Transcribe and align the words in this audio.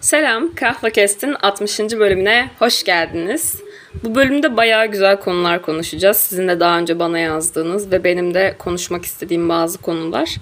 Selam, 0.00 0.54
Kahve 0.54 0.90
Kest'in 0.90 1.34
60. 1.42 1.80
bölümüne 1.80 2.50
hoş 2.58 2.84
geldiniz. 2.84 3.62
Bu 4.04 4.14
bölümde 4.14 4.56
bayağı 4.56 4.86
güzel 4.86 5.20
konular 5.20 5.62
konuşacağız. 5.62 6.16
Sizin 6.16 6.48
de 6.48 6.60
daha 6.60 6.78
önce 6.78 6.98
bana 6.98 7.18
yazdığınız 7.18 7.92
ve 7.92 8.04
benim 8.04 8.34
de 8.34 8.54
konuşmak 8.58 9.04
istediğim 9.04 9.48
bazı 9.48 9.78
konular. 9.78 10.36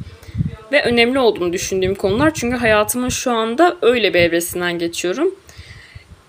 Ve 0.72 0.82
önemli 0.82 1.18
olduğunu 1.18 1.52
düşündüğüm 1.52 1.94
konular 1.94 2.34
çünkü 2.34 2.56
hayatımın 2.56 3.08
şu 3.08 3.32
anda 3.32 3.76
öyle 3.82 4.14
bir 4.14 4.20
evresinden 4.20 4.78
geçiyorum. 4.78 5.34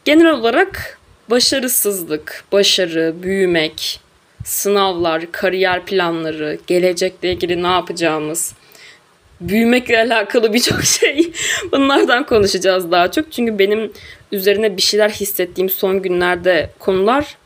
Genel 0.05 0.31
olarak 0.31 0.99
başarısızlık, 1.29 2.43
başarı, 2.51 3.15
büyümek, 3.23 3.99
sınavlar, 4.43 5.31
kariyer 5.31 5.85
planları, 5.85 6.57
gelecekle 6.67 7.31
ilgili 7.31 7.63
ne 7.63 7.67
yapacağımız, 7.67 8.53
büyümekle 9.41 9.99
alakalı 9.99 10.53
birçok 10.53 10.83
şey 10.83 11.31
bunlardan 11.71 12.25
konuşacağız 12.25 12.91
daha 12.91 13.11
çok. 13.11 13.31
Çünkü 13.31 13.59
benim 13.59 13.91
üzerine 14.31 14.77
bir 14.77 14.81
şeyler 14.81 15.09
hissettiğim 15.09 15.69
son 15.69 16.01
günlerde 16.01 16.69
konular 16.79 17.37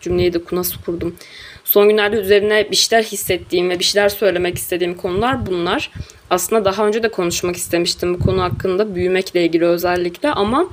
cümleyi 0.00 0.32
de 0.34 0.38
nasıl 0.52 0.82
kurdum. 0.82 1.16
Son 1.64 1.88
günlerde 1.88 2.16
üzerine 2.16 2.70
bir 2.70 2.76
şeyler 2.76 3.04
hissettiğim 3.04 3.70
ve 3.70 3.78
bir 3.78 3.84
şeyler 3.84 4.08
söylemek 4.08 4.58
istediğim 4.58 4.96
konular 4.96 5.46
bunlar. 5.46 5.90
Aslında 6.30 6.64
daha 6.64 6.86
önce 6.86 7.02
de 7.02 7.08
konuşmak 7.08 7.56
istemiştim 7.56 8.14
bu 8.14 8.18
konu 8.18 8.42
hakkında 8.42 8.94
büyümekle 8.94 9.44
ilgili 9.44 9.64
özellikle 9.64 10.30
ama 10.30 10.68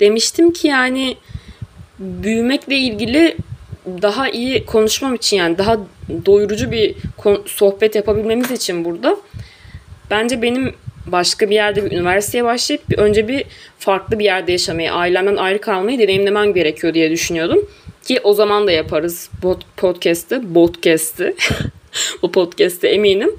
demiştim 0.00 0.52
ki 0.52 0.68
yani 0.68 1.16
büyümekle 1.98 2.76
ilgili 2.76 3.36
daha 4.02 4.28
iyi 4.28 4.66
konuşmam 4.66 5.14
için 5.14 5.36
yani 5.36 5.58
daha 5.58 5.78
doyurucu 6.26 6.70
bir 6.70 6.94
sohbet 7.46 7.94
yapabilmemiz 7.94 8.50
için 8.50 8.84
burada 8.84 9.16
bence 10.10 10.42
benim 10.42 10.74
başka 11.06 11.50
bir 11.50 11.54
yerde 11.54 11.84
bir 11.84 11.92
üniversiteye 11.92 12.44
başlayıp 12.44 12.82
önce 12.96 13.28
bir 13.28 13.44
farklı 13.78 14.18
bir 14.18 14.24
yerde 14.24 14.52
yaşamayı, 14.52 14.92
ailemden 14.92 15.36
ayrı 15.36 15.60
kalmayı 15.60 15.98
deneyimlemem 15.98 16.54
gerekiyor 16.54 16.94
diye 16.94 17.10
düşünüyordum. 17.10 17.68
Ki 18.02 18.20
o 18.24 18.32
zaman 18.32 18.66
da 18.66 18.72
yaparız 18.72 19.30
podcast'ı, 19.76 20.42
podcast'ı. 20.54 21.34
bu 22.22 22.32
podcast'ı 22.32 22.86
eminim. 22.86 23.30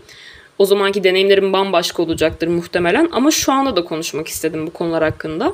O 0.58 0.66
zamanki 0.66 1.04
deneyimlerim 1.04 1.54
bambaşka 1.54 2.04
olacaktır 2.04 2.48
muhtemelen 2.48 3.10
ama 3.12 3.32
şu 3.32 3.52
anda 3.52 3.76
da 3.76 3.86
konuşmak 3.86 4.28
istedim 4.28 4.68
bu 4.68 4.74
konular 4.74 5.04
hakkında. 5.04 5.54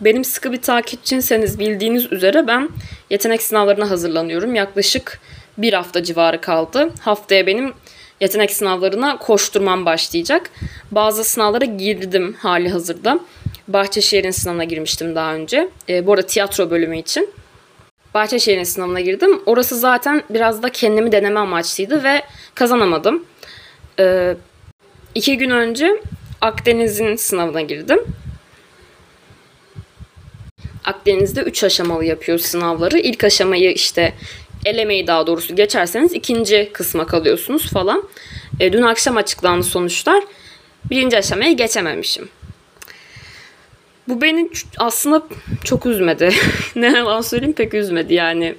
Benim 0.00 0.24
sıkı 0.24 0.52
bir 0.52 0.62
takipçinseniz 0.62 1.58
bildiğiniz 1.58 2.12
üzere 2.12 2.46
ben 2.46 2.68
yetenek 3.10 3.42
sınavlarına 3.42 3.90
hazırlanıyorum. 3.90 4.54
Yaklaşık 4.54 5.20
bir 5.58 5.72
hafta 5.72 6.02
civarı 6.02 6.40
kaldı. 6.40 6.90
Haftaya 7.00 7.46
benim 7.46 7.72
yetenek 8.24 8.50
sınavlarına 8.50 9.18
koşturmam 9.18 9.86
başlayacak. 9.86 10.50
Bazı 10.90 11.24
sınavlara 11.24 11.64
girdim 11.64 12.36
hali 12.38 12.68
hazırda. 12.68 13.20
Bahçeşehir'in 13.68 14.30
sınavına 14.30 14.64
girmiştim 14.64 15.14
daha 15.14 15.34
önce. 15.34 15.68
E, 15.88 16.06
bu 16.06 16.12
arada 16.12 16.26
tiyatro 16.26 16.70
bölümü 16.70 16.98
için. 16.98 17.30
Bahçeşehir'in 18.14 18.64
sınavına 18.64 19.00
girdim. 19.00 19.40
Orası 19.46 19.78
zaten 19.78 20.22
biraz 20.30 20.62
da 20.62 20.68
kendimi 20.68 21.12
deneme 21.12 21.40
amaçlıydı 21.40 22.04
ve 22.04 22.22
kazanamadım. 22.54 23.24
E, 23.98 24.36
iki 25.14 25.38
gün 25.38 25.50
önce 25.50 26.02
Akdeniz'in 26.40 27.16
sınavına 27.16 27.60
girdim. 27.60 28.00
Akdeniz'de 30.84 31.40
3 31.40 31.64
aşamalı 31.64 32.04
yapıyor 32.04 32.38
sınavları. 32.38 32.98
İlk 32.98 33.24
aşamayı 33.24 33.72
işte 33.72 34.14
elemeyi 34.64 35.06
daha 35.06 35.26
doğrusu 35.26 35.56
geçerseniz 35.56 36.12
ikinci 36.12 36.70
kısma 36.72 37.06
kalıyorsunuz 37.06 37.70
falan. 37.70 38.08
E, 38.60 38.72
dün 38.72 38.82
akşam 38.82 39.16
açıklandı 39.16 39.64
sonuçlar. 39.64 40.24
Birinci 40.90 41.18
aşamayı 41.18 41.56
geçememişim. 41.56 42.28
Bu 44.08 44.20
beni 44.22 44.50
aslında 44.78 45.22
çok 45.64 45.86
üzmedi. 45.86 46.30
ne 46.76 46.86
yalan 46.86 47.20
söyleyeyim 47.20 47.54
pek 47.54 47.74
üzmedi 47.74 48.14
yani. 48.14 48.54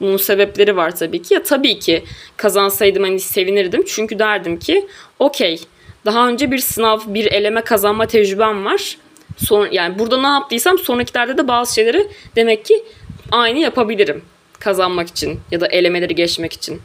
Bunun 0.00 0.16
sebepleri 0.16 0.76
var 0.76 0.96
tabii 0.96 1.22
ki. 1.22 1.34
Ya 1.34 1.42
tabii 1.42 1.78
ki 1.78 2.04
kazansaydım 2.36 3.02
hani 3.02 3.20
sevinirdim. 3.20 3.84
Çünkü 3.86 4.18
derdim 4.18 4.58
ki 4.58 4.88
okey 5.18 5.60
daha 6.04 6.28
önce 6.28 6.50
bir 6.50 6.58
sınav, 6.58 7.00
bir 7.06 7.26
eleme 7.26 7.60
kazanma 7.60 8.06
tecrübem 8.06 8.64
var. 8.64 8.96
Son, 9.36 9.68
yani 9.72 9.98
burada 9.98 10.20
ne 10.20 10.26
yaptıysam 10.26 10.78
sonrakilerde 10.78 11.38
de 11.38 11.48
bazı 11.48 11.74
şeyleri 11.74 12.08
demek 12.36 12.64
ki 12.64 12.84
aynı 13.32 13.58
yapabilirim 13.58 14.22
kazanmak 14.60 15.08
için 15.08 15.40
ya 15.50 15.60
da 15.60 15.66
elemeleri 15.66 16.14
geçmek 16.14 16.52
için. 16.52 16.82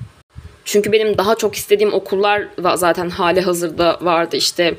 Çünkü 0.65 0.91
benim 0.91 1.17
daha 1.17 1.35
çok 1.35 1.55
istediğim 1.55 1.93
okullar 1.93 2.47
zaten 2.75 3.09
hali 3.09 3.41
hazırda 3.41 3.99
vardı. 4.01 4.35
İşte 4.35 4.73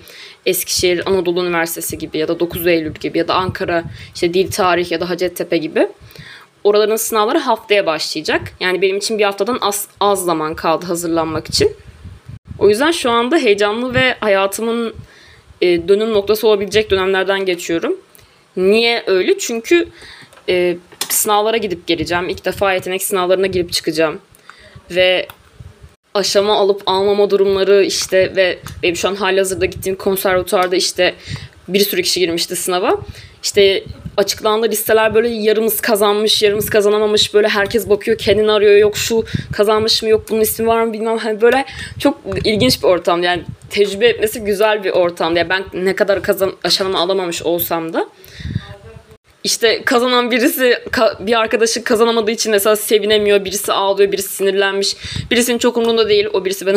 Eskişehir 0.46 1.08
Anadolu 1.10 1.44
Üniversitesi 1.44 1.98
gibi 1.98 2.18
ya 2.18 2.28
da 2.28 2.40
9 2.40 2.66
Eylül 2.66 2.94
gibi 2.94 3.18
ya 3.18 3.28
da 3.28 3.34
Ankara 3.34 3.84
işte 4.14 4.34
Dil 4.34 4.50
Tarih 4.50 4.90
ya 4.90 5.00
da 5.00 5.10
Hacettepe 5.10 5.56
gibi. 5.56 5.88
Oraların 6.64 6.96
sınavları 6.96 7.38
haftaya 7.38 7.86
başlayacak. 7.86 8.52
Yani 8.60 8.82
benim 8.82 8.96
için 8.96 9.18
bir 9.18 9.24
haftadan 9.24 9.58
az, 9.60 9.88
az 10.00 10.24
zaman 10.24 10.54
kaldı 10.54 10.86
hazırlanmak 10.86 11.48
için. 11.48 11.76
O 12.58 12.68
yüzden 12.68 12.90
şu 12.90 13.10
anda 13.10 13.36
heyecanlı 13.36 13.94
ve 13.94 14.16
hayatımın 14.20 14.94
e, 15.60 15.88
dönüm 15.88 16.12
noktası 16.12 16.48
olabilecek 16.48 16.90
dönemlerden 16.90 17.44
geçiyorum. 17.44 17.96
Niye 18.56 19.02
öyle? 19.06 19.38
Çünkü 19.38 19.88
e, 20.48 20.76
sınavlara 21.12 21.56
gidip 21.56 21.86
geleceğim. 21.86 22.28
İlk 22.28 22.44
defa 22.44 22.72
yetenek 22.72 23.02
sınavlarına 23.02 23.46
girip 23.46 23.72
çıkacağım. 23.72 24.18
Ve 24.90 25.26
aşama 26.14 26.54
alıp 26.54 26.82
almama 26.86 27.30
durumları 27.30 27.84
işte 27.84 28.36
ve 28.36 28.58
benim 28.82 28.96
şu 28.96 29.08
an 29.08 29.14
hali 29.14 29.38
hazırda 29.38 29.66
gittiğim 29.66 29.98
konservatuarda 29.98 30.76
işte 30.76 31.14
bir 31.68 31.80
sürü 31.80 32.02
kişi 32.02 32.20
girmişti 32.20 32.56
sınava. 32.56 33.00
İşte 33.42 33.84
açıklandı 34.16 34.68
listeler 34.68 35.14
böyle 35.14 35.28
yarımız 35.28 35.80
kazanmış, 35.80 36.42
yarımız 36.42 36.70
kazanamamış 36.70 37.34
böyle 37.34 37.48
herkes 37.48 37.88
bakıyor 37.88 38.18
kendini 38.18 38.52
arıyor 38.52 38.76
yok 38.76 38.96
şu 38.96 39.24
kazanmış 39.52 40.02
mı 40.02 40.08
yok 40.08 40.26
bunun 40.30 40.40
ismi 40.40 40.66
var 40.66 40.84
mı 40.84 40.92
bilmem 40.92 41.18
hani 41.18 41.40
böyle 41.40 41.64
çok 41.98 42.18
ilginç 42.44 42.82
bir 42.82 42.88
ortam 42.88 43.22
yani 43.22 43.42
tecrübe 43.70 44.06
etmesi 44.06 44.40
güzel 44.40 44.84
bir 44.84 44.90
ortam 44.90 45.36
yani 45.36 45.48
ben 45.48 45.64
ne 45.74 45.96
kadar 45.96 46.22
kazan 46.22 46.52
aşama 46.64 46.98
alamamış 46.98 47.42
olsam 47.42 47.92
da 47.92 48.08
işte 49.46 49.82
kazanan 49.84 50.30
birisi 50.30 50.78
bir 51.20 51.40
arkadaşı 51.40 51.84
kazanamadığı 51.84 52.30
için 52.30 52.52
mesela 52.52 52.76
sevinemiyor. 52.76 53.44
Birisi 53.44 53.72
ağlıyor, 53.72 54.12
birisi 54.12 54.28
sinirlenmiş. 54.28 54.96
Birisinin 55.30 55.58
çok 55.58 55.76
umurunda 55.76 56.08
değil. 56.08 56.26
O 56.32 56.44
birisi 56.44 56.66
ben 56.66 56.76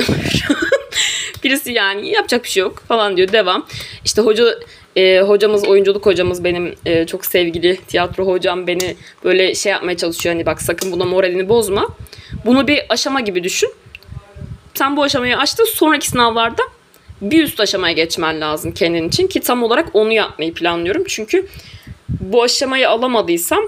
birisi 1.44 1.72
yani 1.72 2.10
yapacak 2.10 2.44
bir 2.44 2.50
şey 2.50 2.62
yok 2.62 2.84
falan 2.88 3.18
diyor. 3.18 3.32
Devam. 3.32 3.66
İşte 4.06 4.22
hoca 4.22 4.60
e, 4.96 5.20
hocamız, 5.22 5.68
oyunculuk 5.68 6.06
hocamız 6.06 6.44
benim 6.44 6.76
e, 6.86 7.06
çok 7.06 7.26
sevgili 7.26 7.78
tiyatro 7.78 8.28
hocam 8.28 8.68
beni 8.68 8.96
böyle 9.24 9.56
şey 9.56 9.72
yapmaya 9.72 9.98
çalışıyor. 9.98 10.36
Hani 10.36 10.46
bak 10.46 10.62
sakın 10.62 10.92
buna 10.92 11.06
moralini 11.06 11.50
bozma. 11.50 11.88
Bunu 12.46 12.68
bir 12.68 12.82
aşama 12.90 13.20
gibi 13.20 13.44
düşün. 13.44 13.74
Sen 14.74 14.98
bu 14.98 15.04
aşamayı 15.04 15.38
açtın. 15.38 15.66
Sonraki 15.66 16.08
sınavlarda 16.08 16.64
bir 17.22 17.44
üst 17.44 17.60
aşamaya 17.60 17.94
geçmen 17.94 18.42
lazım 18.42 18.72
kendin 18.72 19.08
için 19.08 19.28
ki 19.28 19.40
tam 19.40 19.64
olarak 19.64 19.90
onu 19.94 20.12
yapmayı 20.12 20.54
planlıyorum. 20.54 21.04
Çünkü 21.08 21.48
bu 22.22 22.44
aşamayı 22.44 22.90
alamadıysam 22.90 23.64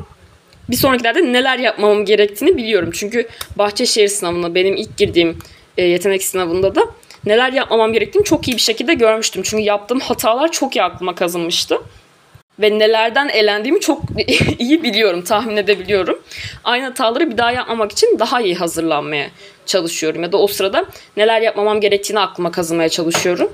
bir 0.70 0.76
sonrakilerde 0.76 1.34
neler 1.34 1.60
yapmam 1.60 2.06
gerektiğini 2.06 2.58
biliyorum. 2.58 2.90
Çünkü 2.94 3.28
Bahçeşehir 3.56 4.08
sınavına 4.08 4.56
benim 4.56 4.76
ilk 4.76 4.98
girdiğim 4.98 5.38
e, 5.78 5.84
yetenek 5.84 6.24
sınavında 6.24 6.76
da 6.76 6.86
neler 7.26 7.54
yapmamam 7.54 7.94
gerektiğini 7.94 8.24
çok 8.24 8.48
iyi 8.48 8.58
bir 8.58 8.62
şekilde 8.62 8.94
görmüştüm. 8.94 9.44
Çünkü 9.46 9.64
yaptığım 9.64 10.00
hatalar 10.00 10.52
çok 10.52 10.76
iyi 10.76 10.84
aklıma 10.84 11.16
kazınmıştı. 11.16 11.78
Ve 12.60 12.80
nelerden 12.80 13.30
elendiğimi 13.30 13.80
çok 13.80 14.02
iyi 14.60 14.84
biliyorum, 14.84 15.22
tahmin 15.22 15.58
edebiliyorum. 15.58 16.22
Aynı 16.64 16.86
hataları 16.86 17.32
bir 17.32 17.38
daha 17.38 17.52
yapmamak 17.52 17.92
için 17.92 18.20
daha 18.20 18.42
iyi 18.42 18.56
hazırlanmaya 18.56 19.30
çalışıyorum. 19.66 20.24
Ya 20.24 20.32
da 20.32 20.38
o 20.38 20.48
sırada 20.48 20.86
neler 21.18 21.42
yapmamam 21.42 21.82
gerektiğini 21.82 22.20
aklıma 22.20 22.52
kazımaya 22.52 22.90
çalışıyorum. 22.90 23.52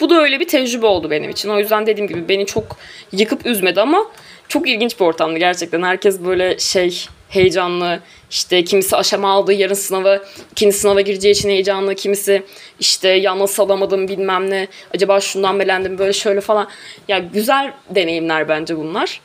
Bu 0.00 0.10
da 0.10 0.22
öyle 0.22 0.40
bir 0.40 0.48
tecrübe 0.48 0.86
oldu 0.86 1.10
benim 1.10 1.30
için. 1.30 1.48
O 1.48 1.58
yüzden 1.58 1.86
dediğim 1.86 2.08
gibi 2.08 2.28
beni 2.28 2.46
çok 2.46 2.76
yıkıp 3.12 3.46
üzmedi 3.46 3.80
ama 3.80 4.06
çok 4.48 4.68
ilginç 4.68 5.00
bir 5.00 5.04
ortamdı 5.04 5.38
gerçekten. 5.38 5.82
Herkes 5.82 6.20
böyle 6.20 6.58
şey 6.58 7.06
heyecanlı. 7.28 8.00
İşte 8.30 8.64
kimisi 8.64 8.96
aşama 8.96 9.30
aldı 9.30 9.52
yarın 9.52 9.74
sınava, 9.74 10.18
ikinci 10.52 10.76
sınava 10.76 11.00
gireceği 11.00 11.34
için 11.34 11.48
heyecanlı. 11.48 11.94
Kimisi 11.94 12.42
işte 12.80 13.08
ya 13.08 13.38
nasıl 13.38 13.62
alamadım 13.62 14.08
bilmem 14.08 14.50
ne. 14.50 14.68
Acaba 14.94 15.20
şundan 15.20 15.58
belendim 15.58 15.98
böyle 15.98 16.12
şöyle 16.12 16.40
falan. 16.40 16.68
Ya 17.08 17.18
güzel 17.18 17.72
deneyimler 17.90 18.48
bence 18.48 18.76
bunlar. 18.76 19.20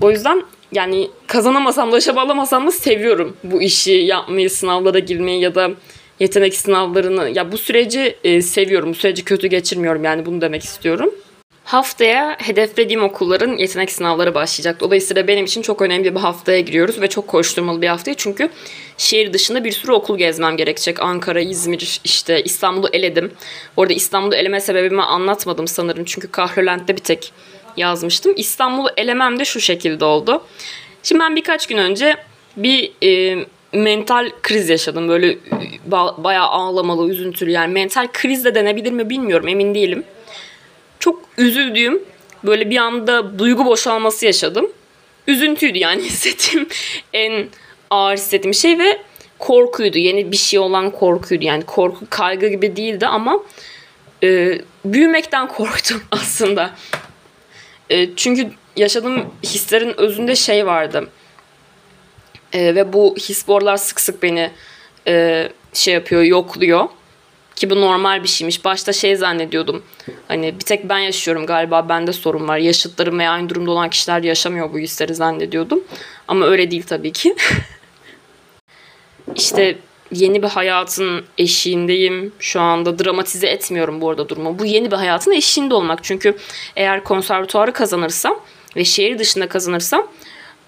O 0.00 0.10
yüzden 0.10 0.42
yani 0.72 1.10
kazanamasam 1.26 1.92
da 1.92 1.96
aşama 1.96 2.20
alamasam 2.20 2.66
da 2.66 2.70
seviyorum 2.70 3.36
bu 3.44 3.62
işi 3.62 3.92
yapmayı, 3.92 4.50
sınavlara 4.50 4.98
girmeyi 4.98 5.40
ya 5.40 5.54
da 5.54 5.70
yetenek 6.20 6.54
sınavlarını 6.54 7.30
ya 7.30 7.52
bu 7.52 7.58
süreci 7.58 8.16
e, 8.24 8.42
seviyorum. 8.42 8.90
Bu 8.90 8.94
süreci 8.94 9.24
kötü 9.24 9.46
geçirmiyorum 9.46 10.04
yani 10.04 10.26
bunu 10.26 10.40
demek 10.40 10.62
istiyorum. 10.62 11.14
Haftaya 11.64 12.36
hedeflediğim 12.40 13.02
okulların 13.02 13.56
yetenek 13.56 13.92
sınavları 13.92 14.34
başlayacak. 14.34 14.80
Dolayısıyla 14.80 15.28
benim 15.28 15.44
için 15.44 15.62
çok 15.62 15.82
önemli 15.82 16.14
bir 16.14 16.20
haftaya 16.20 16.60
giriyoruz 16.60 17.00
ve 17.00 17.08
çok 17.08 17.28
koşturmalı 17.28 17.82
bir 17.82 17.88
haftaya. 17.88 18.14
Çünkü 18.14 18.48
şehir 18.98 19.32
dışında 19.32 19.64
bir 19.64 19.72
sürü 19.72 19.92
okul 19.92 20.18
gezmem 20.18 20.56
gerekecek. 20.56 21.00
Ankara, 21.00 21.40
İzmir, 21.40 22.00
işte 22.04 22.42
İstanbul'u 22.42 22.88
eledim. 22.92 23.32
Orada 23.76 23.92
İstanbul'u 23.92 24.34
eleme 24.34 24.60
sebebimi 24.60 25.02
anlatmadım 25.02 25.68
sanırım. 25.68 26.04
Çünkü 26.04 26.30
Kahrolent'te 26.30 26.96
bir 26.96 27.02
tek 27.02 27.32
yazmıştım. 27.76 28.32
İstanbul'u 28.36 28.88
elemem 28.96 29.38
de 29.38 29.44
şu 29.44 29.60
şekilde 29.60 30.04
oldu. 30.04 30.42
Şimdi 31.02 31.20
ben 31.20 31.36
birkaç 31.36 31.66
gün 31.66 31.78
önce 31.78 32.16
bir 32.56 32.92
e, 33.02 33.44
mental 33.74 34.30
kriz 34.42 34.68
yaşadım. 34.68 35.08
Böyle 35.08 35.38
ba- 35.90 36.24
bayağı 36.24 36.46
ağlamalı, 36.46 37.10
üzüntülü 37.10 37.50
yani 37.50 37.72
mental 37.72 38.08
kriz 38.12 38.44
de 38.44 38.54
denebilir 38.54 38.92
mi 38.92 39.10
bilmiyorum 39.10 39.48
emin 39.48 39.74
değilim. 39.74 40.04
Çok 40.98 41.22
üzüldüğüm 41.38 42.02
böyle 42.44 42.70
bir 42.70 42.76
anda 42.76 43.38
duygu 43.38 43.64
boşalması 43.64 44.26
yaşadım. 44.26 44.72
Üzüntüydü 45.26 45.78
yani 45.78 46.02
hissettiğim 46.04 46.68
en 47.12 47.46
ağır 47.90 48.16
hissettiğim 48.16 48.54
şey 48.54 48.78
ve 48.78 48.98
korkuydu. 49.38 49.98
Yeni 49.98 50.32
bir 50.32 50.36
şey 50.36 50.58
olan 50.58 50.90
korkuydu. 50.90 51.44
Yani 51.44 51.64
korku 51.64 52.06
kaygı 52.10 52.48
gibi 52.48 52.76
değildi 52.76 53.06
ama 53.06 53.40
e, 54.22 54.58
büyümekten 54.84 55.48
korktum 55.58 56.02
aslında. 56.10 56.70
E, 57.90 58.16
çünkü 58.16 58.50
yaşadığım 58.76 59.24
hislerin 59.42 60.00
özünde 60.00 60.36
şey 60.36 60.66
vardı. 60.66 61.08
E, 62.54 62.74
ve 62.74 62.92
bu 62.92 63.16
his 63.16 63.48
borlar 63.48 63.76
sık 63.76 64.00
sık 64.00 64.22
beni 64.22 64.50
e, 65.06 65.48
şey 65.72 65.94
yapıyor, 65.94 66.22
yokluyor. 66.22 66.88
Ki 67.56 67.70
bu 67.70 67.80
normal 67.80 68.22
bir 68.22 68.28
şeymiş. 68.28 68.64
Başta 68.64 68.92
şey 68.92 69.16
zannediyordum. 69.16 69.82
Hani 70.28 70.54
bir 70.54 70.64
tek 70.64 70.88
ben 70.88 70.98
yaşıyorum 70.98 71.46
galiba 71.46 71.88
bende 71.88 72.12
sorun 72.12 72.48
var. 72.48 72.58
Yaşıtlarım 72.58 73.18
veya 73.18 73.30
aynı 73.30 73.48
durumda 73.48 73.70
olan 73.70 73.90
kişiler 73.90 74.22
yaşamıyor 74.22 74.72
bu 74.72 74.78
hisleri 74.78 75.14
zannediyordum. 75.14 75.84
Ama 76.28 76.46
öyle 76.46 76.70
değil 76.70 76.82
tabii 76.82 77.12
ki. 77.12 77.36
işte 79.36 79.78
yeni 80.12 80.42
bir 80.42 80.48
hayatın 80.48 81.24
eşiğindeyim. 81.38 82.32
Şu 82.38 82.60
anda 82.60 82.98
dramatize 82.98 83.46
etmiyorum 83.46 84.00
bu 84.00 84.10
arada 84.10 84.28
durumu. 84.28 84.58
Bu 84.58 84.64
yeni 84.64 84.90
bir 84.90 84.96
hayatın 84.96 85.32
eşiğinde 85.32 85.74
olmak. 85.74 86.04
Çünkü 86.04 86.36
eğer 86.76 87.04
konservatuarı 87.04 87.72
kazanırsam 87.72 88.40
ve 88.76 88.84
şehir 88.84 89.18
dışında 89.18 89.48
kazanırsam 89.48 90.06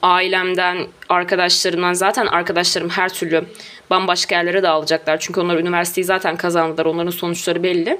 ailemden, 0.02 0.86
arkadaşlarımdan 1.08 1.92
zaten 1.92 2.26
arkadaşlarım 2.26 2.88
her 2.88 3.08
türlü 3.08 3.44
bambaşka 3.90 4.34
yerlere 4.34 4.62
dağılacaklar. 4.62 5.20
Çünkü 5.20 5.40
onlar 5.40 5.56
üniversiteyi 5.56 6.04
zaten 6.04 6.36
kazandılar. 6.36 6.86
Onların 6.86 7.10
sonuçları 7.10 7.62
belli. 7.62 7.98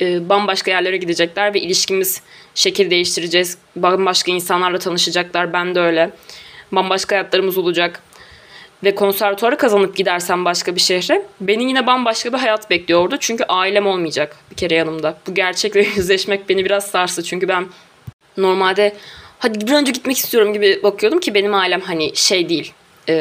Ee, 0.00 0.28
bambaşka 0.28 0.70
yerlere 0.70 0.96
gidecekler 0.96 1.54
ve 1.54 1.60
ilişkimiz 1.60 2.22
şekil 2.54 2.90
değiştireceğiz. 2.90 3.58
Bambaşka 3.76 4.32
insanlarla 4.32 4.78
tanışacaklar. 4.78 5.52
Ben 5.52 5.74
de 5.74 5.80
öyle. 5.80 6.10
Bambaşka 6.72 7.16
hayatlarımız 7.16 7.58
olacak. 7.58 8.02
Ve 8.84 8.94
konservatuarı 8.94 9.56
kazanıp 9.56 9.96
gidersem 9.96 10.44
başka 10.44 10.74
bir 10.74 10.80
şehre 10.80 11.22
beni 11.40 11.64
yine 11.64 11.86
bambaşka 11.86 12.32
bir 12.32 12.38
hayat 12.38 12.70
bekliyor 12.70 13.00
orada. 13.00 13.16
Çünkü 13.20 13.44
ailem 13.44 13.86
olmayacak 13.86 14.36
bir 14.50 14.56
kere 14.56 14.74
yanımda. 14.74 15.18
Bu 15.26 15.34
gerçekle 15.34 15.80
yüzleşmek 15.96 16.48
beni 16.48 16.64
biraz 16.64 16.86
sarstı. 16.86 17.22
Çünkü 17.22 17.48
ben 17.48 17.66
normalde 18.36 18.96
hadi 19.44 19.66
bir 19.66 19.72
önce 19.72 19.92
gitmek 19.92 20.16
istiyorum 20.16 20.52
gibi 20.52 20.80
bakıyordum 20.82 21.20
ki 21.20 21.34
benim 21.34 21.54
ailem 21.54 21.80
hani 21.80 22.16
şey 22.16 22.48
değil 22.48 22.72
e, 23.08 23.14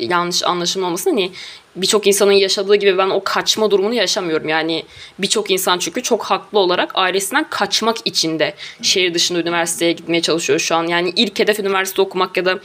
yanlış 0.00 0.44
anlaşılmamasın 0.44 1.10
hani 1.10 1.32
birçok 1.76 2.06
insanın 2.06 2.32
yaşadığı 2.32 2.76
gibi 2.76 2.98
ben 2.98 3.10
o 3.10 3.24
kaçma 3.24 3.70
durumunu 3.70 3.94
yaşamıyorum. 3.94 4.48
Yani 4.48 4.84
birçok 5.18 5.50
insan 5.50 5.78
çünkü 5.78 6.02
çok 6.02 6.24
haklı 6.24 6.58
olarak 6.58 6.90
ailesinden 6.94 7.50
kaçmak 7.50 7.96
için 8.04 8.38
de 8.38 8.54
şehir 8.82 9.14
dışında 9.14 9.40
üniversiteye 9.40 9.92
gitmeye 9.92 10.22
çalışıyor 10.22 10.58
şu 10.58 10.74
an. 10.74 10.86
Yani 10.86 11.12
ilk 11.16 11.38
hedef 11.38 11.58
üniversite 11.58 12.02
okumak 12.02 12.36
ya 12.36 12.44
da 12.44 12.58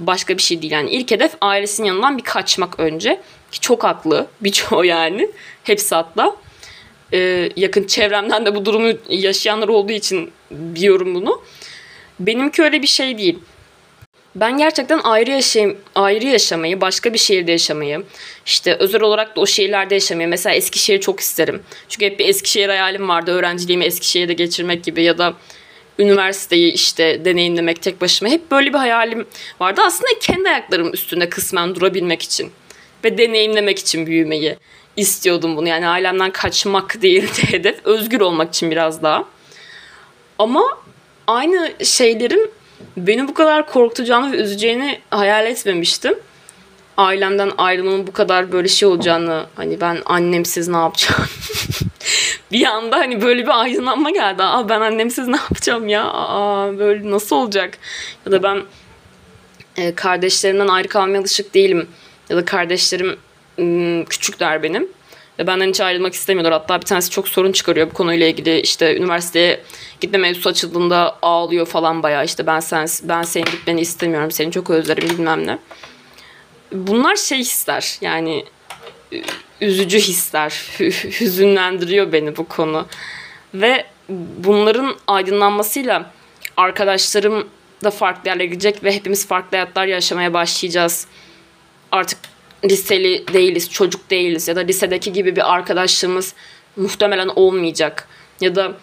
başka 0.00 0.36
bir 0.36 0.42
şey 0.42 0.62
değil. 0.62 0.72
Yani 0.72 0.90
ilk 0.90 1.10
hedef 1.10 1.32
ailesinin 1.40 1.86
yanından 1.86 2.18
bir 2.18 2.22
kaçmak 2.22 2.80
önce. 2.80 3.20
Ki 3.52 3.60
çok 3.60 3.84
haklı 3.84 4.26
birçoğu 4.40 4.84
yani. 4.84 5.30
Hepsi 5.64 5.94
hatta. 5.94 6.36
Ee, 7.12 7.50
yakın 7.56 7.84
çevremden 7.84 8.46
de 8.46 8.54
bu 8.54 8.64
durumu 8.64 8.92
yaşayanlar 9.08 9.68
olduğu 9.68 9.92
için 9.92 10.30
biliyorum 10.50 11.14
bunu. 11.14 11.42
Benimki 12.20 12.62
öyle 12.62 12.82
bir 12.82 12.86
şey 12.86 13.18
değil. 13.18 13.38
Ben 14.34 14.58
gerçekten 14.58 15.00
ayrı 15.04 15.30
yaşayım, 15.30 15.78
ayrı 15.94 16.26
yaşamayı, 16.26 16.80
başka 16.80 17.12
bir 17.12 17.18
şehirde 17.18 17.52
yaşamayı, 17.52 18.02
işte 18.46 18.74
özel 18.74 19.02
olarak 19.02 19.36
da 19.36 19.40
o 19.40 19.46
şehirlerde 19.46 19.94
yaşamayı. 19.94 20.28
Mesela 20.28 20.54
Eskişehir'i 20.54 21.00
çok 21.00 21.20
isterim. 21.20 21.62
Çünkü 21.88 22.06
hep 22.06 22.18
bir 22.18 22.28
Eskişehir 22.28 22.68
hayalim 22.68 23.08
vardı. 23.08 23.30
Öğrenciliğimi 23.30 23.84
Eskişehir'de 23.84 24.32
geçirmek 24.32 24.84
gibi 24.84 25.02
ya 25.02 25.18
da 25.18 25.34
üniversiteyi 25.98 26.72
işte 26.72 27.24
deneyimlemek 27.24 27.82
tek 27.82 28.00
başıma. 28.00 28.30
Hep 28.30 28.50
böyle 28.50 28.72
bir 28.72 28.78
hayalim 28.78 29.26
vardı. 29.60 29.80
Aslında 29.84 30.10
kendi 30.20 30.48
ayaklarım 30.48 30.92
üstünde 30.92 31.28
kısmen 31.28 31.74
durabilmek 31.74 32.22
için 32.22 32.52
ve 33.04 33.18
deneyimlemek 33.18 33.78
için 33.78 34.06
büyümeyi 34.06 34.56
istiyordum 34.96 35.56
bunu. 35.56 35.68
Yani 35.68 35.88
ailemden 35.88 36.30
kaçmak 36.30 37.02
değildi 37.02 37.42
hedef. 37.52 37.86
Özgür 37.86 38.20
olmak 38.20 38.48
için 38.48 38.70
biraz 38.70 39.02
daha. 39.02 39.24
Ama 40.38 40.78
aynı 41.26 41.72
şeylerin 41.84 42.50
beni 42.96 43.28
bu 43.28 43.34
kadar 43.34 43.66
korkutacağını 43.66 44.32
ve 44.32 44.36
üzeceğini 44.36 45.00
hayal 45.10 45.46
etmemiştim. 45.46 46.14
Ailemden 46.96 47.50
ayrılmanın 47.58 48.06
bu 48.06 48.12
kadar 48.12 48.52
böyle 48.52 48.68
şey 48.68 48.88
olacağını 48.88 49.46
hani 49.56 49.80
ben 49.80 49.98
annemsiz 50.06 50.68
ne 50.68 50.76
yapacağım 50.76 51.24
bir 52.52 52.64
anda 52.64 52.96
hani 52.96 53.22
böyle 53.22 53.42
bir 53.42 53.60
aydınlanma 53.60 54.10
geldi. 54.10 54.42
Aa 54.42 54.68
ben 54.68 54.80
annemsiz 54.80 55.28
ne 55.28 55.36
yapacağım 55.36 55.88
ya? 55.88 56.04
Aa 56.04 56.78
böyle 56.78 57.10
nasıl 57.10 57.36
olacak? 57.36 57.78
Ya 58.26 58.32
da 58.32 58.42
ben 58.42 58.62
e, 59.76 59.94
kardeşlerimden 59.94 60.68
ayrı 60.68 60.88
kalmaya 60.88 61.18
alışık 61.18 61.54
değilim. 61.54 61.88
Ya 62.28 62.36
da 62.36 62.44
kardeşlerim 62.44 63.16
küçükler 64.04 64.62
benim. 64.62 64.88
Ve 65.38 65.46
benden 65.46 65.68
hiç 65.68 65.80
ayrılmak 65.80 66.14
istemiyorlar. 66.14 66.52
Hatta 66.52 66.80
bir 66.80 66.86
tanesi 66.86 67.10
çok 67.10 67.28
sorun 67.28 67.52
çıkarıyor 67.52 67.90
bu 67.90 67.94
konuyla 67.94 68.26
ilgili. 68.26 68.60
İşte 68.60 68.96
üniversiteye 68.96 69.60
gitme 70.00 70.18
mevzusu 70.18 70.48
açıldığında 70.48 71.18
ağlıyor 71.22 71.66
falan 71.66 72.02
bayağı. 72.02 72.24
İşte 72.24 72.46
ben 72.46 72.60
sen 72.60 72.86
ben 73.02 73.22
senin 73.22 73.44
gitmeni 73.44 73.80
istemiyorum. 73.80 74.30
Seni 74.30 74.52
çok 74.52 74.70
özlerim 74.70 75.10
bilmem 75.10 75.46
ne. 75.46 75.58
Bunlar 76.72 77.16
şey 77.16 77.38
hisler. 77.38 77.98
Yani 78.00 78.44
üzücü 79.60 79.98
hisler. 79.98 80.50
Hüzünlendiriyor 81.20 82.12
beni 82.12 82.36
bu 82.36 82.48
konu. 82.48 82.86
Ve 83.54 83.86
bunların 84.38 84.96
aydınlanmasıyla 85.06 86.10
arkadaşlarım 86.56 87.48
da 87.84 87.90
farklı 87.90 88.28
yerlere 88.28 88.46
gidecek 88.46 88.84
ve 88.84 88.94
hepimiz 88.94 89.28
farklı 89.28 89.56
hayatlar 89.56 89.86
yaşamaya 89.86 90.34
başlayacağız. 90.34 91.06
Artık 91.92 92.18
liseli 92.64 93.24
değiliz, 93.32 93.70
çocuk 93.70 94.10
değiliz 94.10 94.48
ya 94.48 94.56
da 94.56 94.60
lisedeki 94.60 95.12
gibi 95.12 95.36
bir 95.36 95.54
arkadaşlığımız 95.54 96.34
muhtemelen 96.76 97.28
olmayacak. 97.28 98.08
Ya 98.40 98.54
da 98.54 98.76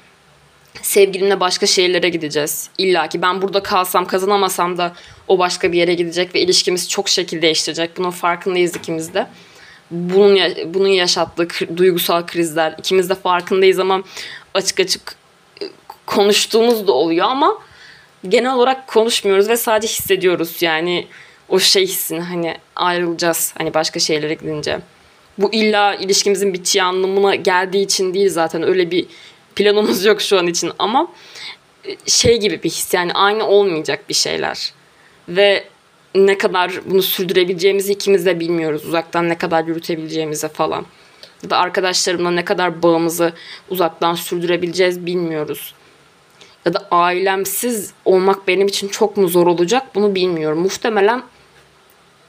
sevgilimle 0.82 1.40
başka 1.40 1.66
şehirlere 1.66 2.10
gideceğiz. 2.10 2.70
İlla 2.78 3.10
ki 3.10 3.22
ben 3.22 3.42
burada 3.42 3.64
kalsam 3.64 4.08
kazanamasam 4.08 4.78
da 4.78 4.94
o 5.28 5.40
başka 5.40 5.72
bir 5.72 5.78
yere 5.78 5.94
gidecek 5.94 6.36
ve 6.36 6.42
ilişkimiz 6.42 6.90
çok 6.90 7.10
şekil 7.10 7.42
değiştirecek. 7.42 7.98
Bunun 7.98 8.12
farkındayız 8.12 8.76
ikimiz 8.76 9.14
de. 9.14 9.28
Bunun, 9.92 10.40
bunun 10.74 10.88
yaşattığı 10.88 11.48
duygusal 11.78 12.26
krizler 12.26 12.76
ikimiz 12.78 13.10
de 13.10 13.16
farkındayız 13.16 13.80
ama 13.80 14.04
açık 14.54 14.80
açık 14.80 15.16
e, 15.62 15.66
konuştuğumuz 16.06 16.88
da 16.88 16.92
oluyor 16.92 17.26
ama 17.26 17.60
genel 18.28 18.54
olarak 18.54 18.88
konuşmuyoruz 18.88 19.50
ve 19.50 19.58
sadece 19.58 19.94
hissediyoruz. 19.94 20.62
Yani 20.62 21.08
o 21.54 21.60
şey 21.60 21.84
hissini 21.84 22.20
hani 22.20 22.56
ayrılacağız 22.76 23.54
hani 23.58 23.74
başka 23.74 24.00
şeylere 24.00 24.34
gidince. 24.34 24.80
Bu 25.38 25.54
illa 25.54 25.96
ilişkimizin 25.96 26.54
bittiği 26.54 26.84
anlamına 26.84 27.36
geldiği 27.36 27.84
için 27.84 28.14
değil 28.14 28.30
zaten 28.30 28.64
öyle 28.64 28.92
bir 28.92 29.06
planımız 29.56 30.06
yok 30.06 30.22
şu 30.22 30.40
an 30.40 30.48
için 30.48 30.72
ama 30.80 31.08
e, 31.86 31.96
şey 32.06 32.40
gibi 32.40 32.64
bir 32.64 32.70
his 32.70 32.94
yani 32.94 33.14
aynı 33.14 33.48
olmayacak 33.48 34.10
bir 34.10 34.14
şeyler. 34.14 34.74
Ve 35.30 35.64
ne 36.16 36.38
kadar 36.38 36.72
bunu 36.86 37.02
sürdürebileceğimizi 37.02 37.92
ikimiz 37.92 38.26
de 38.26 38.40
bilmiyoruz. 38.40 38.86
Uzaktan 38.86 39.30
ne 39.30 39.38
kadar 39.38 39.66
yürütebileceğimizi 39.66 40.48
falan. 40.48 40.86
Ya 41.44 41.50
da 41.50 41.58
arkadaşlarımla 41.58 42.32
ne 42.32 42.46
kadar 42.46 42.84
bağımızı 42.84 43.34
uzaktan 43.70 44.16
sürdürebileceğiz 44.16 45.06
bilmiyoruz. 45.06 45.74
Ya 46.66 46.74
da 46.74 46.88
ailemsiz 46.92 47.94
olmak 48.06 48.48
benim 48.48 48.68
için 48.68 48.88
çok 48.88 49.18
mu 49.18 49.28
zor 49.28 49.48
olacak 49.48 49.96
bunu 49.96 50.16
bilmiyorum. 50.16 50.60
Muhtemelen 50.60 51.24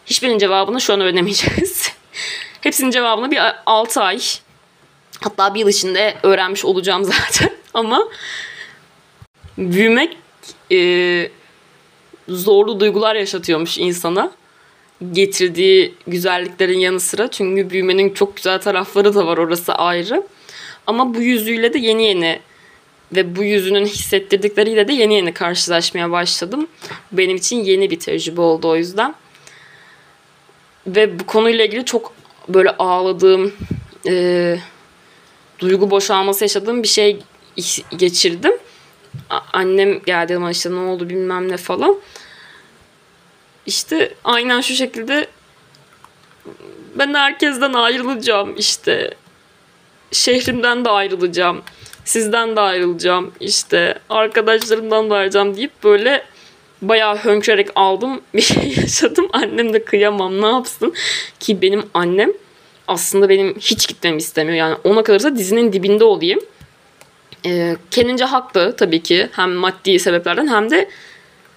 hiçbirinin 0.06 0.38
cevabını 0.38 0.80
şu 0.80 0.92
an 0.92 1.00
öğrenemeyeceğiz. 1.00 1.92
Hepsinin 2.60 2.90
cevabını 2.90 3.30
bir 3.30 3.40
6 3.66 4.02
ay 4.02 4.20
hatta 5.20 5.54
bir 5.54 5.60
yıl 5.60 5.68
içinde 5.68 6.14
öğrenmiş 6.22 6.64
olacağım 6.64 7.04
zaten. 7.28 7.50
Ama 7.74 8.08
büyümek 9.58 10.16
e, 10.72 11.30
zorlu 12.28 12.80
duygular 12.80 13.14
yaşatıyormuş 13.14 13.78
insana. 13.78 14.32
Getirdiği 15.12 15.94
güzelliklerin 16.06 16.78
yanı 16.78 17.00
sıra. 17.00 17.30
Çünkü 17.30 17.70
büyümenin 17.70 18.14
çok 18.14 18.36
güzel 18.36 18.60
tarafları 18.60 19.14
da 19.14 19.26
var 19.26 19.38
orası 19.38 19.74
ayrı. 19.74 20.22
Ama 20.86 21.14
bu 21.14 21.20
yüzüyle 21.20 21.72
de 21.72 21.78
yeni 21.78 22.06
yeni 22.06 22.40
ve 23.12 23.36
bu 23.36 23.44
yüzünün 23.44 23.86
hissettirdikleriyle 23.86 24.88
de 24.88 24.92
yeni 24.92 25.14
yeni 25.14 25.34
karşılaşmaya 25.34 26.10
başladım. 26.10 26.66
Benim 27.12 27.36
için 27.36 27.56
yeni 27.56 27.90
bir 27.90 27.98
tecrübe 27.98 28.40
oldu 28.40 28.68
o 28.68 28.76
yüzden. 28.76 29.14
Ve 30.86 31.18
bu 31.18 31.26
konuyla 31.26 31.64
ilgili 31.64 31.84
çok 31.84 32.12
böyle 32.48 32.70
ağladığım, 32.70 33.52
e, 34.06 34.56
duygu 35.58 35.90
boşalması 35.90 36.44
yaşadığım 36.44 36.82
bir 36.82 36.88
şey 36.88 37.18
geçirdim. 37.96 38.52
Annem 39.52 40.02
geldi 40.02 40.36
ama 40.36 40.50
işte 40.50 40.70
ne 40.70 40.78
oldu 40.78 41.08
bilmem 41.08 41.48
ne 41.48 41.56
falan. 41.56 41.96
İşte 43.66 44.14
aynen 44.24 44.60
şu 44.60 44.74
şekilde 44.74 45.26
ben 46.94 47.14
herkesten 47.14 47.72
ayrılacağım 47.72 48.54
işte 48.56 49.14
şehrimden 50.12 50.84
de 50.84 50.90
ayrılacağım 50.90 51.62
sizden 52.04 52.56
de 52.56 52.60
ayrılacağım 52.60 53.32
işte 53.40 53.98
arkadaşlarımdan 54.10 55.10
da 55.10 55.14
ayrılacağım 55.14 55.56
deyip 55.56 55.84
böyle 55.84 56.24
bayağı 56.82 57.16
hönkürerek 57.16 57.68
aldım 57.74 58.20
bir 58.34 58.40
şey 58.40 58.74
yaşadım 58.76 59.28
annem 59.32 59.72
de 59.72 59.84
kıyamam 59.84 60.42
ne 60.42 60.46
yapsın 60.46 60.94
ki 61.40 61.62
benim 61.62 61.82
annem 61.94 62.32
aslında 62.88 63.28
benim 63.28 63.54
hiç 63.60 63.88
gitmemi 63.88 64.16
istemiyor 64.16 64.58
yani 64.58 64.76
ona 64.84 65.02
kalırsa 65.02 65.36
dizinin 65.36 65.72
dibinde 65.72 66.04
olayım 66.04 66.40
ee, 67.46 67.76
kendince 67.90 68.24
haklı 68.24 68.76
tabii 68.76 69.02
ki 69.02 69.28
hem 69.32 69.52
maddi 69.52 69.98
sebeplerden 69.98 70.48
hem 70.48 70.70
de 70.70 70.88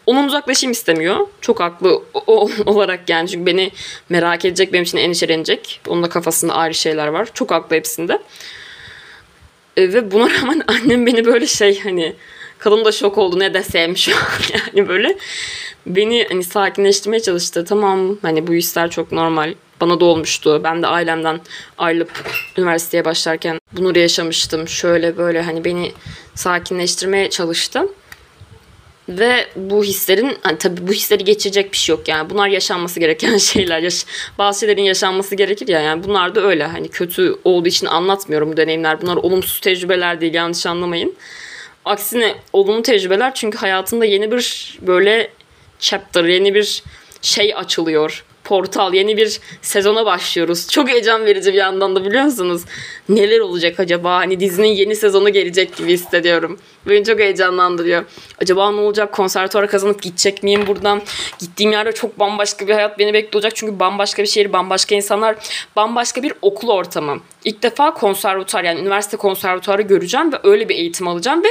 onun 0.05 0.27
uzaklaşayım 0.27 0.71
istemiyor. 0.71 1.27
Çok 1.41 1.59
haklı 1.59 2.03
o- 2.13 2.23
o- 2.27 2.49
olarak 2.65 3.09
yani 3.09 3.29
çünkü 3.29 3.45
beni 3.45 3.71
merak 4.09 4.45
edecek, 4.45 4.73
benim 4.73 4.83
için 4.83 4.97
endişelenecek. 4.97 5.81
Onun 5.87 6.03
da 6.03 6.09
kafasında 6.09 6.53
ayrı 6.53 6.73
şeyler 6.73 7.07
var. 7.07 7.27
Çok 7.33 7.51
haklı 7.51 7.75
hepsinde. 7.75 8.19
E, 9.77 9.93
ve 9.93 10.11
buna 10.11 10.29
rağmen 10.41 10.63
annem 10.67 11.05
beni 11.05 11.25
böyle 11.25 11.47
şey 11.47 11.79
hani 11.79 12.13
kadın 12.59 12.85
da 12.85 12.91
şok 12.91 13.17
oldu 13.17 13.39
ne 13.39 13.53
desem 13.53 13.97
şu 13.97 14.11
an 14.15 14.21
yani 14.73 14.89
böyle 14.89 15.17
beni 15.85 16.25
hani 16.29 16.43
sakinleştirmeye 16.43 17.21
çalıştı. 17.21 17.65
Tamam 17.65 18.17
hani 18.21 18.47
bu 18.47 18.53
hisler 18.53 18.89
çok 18.89 19.11
normal. 19.11 19.53
Bana 19.81 19.99
da 19.99 20.05
olmuştu. 20.05 20.61
Ben 20.63 20.83
de 20.83 20.87
ailemden 20.87 21.39
ayrılıp 21.77 22.11
üniversiteye 22.57 23.05
başlarken 23.05 23.59
bunları 23.71 23.99
yaşamıştım. 23.99 24.67
Şöyle 24.67 25.17
böyle 25.17 25.41
hani 25.41 25.65
beni 25.65 25.91
sakinleştirmeye 26.35 27.29
çalıştı. 27.29 27.87
Ve 29.09 29.47
bu 29.55 29.83
hislerin 29.83 30.37
hani 30.41 30.57
tabii 30.57 30.87
bu 30.87 30.91
hisleri 30.91 31.23
geçirecek 31.23 31.71
bir 31.71 31.77
şey 31.77 31.95
yok 31.95 32.07
yani. 32.07 32.29
Bunlar 32.29 32.47
yaşanması 32.47 32.99
gereken 32.99 33.37
şeyler. 33.53 33.79
Yaş 33.79 34.05
bazı 34.37 34.59
şeylerin 34.59 34.81
yaşanması 34.81 35.35
gerekir 35.35 35.67
ya 35.67 35.79
yani. 35.79 36.03
Bunlar 36.03 36.35
da 36.35 36.41
öyle. 36.41 36.63
Hani 36.63 36.89
kötü 36.89 37.35
olduğu 37.43 37.67
için 37.67 37.87
anlatmıyorum 37.87 38.51
bu 38.51 38.57
deneyimler. 38.57 39.01
Bunlar 39.01 39.15
olumsuz 39.15 39.59
tecrübeler 39.59 40.21
değil 40.21 40.33
yanlış 40.33 40.65
anlamayın. 40.65 41.15
Aksine 41.87 42.35
olumlu 42.53 42.81
tecrübeler 42.81 43.33
çünkü 43.33 43.57
hayatında 43.57 44.05
yeni 44.05 44.31
bir 44.31 44.77
böyle 44.81 45.31
chapter, 45.79 46.23
yeni 46.23 46.53
bir 46.53 46.83
şey 47.21 47.55
açılıyor. 47.55 48.25
Portal, 48.47 48.93
yeni 48.93 49.17
bir 49.17 49.39
sezona 49.61 50.05
başlıyoruz. 50.05 50.67
Çok 50.67 50.89
heyecan 50.89 51.25
verici 51.25 51.53
bir 51.53 51.57
yandan 51.57 51.95
da 51.95 52.05
biliyor 52.05 52.23
musunuz? 52.23 52.61
Neler 53.09 53.39
olacak 53.39 53.79
acaba? 53.79 54.15
Hani 54.15 54.39
dizinin 54.39 54.67
yeni 54.67 54.95
sezonu 54.95 55.29
gelecek 55.29 55.75
gibi 55.75 55.93
hissediyorum. 55.93 56.59
Beni 56.85 57.05
çok 57.05 57.19
heyecanlandırıyor. 57.19 58.05
Acaba 58.41 58.71
ne 58.71 58.81
olacak? 58.81 59.11
Konservatuara 59.11 59.67
kazanıp 59.67 60.01
gidecek 60.01 60.43
miyim 60.43 60.67
buradan? 60.67 61.01
Gittiğim 61.39 61.71
yerde 61.71 61.91
çok 61.91 62.19
bambaşka 62.19 62.67
bir 62.67 62.73
hayat 62.73 62.99
beni 62.99 63.13
bekliyor 63.13 63.33
olacak. 63.33 63.55
Çünkü 63.55 63.79
bambaşka 63.79 64.23
bir 64.23 64.27
şehir, 64.27 64.53
bambaşka 64.53 64.95
insanlar, 64.95 65.35
bambaşka 65.75 66.23
bir 66.23 66.33
okul 66.41 66.69
ortamı. 66.69 67.19
İlk 67.45 67.63
defa 67.63 67.93
konservatuar 67.93 68.63
yani 68.63 68.79
üniversite 68.79 69.17
konservatuarı 69.17 69.81
göreceğim 69.81 70.33
ve 70.33 70.37
öyle 70.43 70.69
bir 70.69 70.75
eğitim 70.75 71.07
alacağım 71.07 71.43
ve 71.43 71.47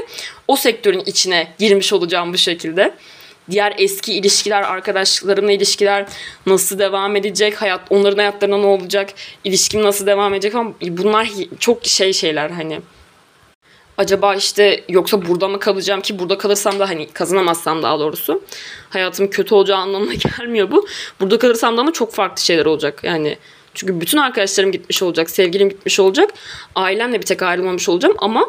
o 0.48 0.56
sektörün 0.56 1.02
içine 1.06 1.52
girmiş 1.58 1.92
olacağım 1.92 2.32
bu 2.32 2.38
şekilde 2.38 2.94
diğer 3.50 3.74
eski 3.78 4.14
ilişkiler, 4.14 4.62
arkadaşlarımla 4.62 5.52
ilişkiler 5.52 6.06
nasıl 6.46 6.78
devam 6.78 7.16
edecek, 7.16 7.62
hayat 7.62 7.80
onların 7.90 8.18
hayatlarına 8.18 8.58
ne 8.58 8.66
olacak, 8.66 9.10
ilişkim 9.44 9.82
nasıl 9.82 10.06
devam 10.06 10.34
edecek 10.34 10.54
ama 10.54 10.72
bunlar 10.82 11.28
çok 11.58 11.86
şey 11.86 12.12
şeyler 12.12 12.50
hani. 12.50 12.80
Acaba 13.98 14.34
işte 14.34 14.84
yoksa 14.88 15.26
burada 15.26 15.48
mı 15.48 15.58
kalacağım 15.58 16.00
ki 16.00 16.18
burada 16.18 16.38
kalırsam 16.38 16.78
da 16.78 16.88
hani 16.88 17.08
kazanamazsam 17.12 17.82
daha 17.82 17.98
doğrusu 17.98 18.42
hayatım 18.90 19.30
kötü 19.30 19.54
olacağı 19.54 19.78
anlamına 19.78 20.14
gelmiyor 20.38 20.70
bu. 20.70 20.86
Burada 21.20 21.38
kalırsam 21.38 21.76
da 21.76 21.80
ama 21.80 21.92
çok 21.92 22.14
farklı 22.14 22.42
şeyler 22.42 22.66
olacak 22.66 23.04
yani. 23.04 23.38
Çünkü 23.74 24.00
bütün 24.00 24.18
arkadaşlarım 24.18 24.72
gitmiş 24.72 25.02
olacak, 25.02 25.30
sevgilim 25.30 25.68
gitmiş 25.68 26.00
olacak. 26.00 26.30
Ailemle 26.74 27.20
bir 27.20 27.26
tek 27.26 27.42
ayrılmamış 27.42 27.88
olacağım 27.88 28.14
ama 28.18 28.46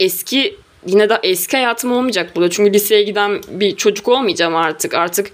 eski 0.00 0.56
yine 0.86 1.08
de 1.08 1.20
eski 1.22 1.56
hayatım 1.56 1.92
olmayacak 1.92 2.36
burada. 2.36 2.50
Çünkü 2.50 2.72
liseye 2.72 3.02
giden 3.02 3.40
bir 3.48 3.76
çocuk 3.76 4.08
olmayacağım 4.08 4.56
artık. 4.56 4.94
Artık 4.94 5.30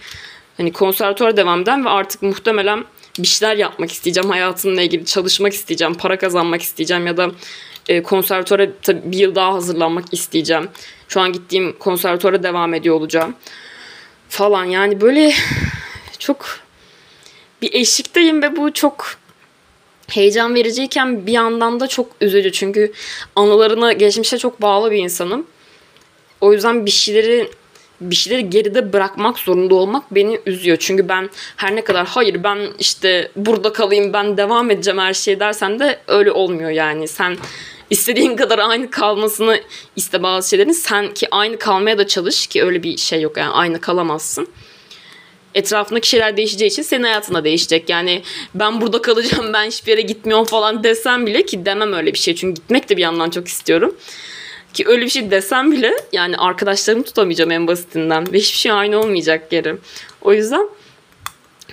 hani 0.56 0.72
konservatuara 0.72 1.36
devam 1.36 1.60
eden 1.60 1.84
ve 1.84 1.88
artık 1.88 2.22
muhtemelen 2.22 2.84
bir 3.18 3.26
şeyler 3.26 3.56
yapmak 3.56 3.92
isteyeceğim. 3.92 4.30
Hayatımla 4.30 4.82
ilgili 4.82 5.04
çalışmak 5.04 5.52
isteyeceğim. 5.52 5.94
Para 5.94 6.18
kazanmak 6.18 6.62
isteyeceğim 6.62 7.06
ya 7.06 7.16
da 7.16 7.30
e, 7.88 8.02
konservatuara 8.02 8.66
tabii 8.82 9.12
bir 9.12 9.18
yıl 9.18 9.34
daha 9.34 9.54
hazırlanmak 9.54 10.14
isteyeceğim. 10.14 10.68
Şu 11.08 11.20
an 11.20 11.32
gittiğim 11.32 11.78
konservatuara 11.78 12.42
devam 12.42 12.74
ediyor 12.74 12.94
olacağım. 12.94 13.34
Falan 14.28 14.64
yani 14.64 15.00
böyle 15.00 15.32
çok 16.18 16.46
bir 17.62 17.74
eşikteyim 17.74 18.42
ve 18.42 18.56
bu 18.56 18.72
çok 18.72 19.17
heyecan 20.08 20.54
vericiyken 20.54 21.26
bir 21.26 21.32
yandan 21.32 21.80
da 21.80 21.86
çok 21.86 22.06
üzücü. 22.20 22.52
Çünkü 22.52 22.92
anılarına, 23.36 23.92
geçmişe 23.92 24.38
çok 24.38 24.62
bağlı 24.62 24.90
bir 24.90 24.98
insanım. 24.98 25.46
O 26.40 26.52
yüzden 26.52 26.86
bir 26.86 26.90
şeyleri 26.90 27.50
bir 28.00 28.16
şeyleri 28.16 28.50
geride 28.50 28.92
bırakmak 28.92 29.38
zorunda 29.38 29.74
olmak 29.74 30.14
beni 30.14 30.40
üzüyor. 30.46 30.76
Çünkü 30.80 31.08
ben 31.08 31.30
her 31.56 31.76
ne 31.76 31.84
kadar 31.84 32.06
hayır 32.06 32.44
ben 32.44 32.58
işte 32.78 33.30
burada 33.36 33.72
kalayım 33.72 34.12
ben 34.12 34.36
devam 34.36 34.70
edeceğim 34.70 34.98
her 34.98 35.14
şey 35.14 35.40
dersen 35.40 35.78
de 35.78 35.98
öyle 36.06 36.32
olmuyor 36.32 36.70
yani. 36.70 37.08
Sen 37.08 37.36
istediğin 37.90 38.36
kadar 38.36 38.58
aynı 38.58 38.90
kalmasını 38.90 39.60
iste 39.96 40.22
bazı 40.22 40.50
şeylerin. 40.50 40.72
Sen 40.72 41.14
ki 41.14 41.28
aynı 41.30 41.58
kalmaya 41.58 41.98
da 41.98 42.06
çalış 42.06 42.46
ki 42.46 42.64
öyle 42.64 42.82
bir 42.82 42.96
şey 42.96 43.20
yok 43.20 43.36
yani 43.36 43.50
aynı 43.50 43.80
kalamazsın 43.80 44.48
etrafındaki 45.54 46.08
şeyler 46.08 46.36
değişeceği 46.36 46.70
için 46.70 46.82
senin 46.82 47.04
hayatın 47.04 47.34
da 47.34 47.44
değişecek. 47.44 47.88
Yani 47.88 48.22
ben 48.54 48.80
burada 48.80 49.02
kalacağım 49.02 49.52
ben 49.52 49.66
hiçbir 49.66 49.90
yere 49.90 50.00
gitmiyorum 50.00 50.44
falan 50.44 50.84
desem 50.84 51.26
bile 51.26 51.46
ki 51.46 51.66
demem 51.66 51.92
öyle 51.92 52.12
bir 52.12 52.18
şey. 52.18 52.34
Çünkü 52.34 52.54
gitmek 52.54 52.88
de 52.88 52.96
bir 52.96 53.02
yandan 53.02 53.30
çok 53.30 53.48
istiyorum. 53.48 53.96
Ki 54.74 54.84
öyle 54.86 55.04
bir 55.04 55.10
şey 55.10 55.30
desem 55.30 55.72
bile 55.72 55.94
yani 56.12 56.36
arkadaşlarımı 56.36 57.04
tutamayacağım 57.04 57.50
en 57.50 57.66
basitinden. 57.66 58.32
Ve 58.32 58.38
hiçbir 58.38 58.58
şey 58.58 58.72
aynı 58.72 58.98
olmayacak 58.98 59.50
geri. 59.50 59.76
O 60.22 60.32
yüzden 60.32 60.68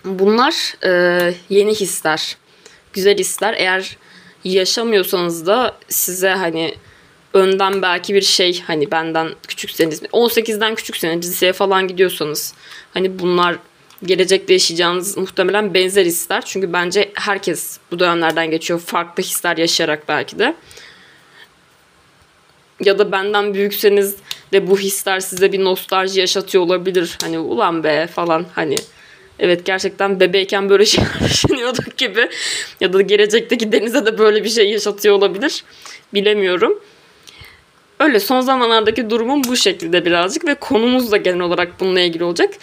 bunlar 0.05 0.75
e, 0.85 1.33
yeni 1.49 1.75
hisler. 1.75 2.37
Güzel 2.93 3.17
hisler. 3.17 3.53
Eğer 3.57 3.97
yaşamıyorsanız 4.43 5.47
da 5.47 5.77
size 5.89 6.29
hani 6.29 6.75
önden 7.35 7.81
belki 7.81 8.13
bir 8.13 8.21
şey 8.21 8.61
hani 8.61 8.91
benden 8.91 9.29
küçükseniz 9.47 10.01
18'den 10.03 10.75
küçükseniz 10.75 11.29
liseye 11.29 11.53
falan 11.53 11.87
gidiyorsanız 11.87 12.53
hani 12.93 13.19
bunlar 13.19 13.55
gelecekte 14.03 14.53
yaşayacağınız 14.53 15.17
muhtemelen 15.17 15.73
benzer 15.73 16.05
hisler. 16.05 16.45
Çünkü 16.45 16.73
bence 16.73 17.11
herkes 17.15 17.79
bu 17.91 17.99
dönemlerden 17.99 18.51
geçiyor. 18.51 18.79
Farklı 18.79 19.23
hisler 19.23 19.57
yaşayarak 19.57 20.07
belki 20.07 20.39
de. 20.39 20.55
Ya 22.83 22.99
da 22.99 23.11
benden 23.11 23.53
büyükseniz 23.53 24.15
de 24.53 24.67
bu 24.67 24.79
hisler 24.79 25.19
size 25.19 25.51
bir 25.51 25.63
nostalji 25.63 26.19
yaşatıyor 26.19 26.63
olabilir. 26.63 27.17
Hani 27.21 27.39
ulan 27.39 27.83
be 27.83 28.07
falan 28.07 28.45
hani 28.53 28.75
evet 29.39 29.65
gerçekten 29.65 30.19
bebeyken 30.19 30.69
böyle 30.69 30.85
şeyler 30.85 31.19
düşünüyorduk 31.29 31.97
gibi. 31.97 32.29
Ya 32.79 32.93
da 32.93 33.01
gelecekteki 33.01 33.71
denize 33.71 34.05
de 34.05 34.17
böyle 34.17 34.43
bir 34.43 34.49
şey 34.49 34.69
yaşatıyor 34.69 35.15
olabilir. 35.15 35.63
Bilemiyorum. 36.13 36.79
Öyle 37.99 38.19
son 38.19 38.41
zamanlardaki 38.41 39.09
durumum 39.09 39.43
bu 39.43 39.55
şekilde 39.55 40.05
birazcık 40.05 40.45
ve 40.47 40.55
konumuz 40.55 41.11
da 41.11 41.17
genel 41.17 41.39
olarak 41.39 41.79
bununla 41.79 41.99
ilgili 41.99 42.23
olacak. 42.23 42.53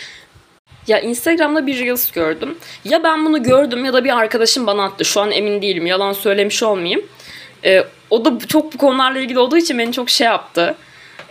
Ya 0.87 1.01
Instagram'da 1.01 1.67
bir 1.67 1.79
Reels 1.81 2.11
gördüm. 2.11 2.59
Ya 2.85 3.03
ben 3.03 3.27
bunu 3.27 3.43
gördüm 3.43 3.85
ya 3.85 3.93
da 3.93 4.05
bir 4.05 4.19
arkadaşım 4.19 4.67
bana 4.67 4.85
attı. 4.85 5.05
Şu 5.05 5.21
an 5.21 5.31
emin 5.31 5.62
değilim. 5.62 5.87
Yalan 5.87 6.12
söylemiş 6.12 6.62
olmayayım. 6.62 7.03
Ee, 7.65 7.85
o 8.11 8.25
da 8.25 8.39
çok 8.49 8.75
bu 8.75 8.79
konularla 8.79 9.19
ilgili 9.19 9.39
olduğu 9.39 9.57
için 9.57 9.79
beni 9.79 9.93
çok 9.93 10.11
şey 10.11 10.27
yaptı. 10.27 10.75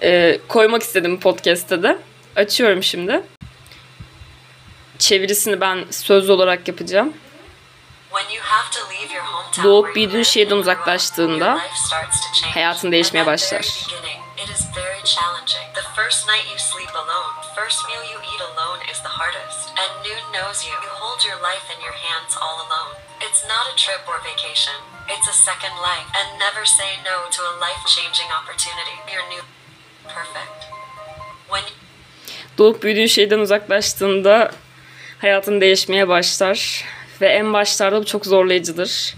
Ee, 0.03 0.39
koymak 0.47 0.81
istedim 0.81 1.19
podcast'te 1.19 1.83
de. 1.83 1.97
Açıyorum 2.35 2.83
şimdi. 2.83 3.21
Çevirisini 4.99 5.61
ben 5.61 5.79
sözlü 5.89 6.31
olarak 6.31 6.67
yapacağım. 6.67 7.13
Doğup 9.63 9.95
büyüdüğün 9.95 10.23
şehirden 10.23 10.55
uzaklaştığında 10.55 11.59
hayatın 12.53 12.91
değişmeye 12.91 13.25
başlar. 13.25 13.65
It 14.41 14.49
is 14.49 14.65
very 14.77 15.03
challenging. 15.05 15.65
The 15.75 15.85
first 15.95 16.27
night 16.27 16.45
you 16.49 16.57
sleep 16.57 16.95
alone, 16.95 17.33
first 17.55 17.79
meal 17.87 18.03
you 18.11 18.19
eat 18.31 18.41
alone 18.41 18.79
is 18.91 18.99
the 19.03 19.13
hardest. 19.19 19.69
And 19.81 19.91
noon 20.05 20.23
knows 20.33 20.65
you. 20.65 20.73
You 20.73 20.91
hold 21.03 21.25
your 21.29 21.39
life 21.49 21.65
in 21.73 21.79
your 21.85 21.93
hands 21.93 22.37
all 22.43 22.57
alone. 22.65 22.93
It's 23.21 23.43
not 23.53 23.65
a 23.73 23.75
trip 23.83 24.01
or 24.09 24.17
vacation. 24.31 24.77
It's 25.13 25.27
a 25.29 25.33
second 25.33 25.75
life. 25.89 26.07
And 26.17 26.27
never 26.39 26.65
say 26.65 26.91
no 27.09 27.15
to 27.35 27.41
a 27.51 27.53
life-changing 27.65 28.29
opportunity. 28.39 28.95
Your 29.13 29.23
new 29.29 29.43
perfect. 30.07 30.57
When 31.49 31.63
Doğup 32.57 32.83
büyüdüğün 32.83 33.07
şeyden 33.07 33.39
uzaklaştığında 33.39 34.51
hayatın 35.21 35.61
değişmeye 35.61 36.07
başlar. 36.07 36.85
Ve 37.21 37.27
en 37.27 37.53
başlarda 37.53 38.01
bu 38.01 38.05
çok 38.05 38.25
zorlayıcıdır. 38.25 39.15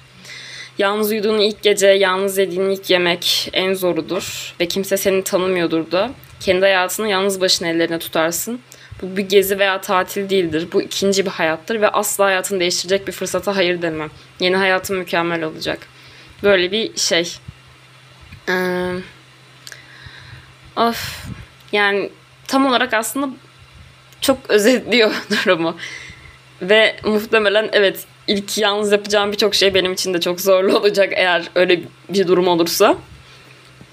Yalnız 0.77 1.11
uyuduğun 1.11 1.39
ilk 1.39 1.63
gece, 1.63 1.87
yalnız 1.87 2.37
yediğin 2.37 2.69
ilk 2.69 2.89
yemek 2.89 3.49
en 3.53 3.73
zorudur. 3.73 4.55
Ve 4.59 4.67
kimse 4.67 4.97
seni 4.97 5.23
tanımıyordur 5.23 5.91
da. 5.91 6.11
Kendi 6.39 6.61
hayatını 6.61 7.09
yalnız 7.09 7.41
başına 7.41 7.67
ellerine 7.67 7.99
tutarsın. 7.99 8.59
Bu 9.01 9.17
bir 9.17 9.29
gezi 9.29 9.59
veya 9.59 9.81
tatil 9.81 10.29
değildir. 10.29 10.67
Bu 10.73 10.81
ikinci 10.81 11.25
bir 11.25 11.31
hayattır 11.31 11.81
ve 11.81 11.89
asla 11.89 12.25
hayatını 12.25 12.59
değiştirecek 12.59 13.07
bir 13.07 13.11
fırsata 13.11 13.55
hayır 13.55 13.81
demem. 13.81 14.09
Yeni 14.39 14.55
hayatın 14.55 14.97
mükemmel 14.97 15.43
olacak. 15.43 15.79
Böyle 16.43 16.71
bir 16.71 16.97
şey. 16.97 17.35
Ee, 18.49 18.53
of. 20.75 21.25
Yani 21.71 22.09
tam 22.47 22.65
olarak 22.65 22.93
aslında 22.93 23.29
çok 24.21 24.37
özetliyor 24.49 25.11
durumu. 25.29 25.77
Ve 26.69 26.95
muhtemelen 27.03 27.69
evet 27.71 28.05
ilk 28.27 28.57
yalnız 28.57 28.91
yapacağım 28.91 29.31
birçok 29.31 29.55
şey 29.55 29.73
benim 29.73 29.93
için 29.93 30.13
de 30.13 30.19
çok 30.19 30.41
zorlu 30.41 30.77
olacak 30.79 31.13
eğer 31.15 31.43
öyle 31.55 31.79
bir 32.09 32.27
durum 32.27 32.47
olursa. 32.47 32.97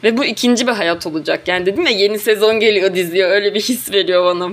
Ve 0.05 0.17
bu 0.17 0.25
ikinci 0.25 0.67
bir 0.67 0.73
hayat 0.73 1.07
olacak. 1.07 1.49
Yani 1.49 1.67
dedim 1.67 1.87
ya 1.87 1.91
yeni 1.91 2.19
sezon 2.19 2.61
geliyor 2.61 2.95
diziye 2.95 3.25
öyle 3.25 3.55
bir 3.55 3.61
his 3.61 3.93
veriyor 3.93 4.25
bana. 4.25 4.51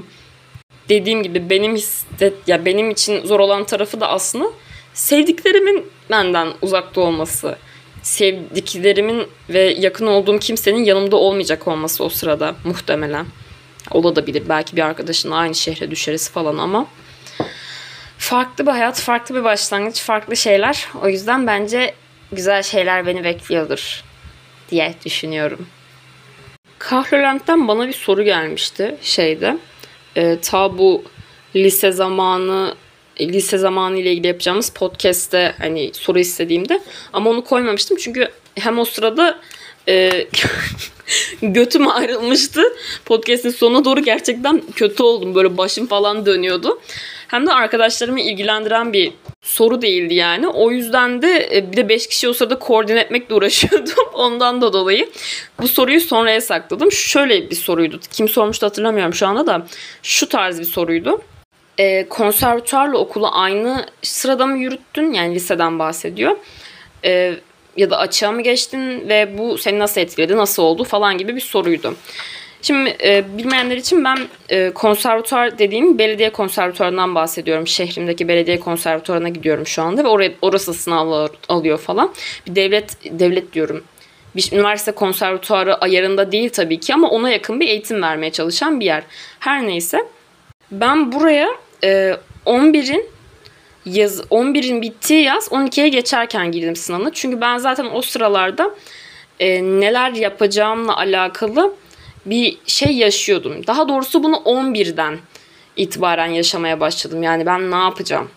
Dediğim 0.90 1.24
gibi 1.24 1.50
benim 1.50 1.76
hisset 1.76 2.34
ya 2.48 2.66
benim 2.66 2.92
için 2.92 3.26
zor 3.26 3.40
olan 3.40 3.64
tarafı 3.64 4.02
da 4.02 4.10
aslında 4.10 4.46
sevdiklerimin 4.94 5.86
benden 6.10 6.48
uzakta 6.62 7.02
olması. 7.02 7.58
Sevdiklerimin 8.04 9.28
ve 9.50 9.76
yakın 9.80 10.08
olduğum 10.08 10.40
kimsenin 10.40 10.84
yanımda 10.84 11.16
olmayacak 11.16 11.68
olması 11.68 12.04
o 12.04 12.10
sırada 12.10 12.56
muhtemelen. 12.64 13.26
Olabilir 13.92 14.44
belki 14.50 14.76
bir 14.76 14.82
arkadaşın 14.82 15.32
aynı 15.32 15.56
şehre 15.56 15.92
düşeriz 15.92 16.30
falan 16.30 16.58
ama 16.58 16.88
farklı 18.18 18.66
bir 18.66 18.72
hayat, 18.72 19.02
farklı 19.02 19.36
bir 19.36 19.44
başlangıç, 19.44 20.02
farklı 20.02 20.38
şeyler. 20.38 20.88
O 21.04 21.10
yüzden 21.10 21.48
bence 21.48 21.94
güzel 22.32 22.64
şeyler 22.64 23.08
beni 23.08 23.24
bekliyordur 23.24 24.04
diye 24.70 24.94
düşünüyorum. 25.06 25.68
Kahrolent'ten 26.80 27.68
bana 27.68 27.88
bir 27.88 27.94
soru 27.94 28.24
gelmişti 28.24 28.96
şeyde. 29.02 29.58
E, 30.16 30.40
ta 30.40 30.78
bu 30.78 31.04
lise 31.56 31.92
zamanı 31.92 32.76
lise 33.22 33.58
zamanı 33.58 33.98
ile 33.98 34.12
ilgili 34.12 34.28
yapacağımız 34.28 34.70
podcast'te 34.70 35.56
hani 35.58 35.92
soru 35.94 36.20
istediğimde 36.20 36.82
ama 37.14 37.30
onu 37.30 37.44
koymamıştım 37.44 37.98
çünkü 37.98 38.32
hem 38.56 38.80
o 38.80 38.86
sırada 38.86 39.40
e, 39.88 40.28
götüm 41.42 41.88
ayrılmıştı. 41.88 42.62
Podcast'in 43.06 43.50
sonuna 43.50 43.86
doğru 43.86 44.00
gerçekten 44.00 44.62
kötü 44.76 45.04
oldum. 45.04 45.36
Böyle 45.36 45.58
başım 45.58 45.88
falan 45.88 46.26
dönüyordu. 46.26 46.80
Hem 47.28 47.48
de 47.48 47.54
arkadaşlarımı 47.54 48.20
ilgilendiren 48.20 48.94
bir 48.94 49.14
soru 49.42 49.82
değildi 49.82 50.14
yani. 50.14 50.48
O 50.48 50.72
yüzden 50.72 51.22
de 51.22 51.50
e, 51.58 51.72
bir 51.72 51.78
de 51.78 51.90
5 51.90 52.08
kişi 52.08 52.30
o 52.30 52.34
sırada 52.34 52.60
koordine 52.60 53.00
etmekle 53.00 53.36
uğraşıyordum. 53.36 53.94
Ondan 54.14 54.62
da 54.62 54.74
dolayı 54.74 55.10
bu 55.62 55.68
soruyu 55.68 56.02
sonraya 56.02 56.42
sakladım. 56.42 56.92
Şöyle 56.92 57.50
bir 57.50 57.56
soruydu. 57.56 58.00
Kim 58.12 58.28
sormuştu 58.28 58.66
hatırlamıyorum 58.66 59.14
şu 59.14 59.28
anda 59.28 59.48
da. 59.48 59.68
Şu 60.04 60.30
tarz 60.30 60.60
bir 60.60 60.66
soruydu. 60.66 61.22
E, 61.78 62.10
konservatuarla 62.10 62.98
okulu 62.98 63.30
aynı 63.32 63.86
sırada 64.02 64.46
mı 64.46 64.58
yürüttün? 64.58 65.14
Yani 65.14 65.36
liseden 65.36 65.80
bahsediyor. 65.80 66.38
E, 67.06 67.34
ya 67.78 67.90
da 67.90 67.98
açığa 67.98 68.32
mı 68.32 68.42
geçtin 68.42 69.10
ve 69.10 69.38
bu 69.38 69.58
seni 69.58 69.80
nasıl 69.80 70.02
etkiledi, 70.02 70.38
nasıl 70.38 70.64
oldu 70.64 70.84
falan 70.84 71.18
gibi 71.18 71.36
bir 71.36 71.42
soruydu. 71.42 71.96
Şimdi 72.62 72.98
e, 73.04 73.38
bilmeyenler 73.38 73.78
için 73.78 74.04
ben 74.04 74.18
e, 74.50 74.70
konservatuar 74.70 75.60
dediğim 75.60 75.98
belediye 76.00 76.30
konservatuarından 76.30 77.16
bahsediyorum. 77.16 77.68
Şehrimdeki 77.68 78.28
belediye 78.28 78.60
konservatuarına 78.60 79.30
gidiyorum 79.30 79.68
şu 79.68 79.82
anda 79.82 80.04
ve 80.04 80.08
oraya, 80.08 80.32
orası 80.42 80.74
sınavlar 80.74 81.32
alıyor 81.50 81.78
falan. 81.78 82.14
Bir 82.48 82.56
devlet 82.56 83.20
devlet 83.20 83.54
diyorum. 83.54 83.84
Bir 84.36 84.50
üniversite 84.54 84.92
konservatuarı 84.92 85.76
ayarında 85.76 86.32
değil 86.32 86.50
tabii 86.50 86.80
ki 86.80 86.94
ama 86.94 87.10
ona 87.10 87.30
yakın 87.30 87.60
bir 87.60 87.68
eğitim 87.68 88.02
vermeye 88.02 88.32
çalışan 88.32 88.80
bir 88.80 88.86
yer. 88.86 89.04
Her 89.40 89.68
neyse 89.68 90.06
ben 90.72 91.12
buraya 91.12 91.48
e, 91.84 92.18
11'in 92.46 93.06
yaz 93.88 94.20
11'in 94.20 94.82
bittiği 94.82 95.24
yaz 95.24 95.48
12'ye 95.48 95.88
geçerken 95.88 96.52
girdim 96.52 96.76
sınavına. 96.76 97.14
Çünkü 97.14 97.42
ben 97.42 97.58
zaten 97.58 97.88
o 97.94 98.02
sıralarda 98.02 98.76
e, 99.40 99.64
neler 99.64 100.12
yapacağımla 100.12 100.98
alakalı 100.98 101.74
bir 102.26 102.58
şey 102.66 102.92
yaşıyordum. 102.92 103.68
Daha 103.68 103.90
doğrusu 103.90 104.24
bunu 104.24 104.36
11'den 104.36 105.18
itibaren 105.78 106.28
yaşamaya 106.28 106.80
başladım. 106.80 107.24
Yani 107.24 107.46
ben 107.46 107.72
ne 107.72 107.76
yapacağım? 107.76 108.30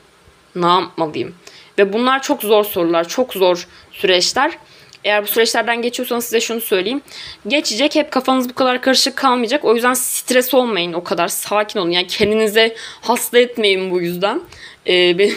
Ne 0.54 0.66
yapmalıyım? 0.66 1.34
Ve 1.78 1.92
bunlar 1.92 2.22
çok 2.22 2.42
zor 2.42 2.64
sorular, 2.64 3.08
çok 3.08 3.32
zor 3.32 3.68
süreçler. 3.92 4.58
Eğer 5.04 5.22
bu 5.22 5.26
süreçlerden 5.26 5.82
geçiyorsanız 5.82 6.24
size 6.24 6.40
şunu 6.40 6.60
söyleyeyim. 6.60 7.02
Geçecek 7.48 7.94
hep 7.94 8.10
kafanız 8.10 8.48
bu 8.48 8.54
kadar 8.54 8.82
karışık 8.82 9.16
kalmayacak. 9.16 9.64
O 9.64 9.74
yüzden 9.74 9.94
stres 9.94 10.54
olmayın 10.54 10.92
o 10.92 11.04
kadar. 11.04 11.28
Sakin 11.28 11.80
olun. 11.80 11.90
Yani 11.90 12.06
kendinize 12.06 12.76
hasta 13.00 13.38
etmeyin 13.38 13.90
bu 13.90 14.00
yüzden. 14.00 14.40
Ee, 14.90 15.18
benim 15.18 15.36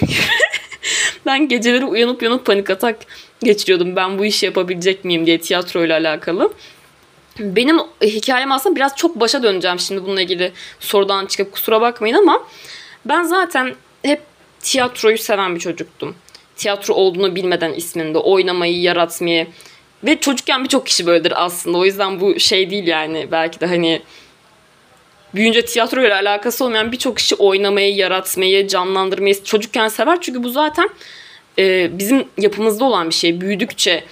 ben 1.26 1.48
geceleri 1.48 1.86
uyanıp 1.86 2.22
uyanıp 2.22 2.46
panik 2.46 2.70
atak 2.70 3.00
geçiriyordum. 3.44 3.96
Ben 3.96 4.20
bu 4.20 4.26
işi 4.26 4.46
yapabilecek 4.46 5.06
miyim 5.06 5.26
diye 5.26 5.38
tiyatroyla 5.42 5.98
alakalı. 6.00 6.54
Benim 7.40 7.78
hikayem 8.02 8.52
aslında 8.52 8.76
biraz 8.76 8.96
çok 8.96 9.20
başa 9.20 9.44
döneceğim 9.44 9.80
şimdi 9.80 10.04
bununla 10.04 10.22
ilgili 10.22 10.52
sorudan 10.80 11.26
çıkıp 11.26 11.52
kusura 11.52 11.82
bakmayın 11.82 12.16
ama 12.16 12.48
ben 13.06 13.24
zaten 13.24 13.76
hep 14.04 14.22
tiyatroyu 14.60 15.18
seven 15.18 15.56
bir 15.56 15.60
çocuktum. 15.60 16.16
Tiyatro 16.56 16.94
olduğunu 16.94 17.36
bilmeden 17.36 17.74
isminde 17.74 18.18
oynamayı, 18.18 18.82
yaratmayı 18.82 19.48
ve 20.04 20.20
çocukken 20.20 20.64
birçok 20.64 20.88
kişi 20.88 21.06
böyledir 21.06 21.46
aslında. 21.46 21.78
O 21.78 21.86
yüzden 21.86 22.22
bu 22.22 22.40
şey 22.40 22.70
değil 22.70 22.88
yani 22.88 23.28
belki 23.32 23.60
de 23.60 23.66
hani 23.66 24.02
büyünce 25.36 25.66
tiyatro 25.66 26.02
ile 26.02 26.14
alakası 26.14 26.66
olmayan 26.66 26.92
birçok 26.92 27.18
kişi 27.18 27.36
oynamayı, 27.36 27.96
yaratmayı, 27.96 28.68
canlandırmayı 28.68 29.44
çocukken 29.44 29.88
sever. 29.88 30.22
Çünkü 30.22 30.44
bu 30.44 30.50
zaten 30.50 30.90
e, 31.60 31.90
bizim 31.98 32.26
yapımızda 32.38 32.86
olan 32.86 33.10
bir 33.10 33.14
şey. 33.14 33.42
Büyüdükçe 33.42 34.04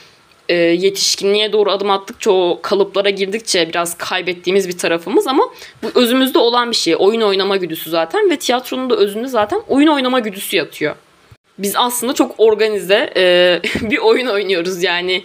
e, 0.50 0.56
yetişkinliğe 0.56 1.54
doğru 1.54 1.72
adım 1.72 1.90
attıkça 1.90 2.32
o 2.32 2.60
kalıplara 2.62 3.10
girdikçe 3.10 3.70
biraz 3.70 3.98
kaybettiğimiz 3.98 4.68
bir 4.68 4.78
tarafımız 4.78 5.28
ama 5.28 5.44
bu 5.84 5.92
özümüzde 5.96 6.40
olan 6.40 6.72
bir 6.72 6.76
şey. 6.76 6.96
Oyun 7.00 7.22
oynama 7.22 7.58
güdüsü 7.58 7.90
zaten 7.90 8.30
ve 8.30 8.38
tiyatronun 8.38 8.90
da 8.90 8.96
özünde 8.96 9.28
zaten 9.28 9.62
oyun 9.68 9.88
oynama 9.88 10.20
güdüsü 10.20 10.58
yatıyor. 10.58 10.96
Biz 11.58 11.74
aslında 11.76 12.14
çok 12.14 12.36
organize 12.38 13.14
e, 13.18 13.60
bir 13.82 13.98
oyun 13.98 14.28
oynuyoruz 14.28 14.84
yani 14.84 15.24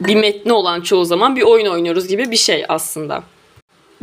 bir 0.00 0.14
metni 0.14 0.52
olan 0.52 0.80
çoğu 0.80 1.04
zaman 1.04 1.36
bir 1.36 1.42
oyun 1.42 1.66
oynuyoruz 1.66 2.08
gibi 2.08 2.30
bir 2.30 2.36
şey 2.36 2.64
aslında. 2.68 3.22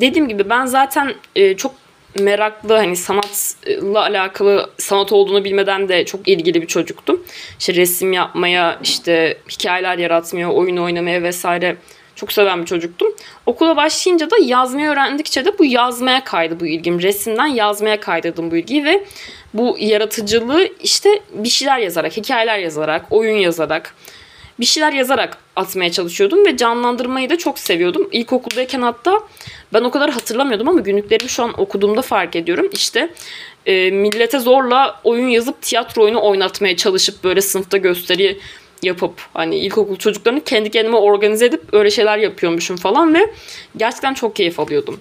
Dediğim 0.02 0.28
gibi 0.28 0.50
ben 0.50 0.66
zaten 0.66 1.14
e, 1.36 1.58
çok 1.58 1.72
meraklı 2.20 2.74
hani 2.74 2.96
sanatla 2.96 4.02
alakalı 4.02 4.70
sanat 4.78 5.12
olduğunu 5.12 5.44
bilmeden 5.44 5.90
de 5.90 6.06
çok 6.06 6.28
ilgili 6.28 6.62
bir 6.62 6.68
çocuktum. 6.68 7.24
İşte 7.60 7.74
resim 7.74 8.14
yapmaya, 8.14 8.80
işte 8.84 9.38
hikayeler 9.50 9.98
yaratmaya, 9.98 10.52
oyun 10.52 10.78
oynamaya 10.78 11.24
vesaire 11.24 11.78
çok 12.16 12.34
seven 12.34 12.62
bir 12.62 12.66
çocuktum. 12.66 13.16
Okula 13.46 13.76
başlayınca 13.76 14.32
da 14.32 14.36
yazmayı 14.42 14.90
öğrendikçe 14.90 15.46
de 15.46 15.60
bu 15.60 15.66
yazmaya 15.66 16.24
kaydı 16.24 16.60
bu 16.60 16.68
ilgim. 16.68 17.02
Resimden 17.02 17.46
yazmaya 17.46 18.00
kaydırdım 18.00 18.52
bu 18.52 18.58
ilgiyi 18.58 18.86
ve 18.86 19.06
bu 19.54 19.76
yaratıcılığı 19.80 20.68
işte 20.84 21.22
bir 21.34 21.50
şeyler 21.50 21.80
yazarak, 21.80 22.18
hikayeler 22.18 22.58
yazarak, 22.58 23.06
oyun 23.10 23.38
yazarak, 23.38 23.96
bir 24.62 24.65
şeyler 24.65 24.93
yazarak 24.93 25.38
atmaya 25.56 25.91
çalışıyordum 25.91 26.45
ve 26.45 26.58
canlandırmayı 26.58 27.30
da 27.30 27.38
çok 27.38 27.60
seviyordum. 27.60 28.10
İlkokuldayken 28.12 28.82
hatta 28.82 29.19
ben 29.74 29.82
o 29.82 29.91
kadar 29.91 30.12
hatırlamıyordum 30.12 30.69
ama 30.69 30.80
günlüklerimi 30.80 31.30
şu 31.30 31.43
an 31.43 31.62
okuduğumda 31.62 32.02
fark 32.02 32.36
ediyorum. 32.36 32.69
İşte 32.74 33.10
e, 33.65 33.91
millete 33.91 34.39
zorla 34.39 35.00
oyun 35.04 35.28
yazıp 35.28 35.62
tiyatro 35.62 36.04
oyunu 36.04 36.24
oynatmaya 36.24 36.78
çalışıp 36.78 37.24
böyle 37.24 37.41
sınıfta 37.41 37.78
gösteri 37.78 38.39
yapıp 38.84 39.13
hani 39.34 39.58
ilkokul 39.58 39.95
çocuklarını 39.95 40.43
kendi 40.43 40.71
kendime 40.71 40.97
organize 40.97 41.45
edip 41.45 41.74
öyle 41.74 41.91
şeyler 41.91 42.17
yapıyormuşum 42.17 42.78
falan 42.78 43.13
ve 43.13 43.34
gerçekten 43.78 44.13
çok 44.13 44.36
keyif 44.36 44.60
alıyordum. 44.60 45.00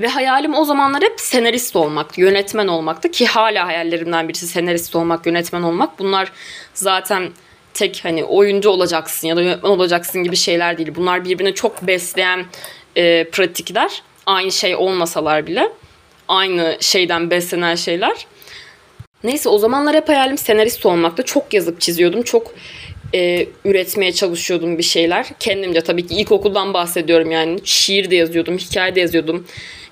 Ve 0.00 0.08
hayalim 0.08 0.54
o 0.54 0.64
zamanlar 0.64 1.02
hep 1.02 1.20
senarist 1.20 1.76
olmak, 1.76 2.18
yönetmen 2.18 2.68
olmaktı 2.68 3.10
ki 3.10 3.26
hala 3.26 3.66
hayallerimden 3.66 4.28
birisi 4.28 4.46
senarist 4.46 4.96
olmak, 4.96 5.26
yönetmen 5.26 5.62
olmak. 5.62 5.98
Bunlar 5.98 6.32
zaten 6.74 7.30
tek 7.78 8.00
hani 8.02 8.24
oyuncu 8.24 8.70
olacaksın 8.70 9.28
ya 9.28 9.36
da 9.36 9.42
yönetmen 9.42 9.70
olacaksın 9.70 10.24
gibi 10.24 10.36
şeyler 10.36 10.78
değil. 10.78 10.94
Bunlar 10.94 11.24
birbirine 11.24 11.54
çok 11.54 11.86
besleyen 11.86 12.44
e, 12.96 13.24
pratikler. 13.24 14.02
Aynı 14.26 14.52
şey 14.52 14.76
olmasalar 14.76 15.46
bile 15.46 15.68
aynı 16.28 16.76
şeyden 16.80 17.30
beslenen 17.30 17.74
şeyler. 17.74 18.26
Neyse 19.24 19.48
o 19.48 19.58
zamanlar 19.58 19.96
hep 19.96 20.08
hayalim 20.08 20.38
senarist 20.38 20.86
olmakta. 20.86 21.22
Çok 21.22 21.54
yazıp 21.54 21.80
çiziyordum. 21.80 22.22
Çok 22.22 22.54
e, 23.14 23.46
üretmeye 23.64 24.12
çalışıyordum 24.12 24.78
bir 24.78 24.82
şeyler. 24.82 25.26
Kendimce 25.40 25.80
tabii 25.80 26.06
ki 26.06 26.14
ilkokuldan 26.14 26.74
bahsediyorum 26.74 27.30
yani. 27.30 27.58
Şiir 27.64 28.10
de 28.10 28.16
yazıyordum, 28.16 28.58
hikaye 28.58 28.94
de 28.94 29.00
yazıyordum. 29.00 29.46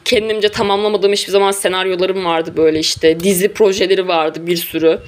Kendimce 0.05 0.49
tamamlamadığım 0.49 1.13
hiçbir 1.13 1.33
zaman 1.33 1.51
senaryolarım 1.51 2.25
vardı 2.25 2.53
böyle 2.57 2.79
işte. 2.79 3.21
Dizi 3.21 3.49
projeleri 3.49 4.09
vardı 4.09 4.47
bir 4.47 4.57
sürü 4.57 4.99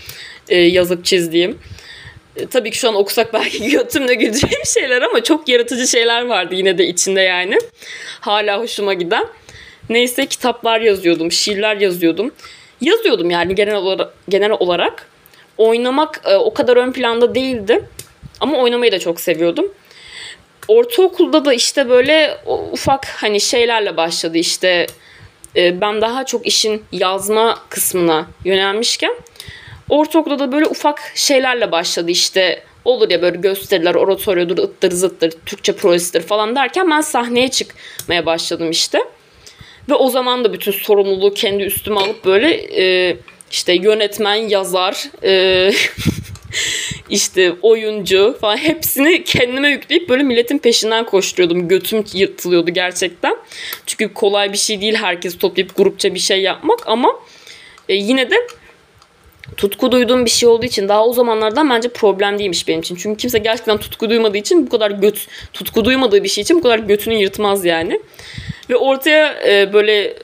e, 0.49 0.57
yazıp 0.57 1.05
çizdiğim. 1.05 1.59
E, 2.39 2.47
tabii 2.47 2.71
ki 2.71 2.79
şu 2.79 2.89
an 2.89 2.95
okusak 2.95 3.35
belki 3.35 3.71
götümle 3.71 4.15
güleceğim 4.15 4.65
şeyler 4.75 5.03
ama 5.03 5.23
çok 5.23 5.49
yaratıcı 5.49 5.89
şeyler 5.89 6.27
vardı 6.27 6.55
yine 6.55 6.79
de 6.79 6.87
içinde 6.87 7.21
yani. 7.21 7.59
Hala 8.21 8.61
hoşuma 8.61 8.95
giden. 8.95 9.27
Neyse 9.91 10.27
kitaplar 10.27 10.81
yazıyordum, 10.81 11.33
şiirler 11.33 11.77
yazıyordum. 11.77 12.33
Yazıyordum 12.81 13.31
yani 13.31 13.55
genel 13.55 13.75
olarak. 13.75 14.15
Genel 14.29 14.51
olarak. 14.51 15.07
Oynamak 15.59 16.21
e, 16.25 16.37
o 16.37 16.55
kadar 16.55 16.77
ön 16.77 16.93
planda 16.93 17.35
değildi. 17.35 17.85
Ama 18.41 18.59
oynamayı 18.59 18.93
da 18.93 18.99
çok 18.99 19.21
seviyordum. 19.21 19.73
Ortaokulda 20.69 21.45
da 21.45 21.55
işte 21.55 21.89
böyle 21.89 22.37
ufak 22.73 23.07
hani 23.07 23.41
şeylerle 23.41 23.97
başladı 23.97 24.39
işte 24.39 24.87
e, 25.57 25.81
ben 25.81 26.01
daha 26.01 26.27
çok 26.27 26.47
işin 26.47 26.85
yazma 26.93 27.59
kısmına 27.69 28.27
yönelmişken 28.45 29.15
ortaokulda 29.89 30.39
da 30.39 30.53
böyle 30.53 30.67
ufak 30.67 31.13
şeylerle 31.15 31.73
başladı 31.73 32.11
işte 32.11 32.63
olur 32.85 33.11
ya 33.11 33.23
böyle 33.23 33.37
gösteriler, 33.37 33.95
oratoryodur, 33.95 34.59
ıttır 34.59 34.91
zıttır, 34.91 35.31
Türkçe 35.47 35.73
projesidir 35.73 36.23
falan 36.23 36.57
derken 36.57 36.91
ben 36.91 37.01
sahneye 37.01 37.49
çıkmaya 37.49 38.27
başladım 38.27 38.71
işte. 38.71 38.99
Ve 39.89 39.95
o 39.95 40.11
zaman 40.11 40.45
da 40.45 40.53
bütün 40.53 40.73
sorumluluğu 40.73 41.35
kendi 41.35 41.63
üstüme 41.63 42.01
alıp 42.01 42.25
böyle 42.25 42.51
e, 42.83 43.17
işte 43.51 43.73
yönetmen, 43.73 44.35
yazar, 44.35 45.05
e, 45.23 45.73
işte 47.11 47.53
oyuncu 47.63 48.37
falan 48.41 48.57
hepsini 48.57 49.25
kendime 49.25 49.69
yükleyip 49.69 50.09
böyle 50.09 50.23
milletin 50.23 50.59
peşinden 50.59 51.05
koşturuyordum. 51.07 51.69
Götüm 51.69 52.05
yırtılıyordu 52.13 52.71
gerçekten. 52.71 53.37
Çünkü 53.87 54.15
kolay 54.15 54.53
bir 54.53 54.59
şey 54.59 54.81
değil 54.81 54.95
herkes 54.95 55.39
toplayıp 55.39 55.77
grupça 55.77 56.15
bir 56.15 56.19
şey 56.19 56.43
yapmak 56.43 56.89
ama 56.89 57.21
e, 57.89 57.95
yine 57.95 58.31
de 58.31 58.37
tutku 59.59 59.93
duyduğum 59.93 60.25
bir 60.25 60.31
şey 60.31 60.49
olduğu 60.49 60.67
için 60.67 60.89
daha 60.89 61.07
o 61.07 61.13
zamanlardan 61.13 61.71
bence 61.71 61.89
problem 61.89 62.39
değilmiş 62.39 62.69
benim 62.69 62.81
için. 62.81 62.97
Çünkü 62.97 63.17
kimse 63.17 63.39
gerçekten 63.39 63.79
tutku 63.79 64.11
duymadığı 64.11 64.37
için 64.37 64.67
bu 64.67 64.71
kadar 64.71 64.91
göt 64.91 65.27
tutku 65.53 65.85
duymadığı 65.85 66.25
bir 66.25 66.29
şey 66.29 66.43
için 66.43 66.59
bu 66.59 66.63
kadar 66.63 66.79
götünü 66.79 67.15
yırtmaz 67.15 67.65
yani. 67.65 68.01
Ve 68.71 68.77
ortaya 68.77 69.41
e, 69.49 69.73
böyle 69.73 70.15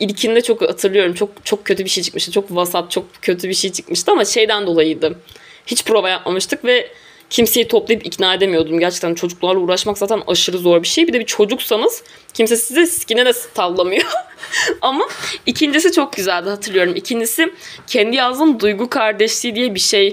ilkinde 0.00 0.40
çok 0.40 0.62
hatırlıyorum. 0.62 1.14
Çok 1.14 1.30
çok 1.44 1.64
kötü 1.64 1.84
bir 1.84 1.90
şey 1.90 2.04
çıkmıştı. 2.04 2.32
Çok 2.32 2.56
vasat, 2.56 2.90
çok 2.90 3.04
kötü 3.22 3.48
bir 3.48 3.54
şey 3.54 3.72
çıkmıştı 3.72 4.12
ama 4.12 4.24
şeyden 4.24 4.66
dolayıydı. 4.66 5.18
Hiç 5.66 5.84
prova 5.84 6.08
yapmamıştık 6.08 6.64
ve 6.64 6.88
kimseyi 7.32 7.68
toplayıp 7.68 8.06
ikna 8.06 8.34
edemiyordum. 8.34 8.78
Gerçekten 8.78 9.14
çocuklarla 9.14 9.58
uğraşmak 9.58 9.98
zaten 9.98 10.22
aşırı 10.26 10.58
zor 10.58 10.82
bir 10.82 10.88
şey. 10.88 11.08
Bir 11.08 11.12
de 11.12 11.20
bir 11.20 11.26
çocuksanız 11.26 12.02
kimse 12.34 12.56
size 12.56 12.86
skine 12.86 13.26
de 13.26 13.32
tallamıyor. 13.54 14.04
Ama 14.82 15.08
ikincisi 15.46 15.92
çok 15.92 16.12
güzeldi 16.12 16.48
hatırlıyorum. 16.48 16.96
İkincisi 16.96 17.52
kendi 17.86 18.16
yazdığım 18.16 18.60
Duygu 18.60 18.90
Kardeşliği 18.90 19.54
diye 19.54 19.74
bir 19.74 19.80
şey 19.80 20.12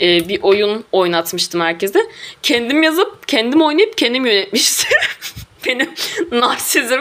e, 0.00 0.28
bir 0.28 0.42
oyun 0.42 0.84
oynatmıştım 0.92 1.60
herkese. 1.60 2.00
Kendim 2.42 2.82
yazıp 2.82 3.28
kendim 3.28 3.62
oynayıp 3.62 3.98
kendim 3.98 4.26
yönetmiştim. 4.26 4.98
Benim 5.66 5.90
narsizm. 6.32 7.00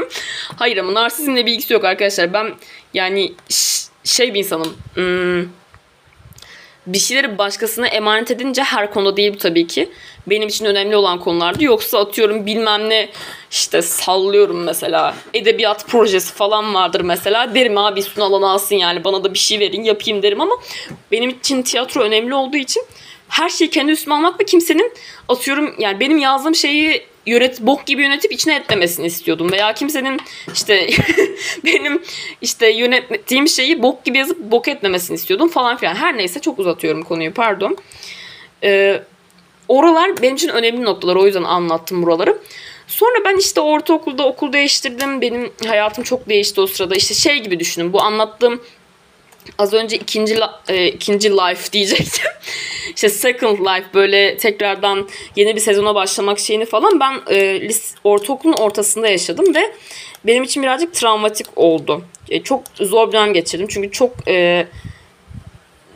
Hayır 0.55 0.77
ama 0.77 0.93
narsizmle 0.93 1.45
bir 1.45 1.51
ilgisi 1.51 1.73
yok 1.73 1.85
arkadaşlar. 1.85 2.33
Ben 2.33 2.53
yani 2.93 3.33
şey 4.03 4.33
bir 4.33 4.39
insanım. 4.39 4.77
Hmm, 4.93 5.49
bir 6.87 6.99
şeyleri 6.99 7.37
başkasına 7.37 7.87
emanet 7.87 8.31
edince 8.31 8.63
her 8.63 8.93
konuda 8.93 9.17
değil 9.17 9.33
bu 9.33 9.37
tabii 9.37 9.67
ki. 9.67 9.89
Benim 10.27 10.47
için 10.47 10.65
önemli 10.65 10.95
olan 10.95 11.19
konulardı. 11.19 11.63
Yoksa 11.63 11.99
atıyorum 11.99 12.45
bilmem 12.45 12.89
ne 12.89 13.09
işte 13.51 13.81
sallıyorum 13.81 14.63
mesela. 14.63 15.15
Edebiyat 15.33 15.87
projesi 15.87 16.33
falan 16.33 16.73
vardır 16.73 17.01
mesela. 17.01 17.55
Derim 17.55 17.77
abi 17.77 18.03
alan 18.19 18.41
alsın 18.41 18.75
yani 18.75 19.03
bana 19.03 19.23
da 19.23 19.33
bir 19.33 19.39
şey 19.39 19.59
verin 19.59 19.83
yapayım 19.83 20.23
derim 20.23 20.41
ama 20.41 20.55
benim 21.11 21.29
için 21.29 21.61
tiyatro 21.61 22.01
önemli 22.01 22.35
olduğu 22.35 22.57
için 22.57 22.83
her 23.29 23.49
şeyi 23.49 23.69
kendi 23.69 23.91
üstüme 23.91 24.15
almak 24.15 24.39
ve 24.39 24.45
kimsenin 24.45 24.93
atıyorum 25.29 25.75
yani 25.79 25.99
benim 25.99 26.17
yazdığım 26.17 26.55
şeyi 26.55 27.05
yönet 27.25 27.61
bok 27.61 27.85
gibi 27.85 28.01
yönetip 28.01 28.31
içine 28.31 28.55
etmemesini 28.55 29.05
istiyordum 29.05 29.51
veya 29.51 29.73
kimsenin 29.73 30.19
işte 30.53 30.89
benim 31.65 32.01
işte 32.41 32.69
yönettiğim 32.69 33.47
şeyi 33.47 33.83
bok 33.83 34.05
gibi 34.05 34.17
yazıp 34.17 34.39
bok 34.39 34.67
etmemesini 34.67 35.15
istiyordum 35.15 35.49
falan 35.49 35.77
filan. 35.77 35.95
Her 35.95 36.17
neyse 36.17 36.39
çok 36.39 36.59
uzatıyorum 36.59 37.03
konuyu 37.03 37.33
pardon. 37.33 37.77
Ee, 38.63 39.01
oralar 39.67 40.21
benim 40.21 40.35
için 40.35 40.49
önemli 40.49 40.83
noktalar 40.83 41.15
o 41.15 41.25
yüzden 41.25 41.43
anlattım 41.43 42.03
buraları. 42.03 42.37
Sonra 42.87 43.15
ben 43.25 43.37
işte 43.37 43.61
ortaokulda 43.61 44.27
okul 44.27 44.53
değiştirdim. 44.53 45.21
Benim 45.21 45.51
hayatım 45.67 46.03
çok 46.03 46.29
değişti 46.29 46.61
o 46.61 46.67
sırada. 46.67 46.95
İşte 46.95 47.13
şey 47.13 47.39
gibi 47.39 47.59
düşünün. 47.59 47.93
Bu 47.93 48.01
anlattığım 48.01 48.61
az 49.57 49.73
önce 49.73 49.95
ikinci 49.97 50.39
e, 50.67 50.87
ikinci 50.87 51.31
life 51.31 51.71
diyecektim. 51.71 52.31
işte 52.95 53.09
second 53.09 53.59
life 53.59 53.85
böyle 53.93 54.37
tekrardan 54.37 55.09
yeni 55.35 55.55
bir 55.55 55.61
sezona 55.61 55.95
başlamak 55.95 56.39
şeyini 56.39 56.65
falan 56.65 56.99
ben 56.99 57.21
e, 57.29 57.61
lis, 57.61 57.95
ortaokulun 58.03 58.53
ortasında 58.53 59.07
yaşadım 59.07 59.55
ve 59.55 59.71
benim 60.25 60.43
için 60.43 60.63
birazcık 60.63 60.93
travmatik 60.93 61.47
oldu. 61.55 62.01
E, 62.29 62.43
çok 62.43 62.63
zor 62.75 63.07
bir 63.07 63.13
dönem 63.13 63.33
geçirdim. 63.33 63.67
Çünkü 63.69 63.91
çok 63.91 64.27
e, 64.27 64.67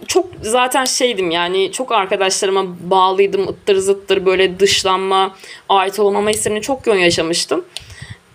çok 0.08 0.26
zaten 0.42 0.86
şeydim 0.86 1.32
yani 1.32 1.72
çok 1.72 1.92
arkadaşlarıma 1.92 2.66
bağlıydım 2.80 3.48
ıttır 3.48 3.76
zıttır 3.76 4.26
böyle 4.26 4.60
dışlanma 4.60 5.36
ait 5.70 6.00
olamama 6.00 6.30
hislerini 6.30 6.62
çok 6.62 6.88
yoğun 6.88 6.98
yaşamıştım. 6.98 7.66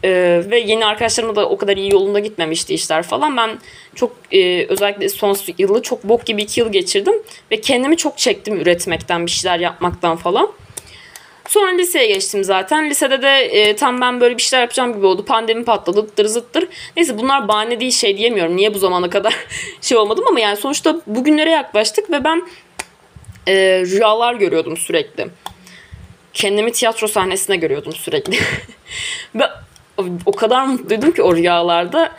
Ee, 0.05 0.43
ve 0.51 0.59
yeni 0.59 0.87
arkadaşlarımla 0.87 1.37
da 1.37 1.49
o 1.49 1.57
kadar 1.57 1.77
iyi 1.77 1.93
yolunda 1.93 2.19
gitmemişti 2.19 2.75
işler 2.75 3.03
falan. 3.03 3.37
Ben 3.37 3.51
çok 3.95 4.17
e, 4.33 4.67
özellikle 4.67 5.09
son 5.09 5.37
yılı 5.59 5.83
çok 5.83 6.05
bok 6.05 6.27
gibi 6.27 6.43
iki 6.43 6.61
yıl 6.61 6.73
geçirdim. 6.73 7.14
Ve 7.51 7.61
kendimi 7.61 7.97
çok 7.97 8.19
çektim 8.19 8.61
üretmekten, 8.61 9.27
bir 9.27 9.31
şeyler 9.31 9.59
yapmaktan 9.59 10.17
falan. 10.17 10.53
Sonra 11.49 11.71
liseye 11.71 12.07
geçtim 12.07 12.45
zaten. 12.45 12.90
Lisede 12.90 13.23
de 13.23 13.38
e, 13.38 13.77
tam 13.77 14.01
ben 14.01 14.21
böyle 14.21 14.37
bir 14.37 14.43
şeyler 14.43 14.62
yapacağım 14.62 14.95
gibi 14.97 15.07
oldu. 15.07 15.25
Pandemi 15.25 15.64
patladı, 15.64 16.01
ıttır 16.01 16.27
zıttır. 16.27 16.69
Neyse 16.97 17.19
bunlar 17.19 17.49
bahane 17.49 17.81
değil 17.81 17.93
şey 17.93 18.19
diyemiyorum. 18.19 18.57
Niye 18.57 18.75
bu 18.75 18.79
zamana 18.79 19.11
kadar 19.11 19.35
şey 19.81 19.99
olmadım 19.99 20.25
ama 20.29 20.40
yani 20.40 20.57
sonuçta 20.57 21.01
bugünlere 21.07 21.51
yaklaştık 21.51 22.11
ve 22.11 22.25
ben 22.25 22.43
e, 23.47 23.55
rüyalar 23.81 24.35
görüyordum 24.35 24.77
sürekli. 24.77 25.27
Kendimi 26.33 26.73
tiyatro 26.73 27.09
sahnesine 27.09 27.57
görüyordum 27.57 27.93
sürekli. 27.93 28.38
ve 29.35 29.45
o 30.26 30.33
kadar 30.33 30.66
mutluydum 30.66 31.12
ki 31.12 31.22
o 31.22 31.37
rüyalarda. 31.37 32.12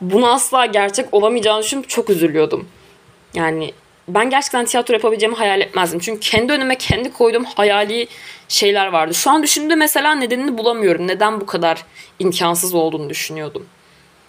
Bunu 0.00 0.32
asla 0.32 0.66
gerçek 0.66 1.14
olamayacağını 1.14 1.62
düşünüp 1.62 1.88
çok 1.88 2.10
üzülüyordum. 2.10 2.68
Yani 3.34 3.72
ben 4.08 4.30
gerçekten 4.30 4.64
tiyatro 4.64 4.94
yapabileceğimi 4.94 5.36
hayal 5.36 5.60
etmezdim. 5.60 6.00
Çünkü 6.00 6.20
kendi 6.20 6.52
önüme 6.52 6.78
kendi 6.78 7.12
koyduğum 7.12 7.44
hayali 7.44 8.08
şeyler 8.48 8.86
vardı. 8.86 9.14
Şu 9.14 9.30
an 9.30 9.42
düşündüğümde 9.42 9.74
mesela 9.74 10.14
nedenini 10.14 10.58
bulamıyorum. 10.58 11.06
Neden 11.06 11.40
bu 11.40 11.46
kadar 11.46 11.84
imkansız 12.18 12.74
olduğunu 12.74 13.10
düşünüyordum. 13.10 13.66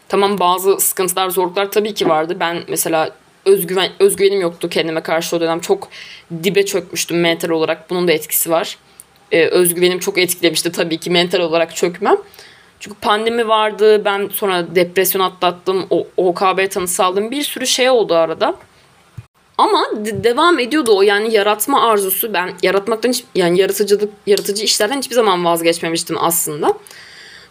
Tamam 0.10 0.40
bazı 0.40 0.80
sıkıntılar, 0.80 1.30
zorluklar 1.30 1.72
tabii 1.72 1.94
ki 1.94 2.10
vardı. 2.10 2.38
Ben 2.40 2.64
mesela 2.68 3.10
özgüven, 3.46 3.92
özgüvenim 4.00 4.42
yoktu 4.42 4.70
kendime 4.70 5.02
karşı 5.04 5.36
o 5.36 5.42
dönem. 5.42 5.60
Çok 5.60 5.90
dibe 6.44 6.66
çökmüştüm 6.66 7.20
mental 7.20 7.50
olarak. 7.50 7.90
Bunun 7.90 8.08
da 8.08 8.12
etkisi 8.12 8.50
var. 8.50 8.78
Ee, 9.32 9.46
özgüvenim 9.46 10.00
çok 10.00 10.18
etkilemişti 10.18 10.72
tabii 10.72 10.98
ki 10.98 11.10
mental 11.10 11.40
olarak 11.40 11.76
çökmem. 11.76 12.18
Çünkü 12.84 13.00
pandemi 13.00 13.48
vardı. 13.48 14.06
Ben 14.06 14.30
sonra 14.34 14.76
depresyon 14.76 15.22
atlattım. 15.22 15.88
O 15.90 16.08
OKB 16.18 16.70
tanısı 16.70 17.04
aldım. 17.04 17.32
Bir 17.32 17.44
sürü 17.44 17.68
şey 17.68 17.90
oldu 17.90 18.16
arada. 18.16 18.56
Ama 19.58 19.86
de- 19.96 20.24
devam 20.24 20.60
ediyordu 20.60 20.98
o 20.98 21.02
yani 21.02 21.34
yaratma 21.34 21.90
arzusu. 21.90 22.34
Ben 22.34 22.54
yaratmaktan 22.64 23.10
hiç 23.10 23.24
yani 23.36 23.60
yaratıcılık 23.60 24.14
yaratıcı 24.28 24.64
işlerden 24.64 24.98
hiçbir 24.98 25.16
zaman 25.16 25.46
vazgeçmemiştim 25.46 26.18
aslında. 26.20 26.74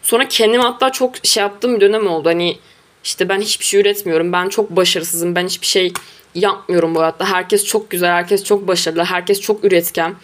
Sonra 0.02 0.28
kendime 0.28 0.62
hatta 0.62 0.92
çok 0.92 1.14
şey 1.22 1.42
yaptığım 1.42 1.76
bir 1.76 1.80
dönem 1.80 2.06
oldu. 2.06 2.28
Hani 2.28 2.58
işte 3.04 3.28
ben 3.28 3.40
hiçbir 3.40 3.64
şey 3.64 3.80
üretmiyorum. 3.80 4.32
Ben 4.32 4.48
çok 4.48 4.70
başarısızım. 4.70 5.34
Ben 5.34 5.46
hiçbir 5.46 5.66
şey 5.66 5.92
yapmıyorum 6.34 6.94
bu 6.94 7.00
hayatta. 7.00 7.24
Herkes 7.24 7.64
çok 7.64 7.90
güzel, 7.90 8.10
herkes 8.10 8.44
çok 8.44 8.68
başarılı, 8.68 9.04
herkes 9.04 9.40
çok 9.40 9.64
üretken. 9.64 10.14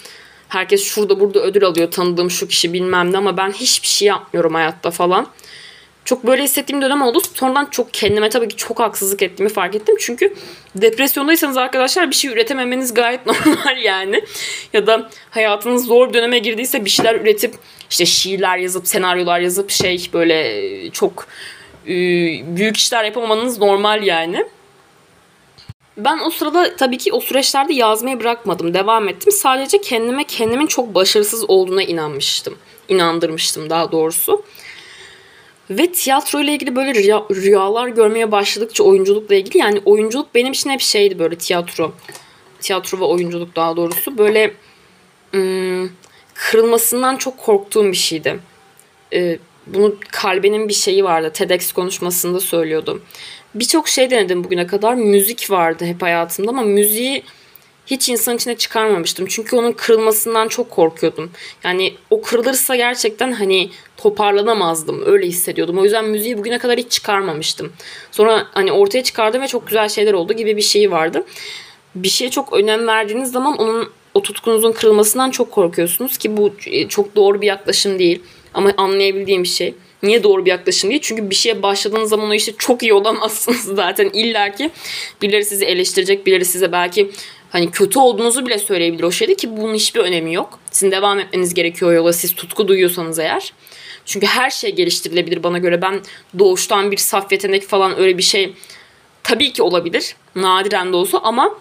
Herkes 0.49 0.85
şurada 0.85 1.21
burada 1.21 1.41
ödül 1.41 1.65
alıyor 1.65 1.91
tanıdığım 1.91 2.31
şu 2.31 2.49
kişi 2.49 2.73
bilmem 2.73 3.13
ne 3.13 3.17
ama 3.19 3.37
ben 3.37 3.51
hiçbir 3.51 3.89
şey 3.89 4.09
yapmıyorum 4.09 4.55
hayatta 4.55 4.91
falan. 4.91 5.27
Çok 6.05 6.27
böyle 6.27 6.43
hissettiğim 6.43 6.83
dönem 6.83 7.03
oldu. 7.03 7.21
Sonradan 7.35 7.67
çok 7.67 7.95
kendime 7.95 8.29
tabii 8.29 8.49
ki 8.49 8.57
çok 8.57 8.81
haksızlık 8.81 9.23
ettiğimi 9.23 9.49
fark 9.49 9.75
ettim. 9.75 9.97
Çünkü 10.01 10.35
depresyondaysanız 10.75 11.57
arkadaşlar 11.57 12.11
bir 12.11 12.15
şey 12.15 12.31
üretememeniz 12.31 12.95
gayet 12.95 13.27
normal 13.27 13.83
yani. 13.83 14.25
Ya 14.73 14.87
da 14.87 15.11
hayatınız 15.31 15.87
zor 15.87 16.09
bir 16.09 16.15
döneme 16.15 16.39
girdiyse 16.39 16.85
bir 16.85 16.91
şeyler 16.91 17.15
üretip 17.15 17.55
işte 17.91 18.07
şiirler 18.07 18.59
yazıp 18.59 18.89
senaryolar 18.89 19.41
yazıp 19.41 19.71
şey 19.71 20.07
böyle 20.13 20.91
çok 20.91 21.29
büyük 22.57 22.77
işler 22.77 23.05
yapamamanız 23.05 23.59
normal 23.59 24.03
yani. 24.03 24.47
Ben 25.99 26.19
o 26.19 26.31
sırada 26.31 26.77
tabii 26.77 26.99
ki 26.99 27.13
o 27.13 27.21
süreçlerde 27.21 27.75
yazmayı 27.75 28.21
bırakmadım. 28.21 28.75
Devam 28.75 29.09
ettim. 29.09 29.33
Sadece 29.33 29.81
kendime 29.81 30.25
kendimin 30.25 30.67
çok 30.67 30.95
başarısız 30.95 31.51
olduğuna 31.51 31.83
inanmıştım. 31.83 32.59
İnandırmıştım 32.89 33.71
daha 33.71 33.93
doğrusu. 33.93 34.43
Ve 35.71 35.93
tiyatro 35.93 36.41
ile 36.41 36.53
ilgili 36.53 36.77
böyle 36.77 36.95
rüya, 36.95 37.25
rüyalar 37.31 37.89
görmeye 37.89 38.33
başladıkça 38.33 38.85
oyunculukla 38.85 39.35
ilgili 39.35 39.59
yani 39.59 39.83
oyunculuk 39.85 40.35
benim 40.35 40.53
için 40.53 40.71
hep 40.71 40.81
şeydi 40.81 41.19
böyle 41.19 41.39
tiyatro. 41.39 41.93
Tiyatro 42.61 43.01
ve 43.01 43.05
oyunculuk 43.05 43.57
daha 43.57 43.77
doğrusu 43.77 44.19
böyle 44.19 44.55
ım, 45.35 45.93
kırılmasından 46.35 47.17
çok 47.17 47.39
korktuğum 47.39 47.93
bir 47.93 47.97
şeydi. 47.97 48.41
Ee, 49.13 49.39
bunu 49.67 49.95
kalbenin 50.13 50.69
bir 50.69 50.75
şeyi 50.75 51.05
vardı. 51.05 51.31
TEDx 51.35 51.73
konuşmasında 51.73 52.41
söylüyordu. 52.41 53.03
Birçok 53.55 53.89
şey 53.89 54.11
denedim 54.11 54.45
bugüne 54.45 54.67
kadar. 54.67 54.95
Müzik 54.95 55.51
vardı 55.51 55.85
hep 55.85 56.03
hayatımda 56.03 56.51
ama 56.51 56.63
müziği 56.63 57.23
hiç 57.87 58.09
insan 58.09 58.37
içine 58.37 58.57
çıkarmamıştım. 58.57 59.27
Çünkü 59.27 59.57
onun 59.57 59.73
kırılmasından 59.73 60.49
çok 60.49 60.71
korkuyordum. 60.71 61.31
Yani 61.65 61.95
o 62.11 62.23
kırılırsa 62.23 62.77
gerçekten 62.77 63.33
hani 63.33 63.71
toparlanamazdım. 63.97 65.03
Öyle 65.07 65.27
hissediyordum. 65.27 65.79
O 65.79 65.85
yüzden 65.85 66.05
müziği 66.05 66.39
bugüne 66.39 66.59
kadar 66.59 66.79
hiç 66.79 66.93
çıkarmamıştım. 66.93 67.73
Sonra 68.11 68.47
hani 68.53 68.73
ortaya 68.73 69.03
çıkardım 69.03 69.43
ve 69.43 69.47
çok 69.47 69.67
güzel 69.67 69.89
şeyler 69.89 70.13
oldu 70.13 70.33
gibi 70.33 70.57
bir 70.57 70.63
şey 70.63 70.91
vardı. 70.91 71.25
Bir 71.95 72.09
şeye 72.09 72.31
çok 72.31 72.53
önem 72.53 72.87
verdiğiniz 72.87 73.33
zaman 73.33 73.57
onun 73.59 73.91
o 74.15 74.23
tutkunuzun 74.23 74.73
kırılmasından 74.73 75.31
çok 75.31 75.51
korkuyorsunuz 75.51 76.19
ki 76.19 76.37
bu 76.37 76.53
e, 76.67 76.89
çok 76.89 77.17
doğru 77.17 77.41
bir 77.41 77.47
yaklaşım 77.47 77.99
değil. 77.99 78.23
Ama 78.55 78.73
anlayabildiğim 78.77 79.43
bir 79.43 79.49
şey. 79.49 79.75
Niye 80.03 80.23
doğru 80.23 80.45
bir 80.45 80.51
yaklaşım 80.51 80.91
değil? 80.91 81.03
Çünkü 81.03 81.31
bir 81.31 81.35
şeye 81.35 81.63
başladığınız 81.63 82.11
zaman 82.11 82.31
o 82.31 82.35
işte 82.35 82.53
çok 82.59 82.83
iyi 82.83 82.93
olamazsınız 82.93 83.63
zaten. 83.75 84.11
İlla 84.13 84.53
ki 84.53 84.71
birileri 85.23 85.45
sizi 85.45 85.65
eleştirecek, 85.65 86.27
birileri 86.27 86.45
size 86.45 86.73
belki 86.73 87.11
hani 87.51 87.71
kötü 87.71 87.99
olduğunuzu 87.99 88.47
bile 88.47 88.59
söyleyebilir 88.59 89.03
o 89.03 89.11
şeyde 89.11 89.35
ki 89.35 89.57
bunun 89.57 89.75
hiçbir 89.75 90.01
önemi 90.01 90.35
yok. 90.35 90.59
Sizin 90.71 90.91
devam 90.91 91.19
etmeniz 91.19 91.55
gerekiyor 91.55 91.93
yola 91.93 92.13
siz 92.13 92.35
tutku 92.35 92.69
duyuyorsanız 92.69 93.19
eğer. 93.19 93.53
Çünkü 94.05 94.27
her 94.27 94.51
şey 94.51 94.75
geliştirilebilir 94.75 95.43
bana 95.43 95.59
göre. 95.59 95.83
Ben 95.83 96.01
doğuştan 96.39 96.91
bir 96.91 96.97
saf 96.97 97.33
yetenek 97.33 97.63
falan 97.63 97.99
öyle 97.99 98.19
bir 98.19 98.23
şey 98.23 98.53
tabii 99.23 99.53
ki 99.53 99.63
olabilir. 99.63 100.17
Nadiren 100.35 100.93
de 100.93 100.97
olsa 100.97 101.19
ama 101.19 101.59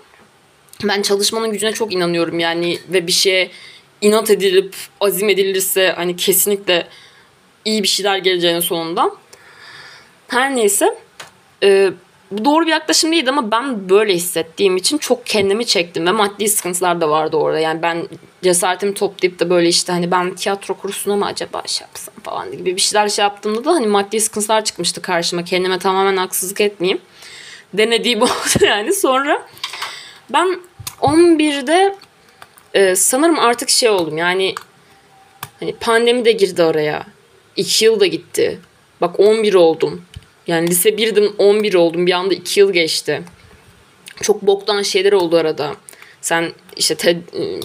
ben 0.83 1.01
çalışmanın 1.01 1.51
gücüne 1.51 1.71
çok 1.71 1.93
inanıyorum 1.93 2.39
yani 2.39 2.79
ve 2.89 3.07
bir 3.07 3.11
şeye 3.11 3.51
inat 4.01 4.29
edilip 4.29 4.75
azim 5.01 5.29
edilirse 5.29 5.93
hani 5.95 6.15
kesinlikle 6.15 6.87
iyi 7.67 7.83
bir 7.83 7.87
şeyler 7.87 8.17
geleceğinin 8.17 8.59
sonunda. 8.59 9.11
Her 10.27 10.55
neyse 10.55 10.97
e, 11.63 11.91
bu 12.31 12.45
doğru 12.45 12.65
bir 12.65 12.71
yaklaşım 12.71 13.11
değildi 13.11 13.29
ama 13.29 13.51
ben 13.51 13.89
böyle 13.89 14.13
hissettiğim 14.13 14.77
için 14.77 14.97
çok 14.97 15.25
kendimi 15.25 15.65
çektim 15.65 16.05
ve 16.05 16.11
maddi 16.11 16.49
sıkıntılar 16.49 17.01
da 17.01 17.09
vardı 17.09 17.37
orada. 17.37 17.59
Yani 17.59 17.81
ben 17.81 18.07
cesaretimi 18.43 18.93
toplayıp 18.93 19.39
da 19.39 19.49
böyle 19.49 19.67
işte 19.67 19.91
hani 19.91 20.11
ben 20.11 20.35
tiyatro 20.35 20.73
kursuna 20.73 21.15
mı 21.15 21.25
acaba 21.25 21.63
şey 21.65 21.87
yapsam 21.87 22.15
falan 22.23 22.51
gibi 22.51 22.75
bir 22.75 22.81
şeyler 22.81 23.09
şey 23.09 23.23
yaptığımda 23.23 23.65
da 23.65 23.71
hani 23.71 23.87
maddi 23.87 24.21
sıkıntılar 24.21 24.65
çıkmıştı 24.65 25.01
karşıma. 25.01 25.43
Kendime 25.43 25.79
tamamen 25.79 26.17
haksızlık 26.17 26.61
etmeyeyim. 26.61 27.01
Denediğim 27.73 28.21
oldu 28.21 28.65
yani. 28.65 28.93
Sonra 28.93 29.47
ben 30.29 30.59
11'de 31.01 31.95
e, 32.73 32.95
sanırım 32.95 33.39
artık 33.39 33.69
şey 33.69 33.89
oldum 33.89 34.17
yani 34.17 34.55
hani 35.59 35.75
pandemi 35.75 36.25
de 36.25 36.31
girdi 36.31 36.63
araya. 36.63 37.16
2 37.57 37.85
yıl 37.85 37.99
da 37.99 38.05
gitti. 38.05 38.59
Bak 39.01 39.19
11 39.19 39.53
oldum. 39.53 40.01
Yani 40.47 40.67
lise 40.67 40.89
1'dim 40.89 41.35
11 41.37 41.73
oldum. 41.73 42.07
Bir 42.07 42.11
anda 42.11 42.33
2 42.33 42.59
yıl 42.59 42.73
geçti. 42.73 43.23
Çok 44.21 44.41
boktan 44.41 44.81
şeyler 44.81 45.13
oldu 45.13 45.37
arada. 45.37 45.75
Sen 46.21 46.51
işte 46.77 46.95
te- 46.95 47.21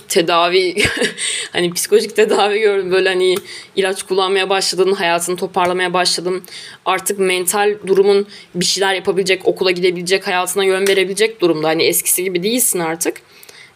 tedavi 0.09 0.75
hani 1.53 1.73
psikolojik 1.73 2.17
tedavi 2.17 2.61
gördün 2.61 2.91
böyle 2.91 3.09
hani 3.09 3.35
ilaç 3.77 4.03
kullanmaya 4.03 4.51
başladın 4.51 4.93
hayatını 4.93 5.37
toparlamaya 5.37 5.93
başladın 5.93 6.43
artık 6.85 7.19
mental 7.19 7.75
durumun 7.87 8.27
bir 8.55 8.65
şeyler 8.65 8.95
yapabilecek 8.95 9.49
okula 9.49 9.71
gidebilecek 9.71 10.27
hayatına 10.27 10.65
yön 10.65 10.89
verebilecek 10.89 11.41
durumda 11.41 11.69
hani 11.69 11.83
eskisi 11.83 12.25
gibi 12.25 12.43
değilsin 12.43 12.79
artık 12.79 13.21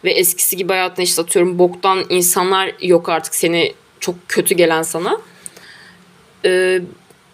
ve 0.03 0.11
eskisi 0.11 0.57
gibi 0.57 0.73
hayatına 0.73 1.03
işte 1.03 1.21
atıyorum 1.21 1.59
boktan 1.59 2.05
insanlar 2.09 2.71
yok 2.81 3.09
artık 3.09 3.35
seni 3.35 3.73
çok 3.99 4.15
kötü 4.27 4.55
gelen 4.55 4.81
sana 4.81 5.21
ee, 6.45 6.81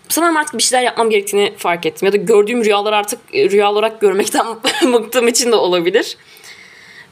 sanırım 0.10 0.38
artık 0.38 0.58
bir 0.58 0.64
şeyler 0.64 0.84
yapmam 0.84 1.10
gerektiğini 1.10 1.54
fark 1.58 1.86
ettim. 1.86 2.06
Ya 2.06 2.14
da 2.14 2.18
gördüğüm 2.18 2.66
rüyalar 2.66 2.94
artık 2.94 3.20
rüya 3.34 3.72
olarak 3.72 4.02
görmekten 4.02 4.46
bıktığım 4.94 5.28
için 5.28 5.52
de 5.52 5.56
olabilir. 5.56 6.18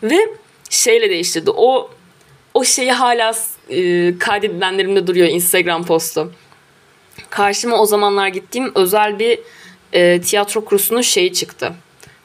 Ve 0.03 0.17
şeyle 0.69 1.09
değiştirdi. 1.09 1.51
O 1.51 1.89
o 2.53 2.63
şeyi 2.63 2.91
hala 2.91 3.33
e, 3.69 4.17
kaydedilenlerimde 4.17 5.07
duruyor 5.07 5.27
Instagram 5.27 5.85
postu. 5.85 6.31
Karşıma 7.29 7.77
o 7.77 7.85
zamanlar 7.85 8.27
gittiğim 8.27 8.71
özel 8.75 9.19
bir 9.19 9.39
e, 9.93 10.21
tiyatro 10.21 10.65
kursunun 10.65 11.01
şeyi 11.01 11.33
çıktı. 11.33 11.73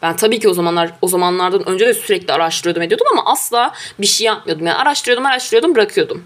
Ben 0.02 0.16
tabii 0.16 0.40
ki 0.40 0.48
o 0.48 0.54
zamanlar 0.54 0.92
o 1.02 1.08
zamanlardan 1.08 1.68
önce 1.68 1.86
de 1.86 1.94
sürekli 1.94 2.32
araştırıyordum 2.32 2.82
ediyordum 2.82 3.06
ama 3.12 3.32
asla 3.32 3.74
bir 3.98 4.06
şey 4.06 4.26
yapmıyordum. 4.26 4.66
Yani 4.66 4.76
araştırıyordum 4.76 5.26
araştırıyordum 5.26 5.74
bırakıyordum. 5.74 6.24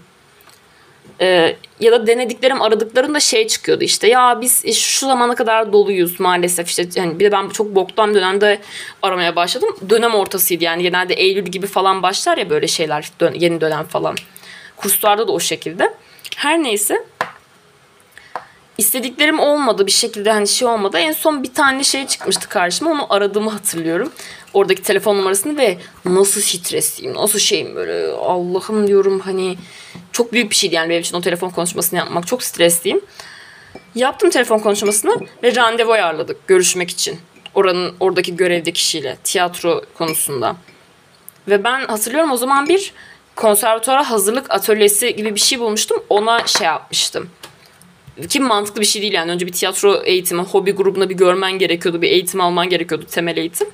Ee, 1.21 1.55
ya 1.79 1.91
da 1.91 2.07
denediklerim 2.07 2.61
aradıklarında 2.61 3.19
şey 3.19 3.47
çıkıyordu 3.47 3.83
işte 3.83 4.07
ya 4.07 4.41
biz 4.41 4.75
şu 4.75 5.05
zamana 5.05 5.35
kadar 5.35 5.73
doluyuz 5.73 6.19
maalesef 6.19 6.69
işte 6.69 6.87
yani 6.95 7.19
bir 7.19 7.25
de 7.25 7.31
ben 7.31 7.49
çok 7.49 7.75
boktan 7.75 8.15
dönemde 8.15 8.59
aramaya 9.01 9.35
başladım. 9.35 9.69
Dönem 9.89 10.15
ortasıydı 10.15 10.63
yani 10.63 10.83
genelde 10.83 11.13
Eylül 11.13 11.45
gibi 11.45 11.67
falan 11.67 12.03
başlar 12.03 12.37
ya 12.37 12.49
böyle 12.49 12.67
şeyler 12.67 13.11
dön- 13.19 13.35
yeni 13.35 13.61
dönem 13.61 13.83
falan. 13.83 14.15
Kurslarda 14.77 15.27
da 15.27 15.31
o 15.31 15.39
şekilde. 15.39 15.93
Her 16.35 16.63
neyse 16.63 17.03
istediklerim 18.81 19.39
olmadı 19.39 19.87
bir 19.87 19.91
şekilde 19.91 20.31
hani 20.31 20.47
şey 20.47 20.67
olmadı. 20.67 20.97
En 20.97 21.11
son 21.11 21.43
bir 21.43 21.53
tane 21.53 21.83
şey 21.83 22.07
çıkmıştı 22.07 22.49
karşıma 22.49 22.91
onu 22.91 23.13
aradığımı 23.13 23.49
hatırlıyorum. 23.49 24.11
Oradaki 24.53 24.81
telefon 24.81 25.17
numarasını 25.17 25.57
ve 25.57 25.77
nasıl 26.05 26.41
stresliyim 26.41 27.13
nasıl 27.13 27.39
şeyim 27.39 27.75
böyle 27.75 28.11
Allah'ım 28.11 28.87
diyorum 28.87 29.19
hani 29.19 29.57
çok 30.11 30.33
büyük 30.33 30.49
bir 30.49 30.55
şeydi 30.55 30.75
yani 30.75 30.89
benim 30.89 31.01
için 31.01 31.15
o 31.15 31.21
telefon 31.21 31.49
konuşmasını 31.49 31.99
yapmak 31.99 32.27
çok 32.27 32.43
stresliyim. 32.43 33.01
Yaptım 33.95 34.29
telefon 34.29 34.59
konuşmasını 34.59 35.15
ve 35.43 35.55
randevu 35.55 35.91
ayarladık 35.91 36.47
görüşmek 36.47 36.89
için. 36.89 37.19
Oranın 37.53 37.95
oradaki 37.99 38.35
görevli 38.35 38.73
kişiyle 38.73 39.17
tiyatro 39.23 39.81
konusunda. 39.97 40.55
Ve 41.47 41.63
ben 41.63 41.85
hatırlıyorum 41.85 42.31
o 42.31 42.37
zaman 42.37 42.69
bir 42.69 42.93
konservatuara 43.35 44.09
hazırlık 44.09 44.51
atölyesi 44.51 45.15
gibi 45.15 45.35
bir 45.35 45.39
şey 45.39 45.59
bulmuştum. 45.59 46.03
Ona 46.09 46.47
şey 46.47 46.67
yapmıştım 46.67 47.29
ki 48.29 48.39
mantıklı 48.39 48.81
bir 48.81 48.85
şey 48.85 49.01
değil 49.01 49.13
yani. 49.13 49.31
Önce 49.31 49.47
bir 49.47 49.51
tiyatro 49.51 50.01
eğitimi, 50.03 50.41
hobi 50.41 50.71
grubuna 50.71 51.09
bir 51.09 51.15
görmen 51.15 51.51
gerekiyordu. 51.51 52.01
Bir 52.01 52.11
eğitim 52.11 52.41
alman 52.41 52.69
gerekiyordu, 52.69 53.05
temel 53.11 53.37
eğitim. 53.37 53.67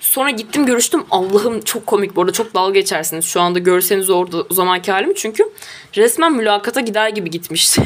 Sonra 0.00 0.30
gittim 0.30 0.66
görüştüm. 0.66 1.04
Allah'ım 1.10 1.60
çok 1.60 1.86
komik 1.86 2.16
bu 2.16 2.20
arada 2.20 2.32
çok 2.32 2.54
dalga 2.54 2.72
geçersiniz. 2.72 3.24
Şu 3.24 3.40
anda 3.40 3.58
görseniz 3.58 4.10
orada 4.10 4.42
o 4.50 4.54
zamanki 4.54 4.92
halimi. 4.92 5.14
Çünkü 5.14 5.50
resmen 5.96 6.32
mülakata 6.32 6.80
gider 6.80 7.08
gibi 7.08 7.30
gitmişti. 7.30 7.82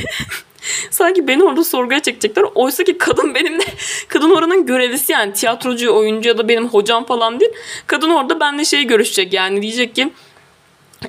Sanki 0.90 1.28
beni 1.28 1.44
orada 1.44 1.64
sorguya 1.64 2.02
çekecekler. 2.02 2.44
Oysa 2.54 2.84
ki 2.84 2.98
kadın 2.98 3.34
benimle, 3.34 3.64
kadın 4.08 4.30
oranın 4.30 4.66
görevlisi 4.66 5.12
yani 5.12 5.32
tiyatrocu, 5.32 5.94
oyuncu 5.94 6.28
ya 6.28 6.38
da 6.38 6.48
benim 6.48 6.68
hocam 6.68 7.04
falan 7.04 7.40
değil. 7.40 7.52
Kadın 7.86 8.10
orada 8.10 8.40
benimle 8.40 8.64
şey 8.64 8.84
görüşecek 8.84 9.32
yani 9.32 9.62
diyecek 9.62 9.94
ki 9.94 10.12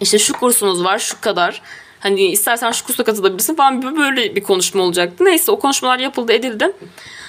işte 0.01 0.19
şu 0.19 0.33
kursunuz 0.33 0.83
var 0.83 0.99
şu 0.99 1.21
kadar 1.21 1.61
Hani 2.03 2.21
istersen 2.21 2.71
şu 2.71 2.85
kursa 2.85 3.03
katılabilirsin 3.03 3.55
falan 3.55 3.97
böyle 3.97 4.35
bir 4.35 4.43
konuşma 4.43 4.83
olacaktı. 4.83 5.25
Neyse 5.25 5.51
o 5.51 5.59
konuşmalar 5.59 5.99
yapıldı 5.99 6.33
edildi. 6.33 6.71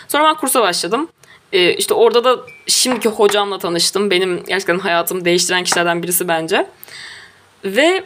Sonra 0.08 0.24
ben 0.24 0.34
kursa 0.34 0.62
başladım. 0.62 1.08
Ee, 1.52 1.74
işte 1.74 1.94
orada 1.94 2.24
da 2.24 2.36
şimdiki 2.66 3.08
hocamla 3.08 3.58
tanıştım. 3.58 4.10
Benim 4.10 4.44
gerçekten 4.44 4.78
hayatımı 4.78 5.24
değiştiren 5.24 5.64
kişilerden 5.64 6.02
birisi 6.02 6.28
bence. 6.28 6.66
Ve 7.64 8.04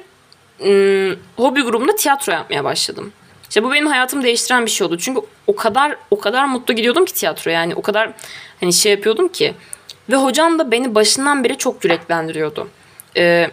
ım, 0.61 1.19
hobi 1.37 1.63
grubunda 1.63 1.95
tiyatro 1.97 2.33
yapmaya 2.33 2.65
başladım. 2.65 3.13
İşte 3.49 3.65
bu 3.65 3.73
benim 3.73 3.87
hayatımı 3.87 4.23
değiştiren 4.23 4.67
bir 4.67 4.71
şey 4.71 4.87
oldu. 4.87 4.99
Çünkü 4.99 5.21
o 5.47 5.57
kadar 5.57 5.97
o 6.11 6.21
kadar 6.21 6.45
mutlu 6.45 6.75
gidiyordum 6.75 7.05
ki 7.05 7.15
tiyatro 7.15 7.51
yani 7.51 7.75
o 7.75 7.83
kadar 7.83 8.13
hani 8.61 8.73
şey 8.73 8.93
yapıyordum 8.93 9.29
ki. 9.29 9.55
Ve 10.11 10.17
hocam 10.17 10.59
da 10.59 10.71
beni 10.71 10.95
başından 10.95 11.45
beri 11.45 11.59
çok 11.59 11.85
yüreklendiriyordu. 11.85 12.69
Ee, 13.17 13.51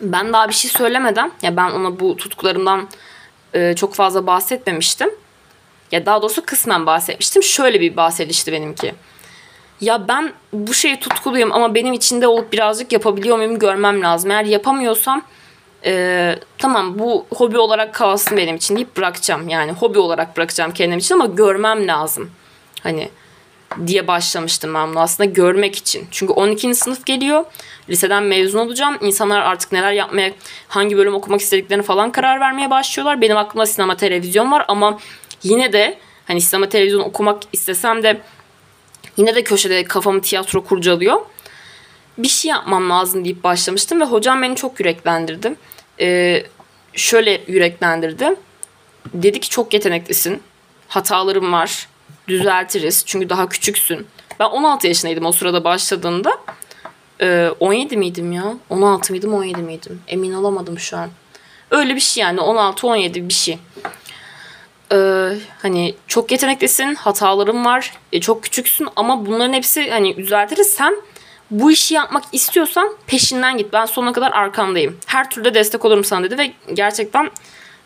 ben 0.00 0.32
daha 0.32 0.48
bir 0.48 0.54
şey 0.54 0.70
söylemeden 0.70 1.32
ya 1.42 1.56
ben 1.56 1.70
ona 1.70 2.00
bu 2.00 2.16
tutkularımdan 2.16 2.88
e, 3.54 3.74
çok 3.74 3.94
fazla 3.94 4.26
bahsetmemiştim. 4.26 5.10
Ya 5.92 6.06
daha 6.06 6.22
doğrusu 6.22 6.44
kısmen 6.44 6.86
bahsetmiştim. 6.86 7.42
Şöyle 7.42 7.80
bir 7.80 7.96
bahsedişti 7.96 8.52
benimki. 8.52 8.94
Ya 9.80 10.08
ben 10.08 10.32
bu 10.52 10.74
şeyi 10.74 11.00
tutkuluyum 11.00 11.52
ama 11.52 11.74
benim 11.74 11.92
içinde 11.92 12.26
olup 12.26 12.52
birazcık 12.52 12.92
yapabiliyor 12.92 13.36
muyum 13.36 13.58
görmem 13.58 14.02
lazım. 14.02 14.30
Eğer 14.30 14.44
yapamıyorsam 14.44 15.22
e, 15.84 16.34
tamam 16.58 16.98
bu 16.98 17.26
hobi 17.34 17.58
olarak 17.58 17.94
kalsın 17.94 18.36
benim 18.36 18.56
için 18.56 18.76
deyip 18.76 18.96
bırakacağım. 18.96 19.48
Yani 19.48 19.72
hobi 19.72 19.98
olarak 19.98 20.36
bırakacağım 20.36 20.72
kendim 20.72 20.98
için 20.98 21.14
ama 21.14 21.26
görmem 21.26 21.86
lazım. 21.88 22.30
Hani 22.82 23.08
diye 23.86 24.06
başlamıştım 24.06 24.74
ben 24.74 24.90
bunu 24.90 25.00
aslında 25.00 25.30
görmek 25.30 25.76
için. 25.76 26.06
Çünkü 26.10 26.32
12. 26.32 26.74
sınıf 26.74 27.06
geliyor. 27.06 27.44
Liseden 27.88 28.22
mezun 28.22 28.58
olacağım. 28.58 28.98
İnsanlar 29.00 29.40
artık 29.40 29.72
neler 29.72 29.92
yapmaya, 29.92 30.32
hangi 30.68 30.96
bölüm 30.96 31.14
okumak 31.14 31.40
istediklerini 31.40 31.82
falan 31.82 32.12
karar 32.12 32.40
vermeye 32.40 32.70
başlıyorlar. 32.70 33.20
Benim 33.20 33.36
aklımda 33.36 33.66
sinema 33.66 33.96
televizyon 33.96 34.52
var 34.52 34.64
ama 34.68 34.98
yine 35.42 35.72
de 35.72 35.98
hani 36.26 36.40
sinema 36.40 36.68
televizyon 36.68 37.00
okumak 37.00 37.42
istesem 37.52 38.02
de 38.02 38.20
yine 39.16 39.34
de 39.34 39.44
köşede 39.44 39.84
kafamı 39.84 40.20
tiyatro 40.20 40.64
kurcalıyor. 40.64 41.20
Bir 42.18 42.28
şey 42.28 42.50
yapmam 42.50 42.90
lazım 42.90 43.24
deyip 43.24 43.44
başlamıştım 43.44 44.00
ve 44.00 44.04
hocam 44.04 44.42
beni 44.42 44.56
çok 44.56 44.80
yüreklendirdi. 44.80 45.54
Ee, 46.00 46.42
şöyle 46.94 47.40
yüreklendirdi. 47.46 48.34
dedi 49.14 49.40
ki 49.40 49.48
çok 49.48 49.74
yeteneklisin. 49.74 50.42
Hatalarım 50.88 51.52
var. 51.52 51.88
Düzeltiriz. 52.28 53.02
Çünkü 53.06 53.28
daha 53.28 53.48
küçüksün. 53.48 54.06
Ben 54.40 54.44
16 54.44 54.86
yaşındaydım 54.86 55.26
o 55.26 55.32
sırada 55.32 55.64
başladığında. 55.64 56.38
Ee, 57.20 57.50
17 57.60 57.96
miydim 57.96 58.32
ya? 58.32 58.54
16 58.70 59.12
mıydım 59.12 59.34
17 59.34 59.62
miydim? 59.62 60.02
Emin 60.08 60.32
olamadım 60.32 60.78
şu 60.78 60.96
an. 60.96 61.10
Öyle 61.70 61.94
bir 61.94 62.00
şey 62.00 62.22
yani 62.22 62.40
16-17 62.40 63.28
bir 63.28 63.34
şey. 63.34 63.58
Ee, 64.92 65.32
hani 65.62 65.94
çok 66.06 66.32
yeteneklisin, 66.32 66.94
hatalarım 66.94 67.64
var, 67.64 67.92
e, 68.12 68.20
çok 68.20 68.42
küçüksün 68.42 68.88
ama 68.96 69.26
bunların 69.26 69.52
hepsi 69.52 69.90
hani 69.90 70.16
düzeltiriz. 70.16 70.66
Sen 70.66 70.96
bu 71.50 71.70
işi 71.70 71.94
yapmak 71.94 72.24
istiyorsan 72.32 72.96
peşinden 73.06 73.58
git. 73.58 73.72
Ben 73.72 73.84
sonuna 73.84 74.12
kadar 74.12 74.32
arkandayım. 74.32 74.96
Her 75.06 75.30
türlü 75.30 75.54
destek 75.54 75.84
olurum 75.84 76.04
sana 76.04 76.24
dedi 76.24 76.38
ve 76.38 76.52
gerçekten 76.74 77.30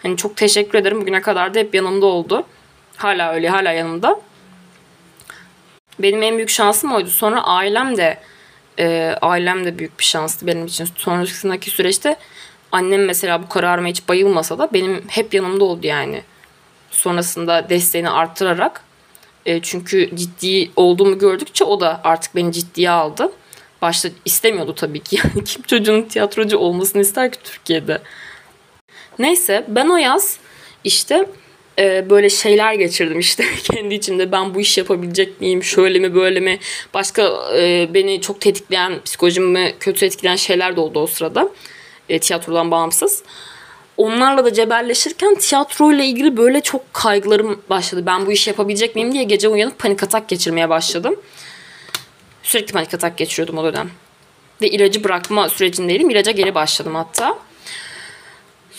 hani 0.03 0.17
çok 0.17 0.37
teşekkür 0.37 0.79
ederim. 0.79 1.01
Bugüne 1.01 1.23
kadar 1.23 1.55
da 1.55 1.59
hep 1.59 1.75
yanımda 1.75 2.07
oldu. 2.07 2.47
Hala 2.97 3.33
öyle, 3.33 3.49
hala 3.49 3.73
yanımda. 3.73 4.21
Benim 6.03 6.23
en 6.23 6.37
büyük 6.37 6.51
şansım 6.51 6.93
oydu. 6.93 7.11
Sonra 7.11 7.45
ailem 7.45 7.97
de 7.97 8.19
e, 8.79 9.17
ailem 9.23 9.65
de 9.65 9.79
büyük 9.79 9.99
bir 9.99 10.05
şanstı 10.05 10.47
benim 10.47 10.67
için. 10.67 10.89
Sonrasındaki 10.97 11.71
süreçte 11.71 12.17
annem 12.73 13.05
mesela 13.05 13.43
bu 13.43 13.49
kararıma 13.49 13.89
hiç 13.89 14.09
bayılmasa 14.09 14.59
da 14.59 14.73
benim 14.73 15.05
hep 15.09 15.35
yanımda 15.35 15.65
oldu 15.65 15.87
yani. 15.87 16.23
Sonrasında 16.91 17.69
desteğini 17.69 18.11
arttırarak. 18.11 18.85
E, 19.47 19.63
çünkü 19.63 20.17
ciddi 20.17 20.71
olduğumu 20.77 21.19
gördükçe 21.19 21.65
o 21.65 21.81
da 21.81 22.01
artık 22.05 22.37
beni 22.37 22.53
ciddiye 22.53 22.91
aldı. 22.91 23.33
Başta 23.83 24.09
istemiyordu 24.25 24.75
tabii 24.75 25.01
ki. 25.01 25.17
Yani 25.25 25.45
kim 25.45 25.63
çocuğun 25.63 26.03
tiyatrocu 26.03 26.59
olmasını 26.59 27.03
ister 27.03 27.33
ki 27.33 27.39
Türkiye'de. 27.45 27.99
Neyse 29.19 29.65
ben 29.69 29.89
o 29.89 29.97
yaz 29.97 30.39
işte 30.85 31.27
e, 31.79 32.11
böyle 32.11 32.31
şeyler 32.31 32.75
geçirdim 32.75 33.19
işte. 33.19 33.45
Kendi 33.63 33.95
içimde 33.95 34.33
ben 34.33 34.55
bu 34.55 34.61
iş 34.61 34.79
yapabilecek 34.79 35.41
miyim 35.41 35.63
şöyle 35.63 35.99
mi 35.99 36.15
böyle 36.15 36.41
mi? 36.41 36.59
Başka 36.95 37.31
e, 37.57 37.89
beni 37.95 38.21
çok 38.21 38.41
tetikleyen 38.41 39.01
psikolojimi 39.05 39.75
kötü 39.81 40.07
etkileyen 40.07 40.37
şeyler 40.37 40.77
de 40.77 40.81
oldu 40.81 41.01
o 41.01 41.07
sırada. 41.07 41.49
E, 42.09 42.19
tiyatrodan 42.19 42.71
bağımsız. 42.71 43.23
Onlarla 43.97 44.45
da 44.45 44.53
cebelleşirken 44.53 45.35
tiyatro 45.35 45.93
ile 45.93 46.07
ilgili 46.07 46.37
böyle 46.37 46.61
çok 46.61 46.95
kaygılarım 46.95 47.63
başladı. 47.71 48.03
Ben 48.07 48.27
bu 48.27 48.33
işi 48.33 48.51
yapabilecek 48.51 48.95
miyim 48.95 49.13
diye 49.13 49.25
gece 49.25 49.49
uyanıp 49.49 49.79
panik 49.79 50.03
atak 50.03 50.29
geçirmeye 50.29 50.69
başladım. 50.69 51.17
Sürekli 52.43 52.73
panik 52.73 52.95
atak 52.95 53.17
geçiriyordum 53.17 53.59
o 53.59 53.65
dönem. 53.65 53.91
Ve 54.63 54.71
ilacı 54.71 55.05
bırakma 55.05 55.49
sürecindeydim. 55.49 56.11
İlaca 56.11 56.33
geri 56.33 56.55
başladım 56.55 56.95
hatta 56.95 57.39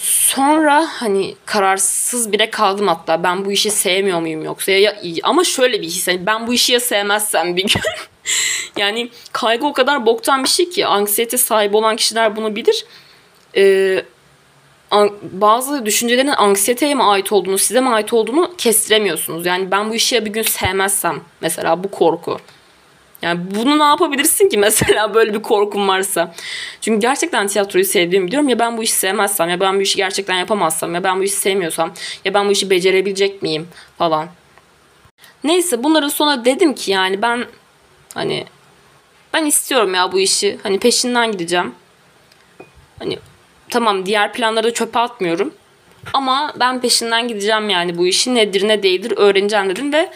Sonra 0.02 0.88
hani 0.90 1.36
kararsız 1.46 2.32
bile 2.32 2.50
kaldım 2.50 2.88
hatta. 2.88 3.24
Ben 3.24 3.46
bu 3.46 3.52
işi 3.52 3.72
sevmiyor 3.72 4.20
muyum 4.20 4.44
yoksa? 4.44 4.72
Ya, 4.72 4.96
ama 5.24 5.44
şöyle 5.44 5.82
bir 5.82 5.88
his. 5.88 6.08
Hani 6.08 6.26
ben 6.26 6.48
bu 6.48 6.54
işi 6.54 6.74
ya 6.74 6.80
sevmezsem 6.80 7.56
bir 7.56 7.62
gün. 7.62 7.82
yani 8.78 9.10
kaygı 9.32 9.68
o 9.68 9.74
kadar 9.74 10.06
boktan 10.06 10.44
bir 10.44 10.50
şey 10.50 10.70
ki. 10.70 10.86
Anksiyete 10.86 11.38
sahibi 11.38 11.78
olan 11.78 11.96
kişiler 11.96 12.36
bunu 12.36 12.56
bilir. 12.56 12.86
Ee, 13.56 14.06
bazı 15.22 15.86
düşüncelerin 15.86 16.28
anksiyeteye 16.28 16.96
mi 16.96 17.04
ait 17.04 17.32
olduğunu, 17.32 17.58
size 17.58 17.82
mi 17.82 17.90
ait 17.90 18.14
olduğunu 18.14 18.54
kestiremiyorsunuz. 18.58 19.46
Yani 19.46 19.72
ben 19.72 19.90
bu 19.90 19.96
işi 19.96 20.16
ya 20.16 20.26
bir 20.26 20.34
gün 20.34 20.42
sevmezsem 20.42 21.22
mesela 21.42 21.84
bu 21.84 21.92
korku. 21.92 22.38
Yani 23.22 23.40
bunu 23.56 23.80
ne 23.80 23.84
yapabilirsin 23.84 24.50
ki 24.50 24.58
mesela 24.58 25.14
böyle 25.14 25.34
bir 25.34 25.42
korkum 25.42 25.88
varsa. 25.88 26.34
Çünkü 26.82 27.00
gerçekten 27.00 27.48
tiyatroyu 27.48 27.86
sevdiğimi 27.86 28.28
biliyorum. 28.28 28.50
Ya 28.50 28.60
ben 28.60 28.78
bu 28.78 28.84
işi 28.84 28.94
sevmezsem 28.94 29.50
ya 29.50 29.60
ben 29.60 29.78
bu 29.78 29.82
işi 29.82 29.98
gerçekten 29.98 30.36
yapamazsam 30.36 30.96
ya 30.96 31.04
ben 31.04 31.20
bu 31.20 31.24
işi 31.24 31.36
sevmiyorsam 31.36 31.94
ya 32.26 32.34
ben 32.34 32.48
bu 32.48 32.52
işi 32.52 32.70
becerebilecek 32.70 33.42
miyim 33.42 33.68
falan. 33.98 34.28
Neyse 35.44 35.84
bunların 35.84 36.10
sonra 36.10 36.46
dedim 36.46 36.76
ki 36.76 36.92
yani 36.92 37.22
ben 37.22 37.46
hani 38.14 38.46
ben 39.34 39.46
istiyorum 39.46 39.94
ya 39.94 40.12
bu 40.12 40.20
işi. 40.20 40.60
Hani 40.64 40.80
peşinden 40.80 41.32
gideceğim. 41.32 41.76
Hani 43.00 43.20
tamam 43.70 44.06
diğer 44.06 44.34
planları 44.34 44.68
da 44.68 44.74
çöpe 44.74 45.00
atmıyorum. 45.00 45.54
Ama 46.14 46.54
ben 46.60 46.82
peşinden 46.82 47.28
gideceğim 47.28 47.70
yani 47.70 47.98
bu 47.98 48.08
işi 48.08 48.36
nedir 48.36 48.68
ne 48.68 48.84
değildir 48.84 49.14
öğreneceğim 49.18 49.70
dedim 49.70 49.94
ve 49.94 50.12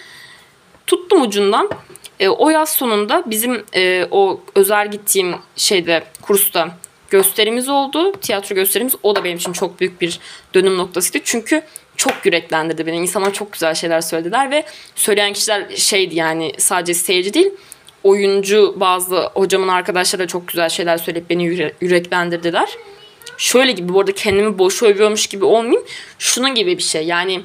tuttum 0.87 1.21
ucundan. 1.21 1.69
E, 2.19 2.29
o 2.29 2.49
yaz 2.49 2.69
sonunda 2.69 3.23
bizim 3.25 3.63
e, 3.75 4.07
o 4.11 4.41
özel 4.55 4.91
gittiğim 4.91 5.35
şeyde 5.55 6.03
kursta 6.21 6.77
gösterimiz 7.09 7.69
oldu. 7.69 8.11
Tiyatro 8.11 8.55
gösterimiz. 8.55 8.95
O 9.03 9.15
da 9.15 9.23
benim 9.23 9.37
için 9.37 9.53
çok 9.53 9.79
büyük 9.79 10.01
bir 10.01 10.19
dönüm 10.53 10.77
noktasıydı. 10.77 11.23
Çünkü 11.23 11.61
çok 11.95 12.25
yüreklendirdi 12.25 12.85
beni. 12.85 12.97
İnsanlar 12.97 13.33
çok 13.33 13.53
güzel 13.53 13.75
şeyler 13.75 14.01
söylediler 14.01 14.51
ve 14.51 14.63
söyleyen 14.95 15.33
kişiler 15.33 15.65
şeydi 15.75 16.15
yani 16.15 16.51
sadece 16.57 16.93
seyirci 16.93 17.33
değil 17.33 17.51
oyuncu 18.05 18.73
bazı 18.77 19.15
hocamın 19.33 19.67
arkadaşları 19.67 20.23
da 20.23 20.27
çok 20.27 20.47
güzel 20.47 20.69
şeyler 20.69 20.97
söyleyip 20.97 21.29
beni 21.29 21.45
yüreklendirdiler. 21.81 22.69
Şöyle 23.37 23.71
gibi 23.71 23.93
bu 23.93 23.99
arada 23.99 24.11
kendimi 24.11 24.59
boş 24.59 24.83
övüyormuş 24.83 25.27
gibi 25.27 25.45
olmayayım. 25.45 25.85
Şunun 26.19 26.55
gibi 26.55 26.77
bir 26.77 26.83
şey 26.83 27.05
yani 27.05 27.41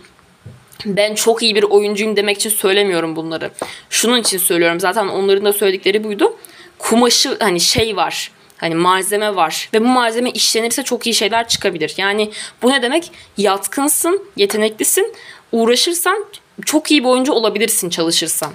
ben 0.86 1.14
çok 1.14 1.42
iyi 1.42 1.54
bir 1.54 1.62
oyuncuyum 1.62 2.16
demek 2.16 2.36
için 2.36 2.50
söylemiyorum 2.50 3.16
bunları. 3.16 3.50
Şunun 3.90 4.20
için 4.20 4.38
söylüyorum. 4.38 4.80
Zaten 4.80 5.08
onların 5.08 5.44
da 5.44 5.52
söyledikleri 5.52 6.04
buydu. 6.04 6.36
Kumaşı 6.78 7.36
hani 7.40 7.60
şey 7.60 7.96
var. 7.96 8.30
Hani 8.56 8.74
malzeme 8.74 9.36
var 9.36 9.68
ve 9.74 9.80
bu 9.80 9.88
malzeme 9.88 10.30
işlenirse 10.30 10.82
çok 10.82 11.06
iyi 11.06 11.14
şeyler 11.14 11.48
çıkabilir. 11.48 11.94
Yani 11.96 12.30
bu 12.62 12.70
ne 12.70 12.82
demek? 12.82 13.10
Yatkınsın, 13.36 14.28
yeteneklisin, 14.36 15.14
uğraşırsan 15.52 16.24
çok 16.64 16.90
iyi 16.90 17.04
bir 17.04 17.08
oyuncu 17.08 17.32
olabilirsin 17.32 17.90
çalışırsan. 17.90 18.52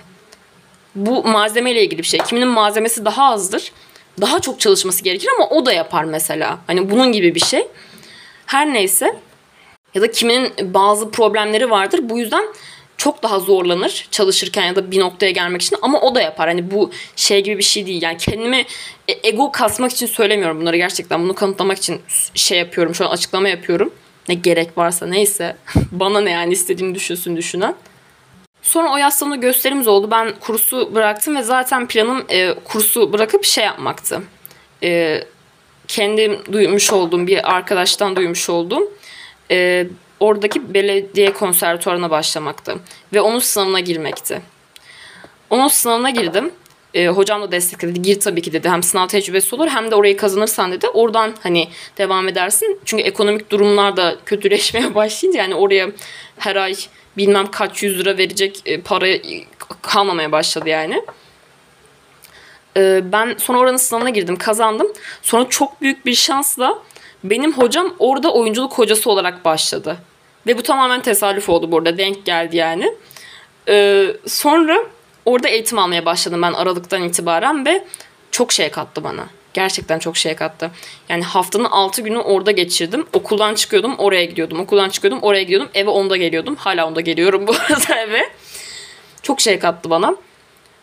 Bu 0.95 1.23
malzemeyle 1.23 1.83
ilgili 1.83 1.99
bir 1.99 2.07
şey. 2.07 2.19
Kiminin 2.19 2.47
malzemesi 2.47 3.05
daha 3.05 3.23
azdır. 3.23 3.71
Daha 4.21 4.39
çok 4.39 4.59
çalışması 4.59 5.03
gerekir 5.03 5.29
ama 5.37 5.49
o 5.49 5.65
da 5.65 5.73
yapar 5.73 6.03
mesela. 6.03 6.59
Hani 6.67 6.91
bunun 6.91 7.11
gibi 7.11 7.35
bir 7.35 7.39
şey. 7.39 7.67
Her 8.45 8.73
neyse 8.73 9.15
ya 9.95 10.01
da 10.01 10.11
kiminin 10.11 10.53
bazı 10.73 11.11
problemleri 11.11 11.69
vardır. 11.69 11.99
Bu 12.03 12.19
yüzden 12.19 12.45
çok 12.97 13.23
daha 13.23 13.39
zorlanır 13.39 14.07
çalışırken 14.11 14.65
ya 14.65 14.75
da 14.75 14.91
bir 14.91 14.99
noktaya 14.99 15.31
gelmek 15.31 15.61
için 15.61 15.77
ama 15.81 16.01
o 16.01 16.15
da 16.15 16.21
yapar. 16.21 16.47
Hani 16.47 16.71
bu 16.71 16.91
şey 17.15 17.43
gibi 17.43 17.57
bir 17.57 17.63
şey 17.63 17.85
değil. 17.85 18.01
Yani 18.01 18.17
kendimi 18.17 18.65
e, 19.07 19.27
ego 19.27 19.51
kasmak 19.51 19.91
için 19.91 20.05
söylemiyorum 20.05 20.61
bunları 20.61 20.77
gerçekten. 20.77 21.23
Bunu 21.23 21.35
kanıtlamak 21.35 21.77
için 21.77 22.01
şey 22.35 22.59
yapıyorum. 22.59 22.95
Şu 22.95 23.05
an 23.05 23.11
açıklama 23.11 23.49
yapıyorum. 23.49 23.93
Ne 24.29 24.35
gerek 24.35 24.77
varsa 24.77 25.07
neyse. 25.07 25.57
Bana 25.91 26.21
ne 26.21 26.31
yani 26.31 26.53
istediğini 26.53 26.95
düşünsün 26.95 27.37
düşünen. 27.37 27.75
Sonra 28.61 28.93
o 28.93 28.97
yaz 28.97 29.19
sonu 29.19 29.41
gösterimiz 29.41 29.87
oldu. 29.87 30.11
Ben 30.11 30.33
kursu 30.39 30.95
bıraktım 30.95 31.35
ve 31.35 31.43
zaten 31.43 31.87
planım 31.87 32.25
e, 32.29 32.53
kursu 32.63 33.13
bırakıp 33.13 33.45
şey 33.45 33.65
yapmaktı. 33.65 34.21
E, 34.83 35.23
kendim 35.87 36.39
duymuş 36.51 36.93
olduğum 36.93 37.27
bir 37.27 37.55
arkadaştan 37.55 38.15
duymuş 38.15 38.49
olduğum 38.49 38.91
e, 39.51 39.87
oradaki 40.19 40.73
belediye 40.73 41.33
konservatuarına 41.33 42.09
başlamaktı. 42.09 42.75
Ve 43.13 43.21
onun 43.21 43.39
sınavına 43.39 43.79
girmekti. 43.79 44.41
Onun 45.49 45.67
sınavına 45.67 46.09
girdim. 46.09 46.51
E, 46.93 47.07
hocam 47.07 47.41
da 47.41 47.51
destekledi. 47.51 48.01
Gir 48.01 48.19
tabii 48.19 48.41
ki 48.41 48.53
dedi. 48.53 48.69
Hem 48.69 48.83
sınav 48.83 49.07
tecrübesi 49.07 49.55
olur 49.55 49.67
hem 49.67 49.91
de 49.91 49.95
orayı 49.95 50.17
kazanırsan 50.17 50.71
dedi. 50.71 50.87
Oradan 50.87 51.33
hani 51.43 51.69
devam 51.97 52.27
edersin. 52.27 52.79
Çünkü 52.85 53.03
ekonomik 53.03 53.49
durumlar 53.49 53.97
da 53.97 54.15
kötüleşmeye 54.25 54.95
başlayınca 54.95 55.41
yani 55.41 55.55
oraya 55.55 55.91
her 56.37 56.55
ay 56.55 56.75
bilmem 57.17 57.51
kaç 57.51 57.83
yüz 57.83 57.99
lira 57.99 58.17
verecek 58.17 58.61
e, 58.65 58.81
para 58.81 59.07
kalmamaya 59.81 60.31
başladı 60.31 60.69
yani. 60.69 61.01
E, 62.77 63.01
ben 63.11 63.35
sonra 63.37 63.59
oranın 63.59 63.77
sınavına 63.77 64.09
girdim. 64.09 64.35
Kazandım. 64.35 64.87
Sonra 65.21 65.49
çok 65.49 65.81
büyük 65.81 66.05
bir 66.05 66.15
şansla 66.15 66.79
benim 67.23 67.53
hocam 67.53 67.93
orada 67.99 68.33
oyunculuk 68.33 68.73
hocası 68.73 69.09
olarak 69.11 69.45
başladı. 69.45 69.97
Ve 70.47 70.57
bu 70.57 70.63
tamamen 70.63 71.01
tesadüf 71.01 71.49
oldu 71.49 71.71
burada. 71.71 71.97
Denk 71.97 72.25
geldi 72.25 72.57
yani. 72.57 72.93
Ee, 73.69 74.07
sonra 74.27 74.77
orada 75.25 75.47
eğitim 75.47 75.79
almaya 75.79 76.05
başladım 76.05 76.41
ben 76.41 76.53
Aralık'tan 76.53 77.03
itibaren 77.03 77.65
ve 77.65 77.85
çok 78.31 78.51
şey 78.51 78.69
kattı 78.69 79.03
bana. 79.03 79.25
Gerçekten 79.53 79.99
çok 79.99 80.17
şey 80.17 80.35
kattı. 80.35 80.71
Yani 81.09 81.23
haftanın 81.23 81.63
6 81.63 82.01
günü 82.01 82.17
orada 82.17 82.51
geçirdim. 82.51 83.05
Okuldan 83.13 83.55
çıkıyordum 83.55 83.95
oraya 83.97 84.25
gidiyordum. 84.25 84.59
Okuldan 84.59 84.89
çıkıyordum 84.89 85.19
oraya 85.21 85.43
gidiyordum. 85.43 85.69
Eve 85.73 85.89
onda 85.89 86.17
geliyordum. 86.17 86.55
Hala 86.55 86.87
onda 86.87 87.01
geliyorum 87.01 87.47
bu 87.47 87.51
arada 87.69 87.99
eve. 87.99 88.29
Çok 89.21 89.41
şey 89.41 89.59
kattı 89.59 89.89
bana. 89.89 90.15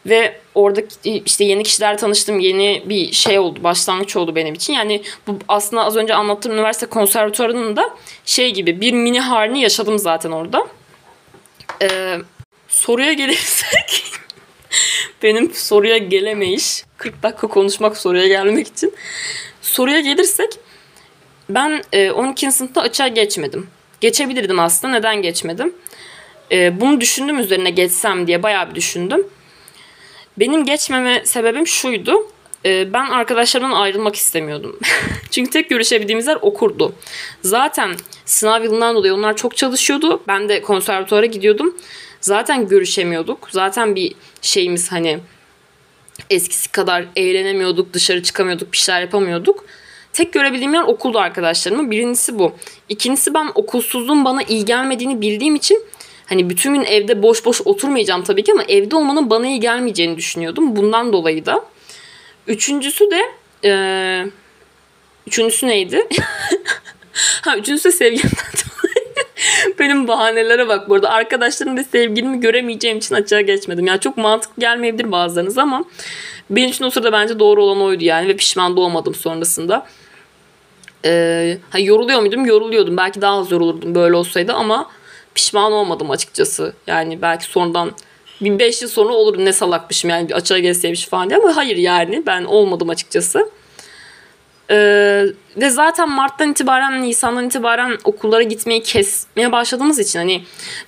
Ve 0.07 0.41
orada 0.55 0.81
işte 1.05 1.45
yeni 1.45 1.63
kişiler 1.63 1.99
tanıştım. 1.99 2.41
Yeni 2.41 2.83
bir 2.87 3.13
şey 3.13 3.39
oldu. 3.39 3.65
Başlangıç 3.65 4.17
oldu 4.17 4.35
benim 4.35 4.55
için. 4.55 4.73
Yani 4.73 5.03
bu 5.27 5.39
aslında 5.49 5.85
az 5.85 5.97
önce 5.97 6.15
anlattığım 6.15 6.53
üniversite 6.53 6.87
konservatuarının 6.87 7.77
da 7.77 7.91
şey 8.25 8.55
gibi 8.55 8.81
bir 8.81 8.93
mini 8.93 9.21
halini 9.21 9.61
yaşadım 9.61 9.99
zaten 9.99 10.31
orada. 10.31 10.67
Ee, 11.83 12.19
soruya 12.69 13.13
gelirsek 13.13 14.05
benim 15.23 15.55
soruya 15.55 15.99
gelemeyiş 15.99 16.85
40 16.97 17.23
dakika 17.23 17.47
konuşmak 17.47 17.97
soruya 17.97 18.27
gelmek 18.27 18.69
için 18.69 18.95
soruya 19.63 20.01
gelirsek 20.01 20.51
ben 21.49 21.83
12. 22.15 22.47
E, 22.47 22.51
sınıfta 22.51 22.81
açığa 22.81 23.09
geçmedim. 23.09 23.67
Geçebilirdim 24.01 24.61
aslında. 24.61 24.93
Neden 24.95 25.23
geçmedim? 25.23 25.75
Ee, 26.53 26.81
bunu 26.81 27.01
düşündüm 27.01 27.39
üzerine 27.39 27.71
geçsem 27.71 28.27
diye 28.27 28.43
bayağı 28.43 28.71
bir 28.71 28.75
düşündüm. 28.75 29.27
Benim 30.39 30.65
geçmeme 30.65 31.23
sebebim 31.25 31.67
şuydu. 31.67 32.27
Ee, 32.65 32.93
ben 32.93 33.05
arkadaşlarımdan 33.05 33.77
ayrılmak 33.77 34.17
istemiyordum. 34.17 34.79
Çünkü 35.31 35.51
tek 35.51 35.71
görüşebildiğimiz 35.71 36.27
yer 36.27 36.39
okurdu. 36.43 36.95
Zaten 37.43 37.91
sınav 38.25 38.65
yılından 38.65 38.95
dolayı 38.97 39.15
onlar 39.15 39.37
çok 39.37 39.57
çalışıyordu. 39.57 40.23
Ben 40.29 40.49
de 40.49 40.63
konservatuara 40.63 41.27
gidiyordum. 41.27 41.77
Zaten 42.21 42.69
görüşemiyorduk. 42.69 43.49
Zaten 43.51 43.95
bir 43.95 44.15
şeyimiz 44.43 44.93
hani 44.93 45.19
eskisi 46.31 46.73
kadar 46.73 47.05
eğlenemiyorduk, 47.17 47.93
dışarı 47.93 48.23
çıkamıyorduk, 48.23 48.73
bir 48.73 48.79
şeyler 48.79 49.01
yapamıyorduk. 49.01 49.65
Tek 50.13 50.33
görebildiğim 50.33 50.75
yer 50.75 50.83
okuldu 50.83 51.19
arkadaşlarımın. 51.19 51.91
Birincisi 51.91 52.39
bu. 52.39 52.53
İkincisi 52.89 53.35
ben 53.35 53.51
okulsuzluğun 53.55 54.25
bana 54.25 54.43
iyi 54.43 54.65
gelmediğini 54.65 55.21
bildiğim 55.21 55.55
için 55.55 55.83
hani 56.27 56.51
bütün 56.51 56.75
gün 56.75 56.83
evde 56.83 57.23
boş 57.23 57.45
boş 57.45 57.61
oturmayacağım 57.65 58.25
tabii 58.25 58.45
ki 58.45 58.53
ama 58.53 58.63
evde 58.63 58.97
olmanın 58.97 59.31
bana 59.31 59.47
iyi 59.47 59.61
gelmeyeceğini 59.61 60.17
düşünüyordum. 60.17 60.77
Bundan 60.77 61.13
dolayı 61.13 61.47
da. 61.47 61.65
Üçüncüsü 62.47 63.11
de 63.11 63.23
ee, 63.65 64.27
üçüncüsü 65.27 65.67
neydi? 65.67 66.09
ha 67.43 67.57
üçüncüsü 67.57 67.89
de 67.89 67.93
sevgilimden. 67.93 68.33
Benim 69.79 70.09
bahanelere 70.09 70.69
bak 70.69 70.89
burada. 70.89 71.11
Arkadaşlarım 71.11 71.77
ve 71.77 71.85
sevgilimi 71.85 72.41
göremeyeceğim 72.41 72.99
için 72.99 73.15
açığa 73.15 73.41
geçmedim. 73.41 73.87
Yani 73.87 74.01
çok 74.01 74.17
mantıklı 74.17 74.61
gelmeyebilir 74.61 75.13
bazılarınız 75.13 75.59
ama 75.59 75.85
benim 76.51 76.71
için 76.71 76.85
o 76.85 76.91
sırada 76.91 77.13
bence 77.13 77.39
doğru 77.39 77.63
olan 77.63 77.83
oydu 77.83 78.05
yani 78.05 78.29
ve 78.29 78.37
pişman 78.37 78.77
da 78.77 78.81
olmadım 78.81 79.15
sonrasında. 79.15 79.87
Ee, 81.05 81.59
ha, 81.71 81.79
yoruluyor 81.79 82.21
muydum? 82.21 82.47
Yoruluyordum. 82.47 82.97
Belki 82.97 83.21
daha 83.21 83.39
az 83.39 83.51
yorulurdum 83.51 83.95
böyle 83.95 84.17
olsaydı 84.17 84.53
ama 84.53 84.91
pişman 85.35 85.73
olmadım 85.73 86.11
açıkçası. 86.11 86.73
Yani 86.87 87.23
belki 87.23 87.45
sonradan 87.45 87.93
bir 88.41 88.59
5 88.59 88.83
yıl 88.83 88.89
sonra 88.89 89.13
olur 89.13 89.39
ne 89.39 89.53
salakmışım 89.53 90.11
yani 90.11 90.29
bir 90.29 90.35
açığa 90.35 90.59
gelseymiş 90.59 91.07
falan 91.07 91.31
diye 91.31 91.39
ama 91.39 91.57
hayır 91.57 91.77
yani 91.77 92.23
ben 92.27 92.45
olmadım 92.45 92.89
açıkçası. 92.91 93.51
Ee, 94.71 95.25
ve 95.57 95.71
zaten 95.71 96.11
Mart'tan 96.11 96.51
itibaren, 96.51 97.03
Nisan'dan 97.03 97.47
itibaren 97.47 97.99
okullara 98.05 98.43
gitmeyi 98.43 98.83
kesmeye 98.83 99.53
başladığımız 99.53 99.99
için 99.99 100.19
hani 100.19 100.45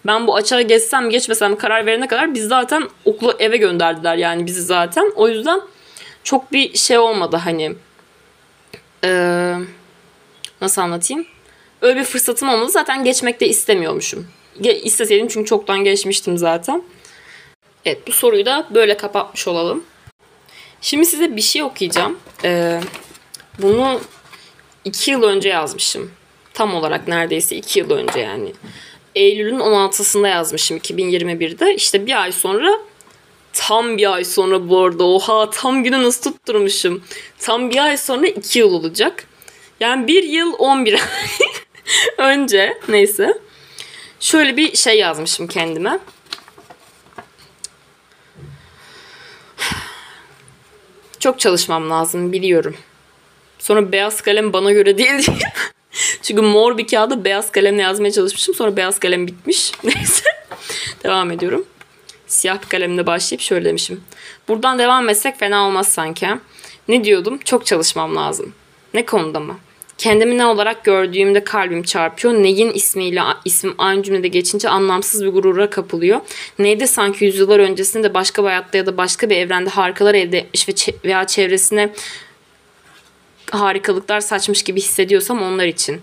ben 0.06 0.26
bu 0.26 0.36
açığa 0.36 0.62
geçsem 0.62 1.10
geçmesem 1.10 1.56
karar 1.56 1.86
verene 1.86 2.08
kadar 2.08 2.34
biz 2.34 2.48
zaten 2.48 2.88
okula 3.04 3.34
eve 3.38 3.56
gönderdiler 3.56 4.16
yani 4.16 4.46
bizi 4.46 4.62
zaten. 4.62 5.12
O 5.16 5.28
yüzden 5.28 5.60
çok 6.24 6.52
bir 6.52 6.78
şey 6.78 6.98
olmadı 6.98 7.36
hani 7.36 7.74
ee, 9.04 9.54
nasıl 10.60 10.82
anlatayım? 10.82 11.26
Öyle 11.84 12.00
bir 12.00 12.04
fırsatım 12.04 12.48
olmadı. 12.48 12.70
Zaten 12.70 13.04
geçmek 13.04 13.40
de 13.40 13.48
istemiyormuşum. 13.48 14.26
Ge- 14.60 14.80
isteseydim 14.80 15.28
çünkü 15.28 15.48
çoktan 15.48 15.84
geçmiştim 15.84 16.38
zaten. 16.38 16.82
Evet 17.84 18.06
bu 18.06 18.12
soruyu 18.12 18.46
da 18.46 18.66
böyle 18.70 18.96
kapatmış 18.96 19.48
olalım. 19.48 19.84
Şimdi 20.80 21.06
size 21.06 21.36
bir 21.36 21.40
şey 21.42 21.62
okuyacağım. 21.62 22.18
Ee, 22.44 22.80
bunu 23.58 24.00
iki 24.84 25.10
yıl 25.10 25.22
önce 25.22 25.48
yazmışım. 25.48 26.10
Tam 26.54 26.74
olarak 26.74 27.08
neredeyse 27.08 27.56
iki 27.56 27.78
yıl 27.78 27.90
önce 27.90 28.20
yani. 28.20 28.52
Eylül'ün 29.14 29.58
16'sında 29.58 30.28
yazmışım 30.28 30.76
2021'de. 30.76 31.74
İşte 31.74 32.06
bir 32.06 32.22
ay 32.22 32.32
sonra 32.32 32.78
tam 33.52 33.96
bir 33.96 34.14
ay 34.14 34.24
sonra 34.24 34.68
bu 34.68 34.80
arada 34.80 35.04
oha 35.04 35.50
tam 35.50 35.84
günü 35.84 36.02
nasıl 36.02 36.32
tutturmuşum. 36.32 37.04
Tam 37.38 37.70
bir 37.70 37.84
ay 37.84 37.96
sonra 37.96 38.26
iki 38.26 38.58
yıl 38.58 38.72
olacak. 38.72 39.26
Yani 39.80 40.06
bir 40.06 40.22
yıl 40.22 40.52
11 40.58 40.92
ay 40.92 41.00
önce 42.18 42.78
neyse. 42.88 43.38
Şöyle 44.20 44.56
bir 44.56 44.76
şey 44.76 44.98
yazmışım 44.98 45.46
kendime. 45.46 45.98
Çok 51.20 51.40
çalışmam 51.40 51.90
lazım 51.90 52.32
biliyorum. 52.32 52.76
Sonra 53.58 53.92
beyaz 53.92 54.20
kalem 54.20 54.52
bana 54.52 54.72
göre 54.72 54.98
değil 54.98 55.26
diye. 55.26 55.52
Çünkü 56.22 56.42
mor 56.42 56.78
bir 56.78 56.86
kağıda 56.86 57.24
beyaz 57.24 57.52
kalemle 57.52 57.82
yazmaya 57.82 58.12
çalışmışım. 58.12 58.54
Sonra 58.54 58.76
beyaz 58.76 58.98
kalem 58.98 59.26
bitmiş. 59.26 59.72
Neyse. 59.84 60.24
devam 61.04 61.30
ediyorum. 61.30 61.64
Siyah 62.26 62.62
bir 62.62 62.68
kalemle 62.68 63.06
başlayıp 63.06 63.40
şöyle 63.40 63.64
demişim. 63.64 64.00
Buradan 64.48 64.78
devam 64.78 65.08
etsek 65.08 65.38
fena 65.38 65.66
olmaz 65.66 65.88
sanki. 65.88 66.28
Ne 66.88 67.04
diyordum? 67.04 67.38
Çok 67.44 67.66
çalışmam 67.66 68.16
lazım. 68.16 68.54
Ne 68.94 69.06
konuda 69.06 69.40
mı? 69.40 69.58
Kendimi 69.98 70.38
ne 70.38 70.46
olarak 70.46 70.84
gördüğümde 70.84 71.44
kalbim 71.44 71.82
çarpıyor. 71.82 72.34
Neyin 72.34 72.72
ismiyle 72.72 73.22
ismim 73.44 73.74
aynı 73.78 74.02
cümlede 74.02 74.28
geçince 74.28 74.68
anlamsız 74.68 75.24
bir 75.24 75.28
gurura 75.28 75.70
kapılıyor. 75.70 76.20
Neydi 76.58 76.88
sanki 76.88 77.24
yüzyıllar 77.24 77.58
öncesinde 77.58 78.14
başka 78.14 78.42
bir 78.42 78.48
hayatta 78.48 78.78
ya 78.78 78.86
da 78.86 78.96
başka 78.96 79.30
bir 79.30 79.36
evrende 79.36 79.70
harikalar 79.70 80.14
elde 80.14 80.38
etmiş 80.38 80.68
ve 80.68 80.72
veya 81.04 81.26
çevresine 81.26 81.92
harikalıklar 83.50 84.20
saçmış 84.20 84.62
gibi 84.62 84.80
hissediyorsam 84.80 85.42
onlar 85.42 85.66
için. 85.66 86.00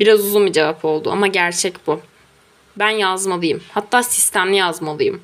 Biraz 0.00 0.20
uzun 0.20 0.46
bir 0.46 0.52
cevap 0.52 0.84
oldu 0.84 1.10
ama 1.10 1.26
gerçek 1.26 1.86
bu. 1.86 2.00
Ben 2.76 2.90
yazmalıyım. 2.90 3.62
Hatta 3.72 4.02
sistemli 4.02 4.56
yazmalıyım. 4.56 5.20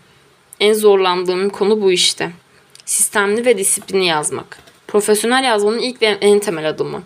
En 0.60 0.72
zorlandığım 0.72 1.50
konu 1.50 1.82
bu 1.82 1.92
işte. 1.92 2.32
Sistemli 2.84 3.46
ve 3.46 3.58
disiplinli 3.58 4.04
yazmak. 4.04 4.58
Profesyonel 4.88 5.44
yazmanın 5.44 5.78
ilk 5.78 6.02
ve 6.02 6.06
en 6.06 6.38
temel 6.38 6.68
adımı. 6.68 7.02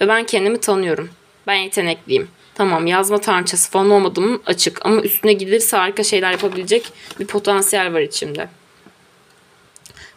Ve 0.00 0.08
ben 0.08 0.26
kendimi 0.26 0.60
tanıyorum. 0.60 1.10
Ben 1.46 1.54
yetenekliyim. 1.54 2.28
Tamam 2.54 2.86
yazma 2.86 3.18
tanrıçası 3.18 3.70
falan 3.70 3.90
olmadığım 3.90 4.42
açık 4.46 4.86
ama 4.86 5.00
üstüne 5.00 5.32
gidilirse 5.32 5.76
harika 5.76 6.02
şeyler 6.02 6.32
yapabilecek 6.32 6.92
bir 7.20 7.26
potansiyel 7.26 7.94
var 7.94 8.00
içimde. 8.00 8.48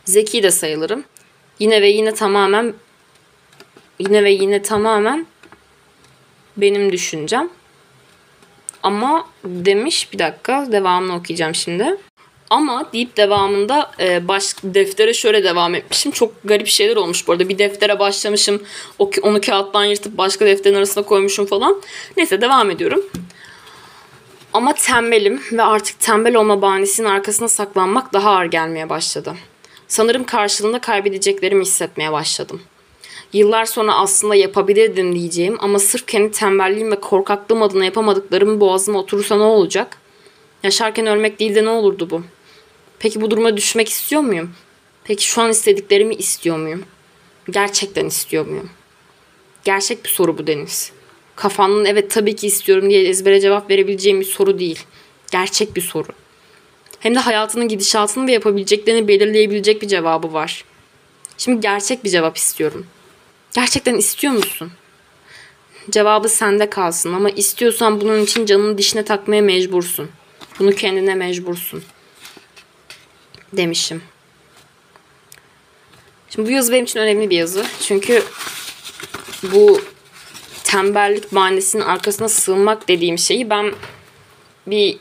Zeki 0.06 0.44
de 0.44 0.52
sayılırım. 0.52 1.04
Yine 1.60 1.82
ve 1.82 1.90
yine 1.90 2.14
tamamen 2.14 2.74
yine 4.00 4.24
ve 4.24 4.32
yine 4.32 4.62
tamamen 4.62 5.28
benim 6.58 6.92
düşüncem. 6.92 7.50
Ama 8.84 9.28
demiş 9.46 10.14
bir 10.14 10.20
dakika 10.20 10.68
devamını 10.72 11.16
okuyacağım 11.16 11.56
şimdi. 11.56 11.98
Ama 12.50 12.90
deyip 12.94 13.18
devamında 13.18 13.92
e, 14.00 14.28
baş, 14.28 14.56
deftere 14.64 15.14
şöyle 15.14 15.44
devam 15.44 15.76
etmişim. 15.76 16.12
Çok 16.12 16.34
garip 16.44 16.68
şeyler 16.68 16.96
olmuş 16.96 17.28
bu 17.28 17.32
arada. 17.32 17.50
Bir 17.50 17.58
deftere 17.58 18.00
başlamışım. 18.00 18.64
Onu 19.22 19.42
kağıttan 19.42 19.86
yırtıp 19.86 20.18
başka 20.18 20.46
defterin 20.46 20.76
arasına 20.76 21.04
koymuşum 21.04 21.46
falan. 21.46 21.82
Neyse 22.18 22.42
devam 22.42 22.72
ediyorum. 22.72 23.04
Ama 24.54 24.74
tembelim 24.74 25.42
ve 25.52 25.64
artık 25.64 26.00
tembel 26.00 26.36
olma 26.36 26.62
bahanesinin 26.62 27.08
arkasına 27.08 27.48
saklanmak 27.48 28.14
daha 28.14 28.32
ağır 28.32 28.46
gelmeye 28.46 28.90
başladı. 28.90 29.36
Sanırım 29.88 30.24
karşılığında 30.24 30.82
kaybedeceklerimi 30.82 31.62
hissetmeye 31.62 32.12
başladım. 32.12 32.62
Yıllar 33.34 33.66
sonra 33.66 33.96
aslında 33.96 34.36
yapabilirdim 34.36 35.16
diyeceğim 35.16 35.58
ama 35.60 35.80
sırf 35.80 36.08
kendi 36.08 36.32
tembelliğim 36.32 36.92
ve 36.92 37.00
korkaklığım 37.00 37.62
adına 37.62 37.86
yapamadıklarım 37.86 38.60
boğazıma 38.60 39.00
oturursa 39.00 39.38
ne 39.38 39.44
olacak? 39.44 39.98
Yaşarken 40.64 41.08
ölmek 41.08 41.40
değil 41.40 41.56
de 41.56 41.64
ne 41.66 41.70
olurdu 41.70 42.10
bu? 42.10 42.24
Peki 43.00 43.22
bu 43.22 43.32
duruma 43.32 43.58
düşmek 43.58 43.90
istiyor 43.90 44.22
muyum? 44.22 44.52
Peki 45.04 45.26
şu 45.26 45.42
an 45.42 45.50
istediklerimi 45.50 46.16
istiyor 46.16 46.58
muyum? 46.58 46.84
Gerçekten 47.50 48.06
istiyor 48.06 48.46
muyum? 48.46 48.70
Gerçek 49.64 50.04
bir 50.04 50.10
soru 50.10 50.38
bu 50.38 50.48
Deniz. 50.48 50.92
Kafanın 51.36 51.86
evet 51.86 52.12
tabii 52.12 52.36
ki 52.36 52.48
istiyorum 52.48 52.90
diye 52.90 53.08
ezbere 53.08 53.42
cevap 53.42 53.70
verebileceğim 53.70 54.20
bir 54.20 54.26
soru 54.26 54.60
değil. 54.60 54.80
Gerçek 55.32 55.76
bir 55.76 55.82
soru. 55.82 56.08
Hem 57.00 57.16
de 57.16 57.20
hayatının 57.20 57.68
gidişatını 57.68 58.28
ve 58.28 58.32
yapabileceklerini 58.32 59.08
belirleyebilecek 59.08 59.82
bir 59.82 59.88
cevabı 59.88 60.34
var. 60.34 60.66
Şimdi 61.38 61.62
gerçek 61.62 62.04
bir 62.04 62.10
cevap 62.10 62.38
istiyorum. 62.38 62.86
Gerçekten 63.56 63.96
istiyor 63.96 64.34
musun? 64.34 64.72
Cevabı 65.90 66.30
sende 66.30 66.70
kalsın 66.70 67.14
ama 67.14 67.30
istiyorsan 67.30 68.02
bunun 68.02 68.22
için 68.22 68.46
canını 68.46 68.78
dişine 68.78 69.06
takmaya 69.06 69.42
mecbursun. 69.42 70.10
Bunu 70.60 70.72
kendine 70.72 71.16
mecbursun. 71.16 71.84
Demişim. 73.54 74.04
Şimdi 76.30 76.48
bu 76.48 76.52
yazı 76.52 76.72
benim 76.72 76.84
için 76.84 77.00
önemli 77.00 77.30
bir 77.30 77.38
yazı. 77.38 77.66
Çünkü 77.82 78.24
bu 79.44 79.82
tembellik 80.64 81.36
bahanesinin 81.36 81.84
arkasına 81.84 82.30
sığınmak 82.30 82.88
dediğim 82.88 83.18
şeyi 83.18 83.50
ben 83.50 83.74
bir 84.68 84.98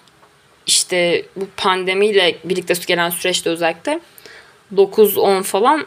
işte 0.66 1.26
bu 1.36 1.46
pandemiyle 1.56 2.38
birlikte 2.44 2.74
gelen 2.86 3.10
süreçte 3.10 3.50
özellikle 3.50 4.00
9-10 4.74 5.42
falan 5.42 5.86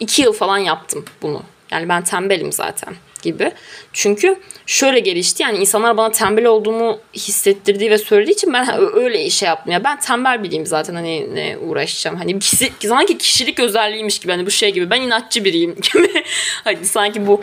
2 0.00 0.22
yıl 0.22 0.32
falan 0.32 0.58
yaptım 0.58 1.04
bunu. 1.22 1.42
Yani 1.70 1.88
ben 1.88 2.04
tembelim 2.04 2.52
zaten 2.52 2.94
gibi. 3.24 3.52
Çünkü 3.92 4.36
şöyle 4.66 5.00
gelişti 5.00 5.42
yani 5.42 5.58
insanlar 5.58 5.96
bana 5.96 6.10
tembel 6.10 6.46
olduğumu 6.46 6.98
hissettirdiği 7.14 7.90
ve 7.90 7.98
söylediği 7.98 8.34
için 8.34 8.52
ben 8.52 8.94
öyle 8.94 9.30
şey 9.30 9.46
yaptım. 9.46 9.72
Ya 9.72 9.84
ben 9.84 10.00
tembel 10.00 10.42
biriyim 10.42 10.66
zaten 10.66 10.94
hani 10.94 11.34
ne 11.34 11.58
uğraşacağım. 11.58 12.16
Hani 12.16 12.38
kişi, 12.38 12.72
sanki 12.88 13.18
kişilik 13.18 13.60
özelliğiymiş 13.60 14.18
gibi 14.18 14.32
hani 14.32 14.46
bu 14.46 14.50
şey 14.50 14.72
gibi 14.72 14.90
ben 14.90 15.00
inatçı 15.00 15.44
biriyim 15.44 15.74
gibi. 15.94 16.24
hani 16.64 16.84
sanki 16.84 17.26
bu 17.26 17.40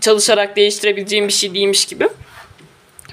çalışarak 0.00 0.56
değiştirebileceğim 0.56 1.28
bir 1.28 1.32
şey 1.32 1.54
değilmiş 1.54 1.84
gibi. 1.84 2.08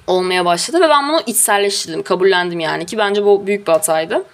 olmaya 0.08 0.46
başladı 0.46 0.82
ve 0.82 0.90
ben 0.90 1.10
bunu 1.10 1.22
içselleştirdim, 1.26 2.04
kabullendim 2.04 2.60
yani 2.60 2.86
ki 2.86 2.98
bence 2.98 3.26
bu 3.26 3.48
büyük 3.48 3.68
bir 3.68 3.72
hataydı. 3.72 4.26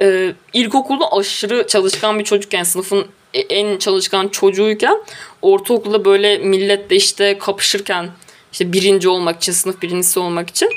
Ee, 0.00 0.32
ilkokulda 0.52 1.12
aşırı 1.12 1.66
çalışkan 1.66 2.18
bir 2.18 2.24
çocukken, 2.24 2.62
sınıfın 2.62 3.06
en 3.34 3.78
çalışkan 3.78 4.28
çocuğuyken 4.28 5.02
ortaokulda 5.42 6.04
böyle 6.04 6.38
milletle 6.38 6.96
işte 6.96 7.38
kapışırken 7.38 8.10
işte 8.52 8.72
birinci 8.72 9.08
olmak 9.08 9.36
için, 9.36 9.52
sınıf 9.52 9.82
birincisi 9.82 10.20
olmak 10.20 10.50
için 10.50 10.70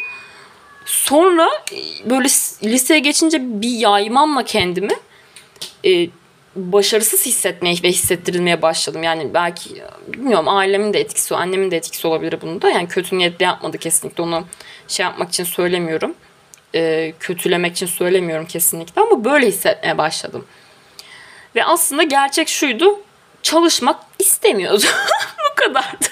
sonra 0.86 1.50
e, 1.72 2.10
böyle 2.10 2.28
liseye 2.64 3.00
geçince 3.00 3.62
bir 3.62 3.70
yaymamla 3.70 4.46
kendimi 4.46 4.94
e, 5.86 6.08
başarısız 6.56 7.26
hissetmeye 7.26 7.76
ve 7.84 7.90
hissettirilmeye 7.90 8.62
başladım. 8.62 9.04
Yani 9.04 9.34
belki 9.34 9.70
bilmiyorum 10.08 10.48
ailemin 10.48 10.94
de 10.94 11.00
etkisi, 11.00 11.36
annemin 11.36 11.72
de 11.72 11.78
etkisi 11.78 12.08
olabilir 12.08 12.42
bunda. 12.42 12.70
Yani 12.70 12.88
kötü 12.88 13.18
niyetle 13.18 13.46
yapmadı 13.46 13.78
kesinlikle 13.78 14.24
onu 14.24 14.46
şey 14.88 15.04
yapmak 15.04 15.30
için 15.30 15.44
söylemiyorum. 15.44 16.14
E, 16.76 17.14
kötülemek 17.20 17.72
için 17.72 17.86
söylemiyorum 17.86 18.46
kesinlikle 18.46 19.02
ama 19.02 19.26
böyle 19.26 19.48
hissetmeye 19.48 19.98
başladım. 19.98 20.46
Ve 21.56 21.66
aslında 21.66 22.04
gerçek 22.04 22.50
şuydu. 22.50 23.00
Çalışmak 23.44 24.00
istemiyordu. 24.20 24.86
Bu 25.52 25.56
kadardı. 25.56 26.08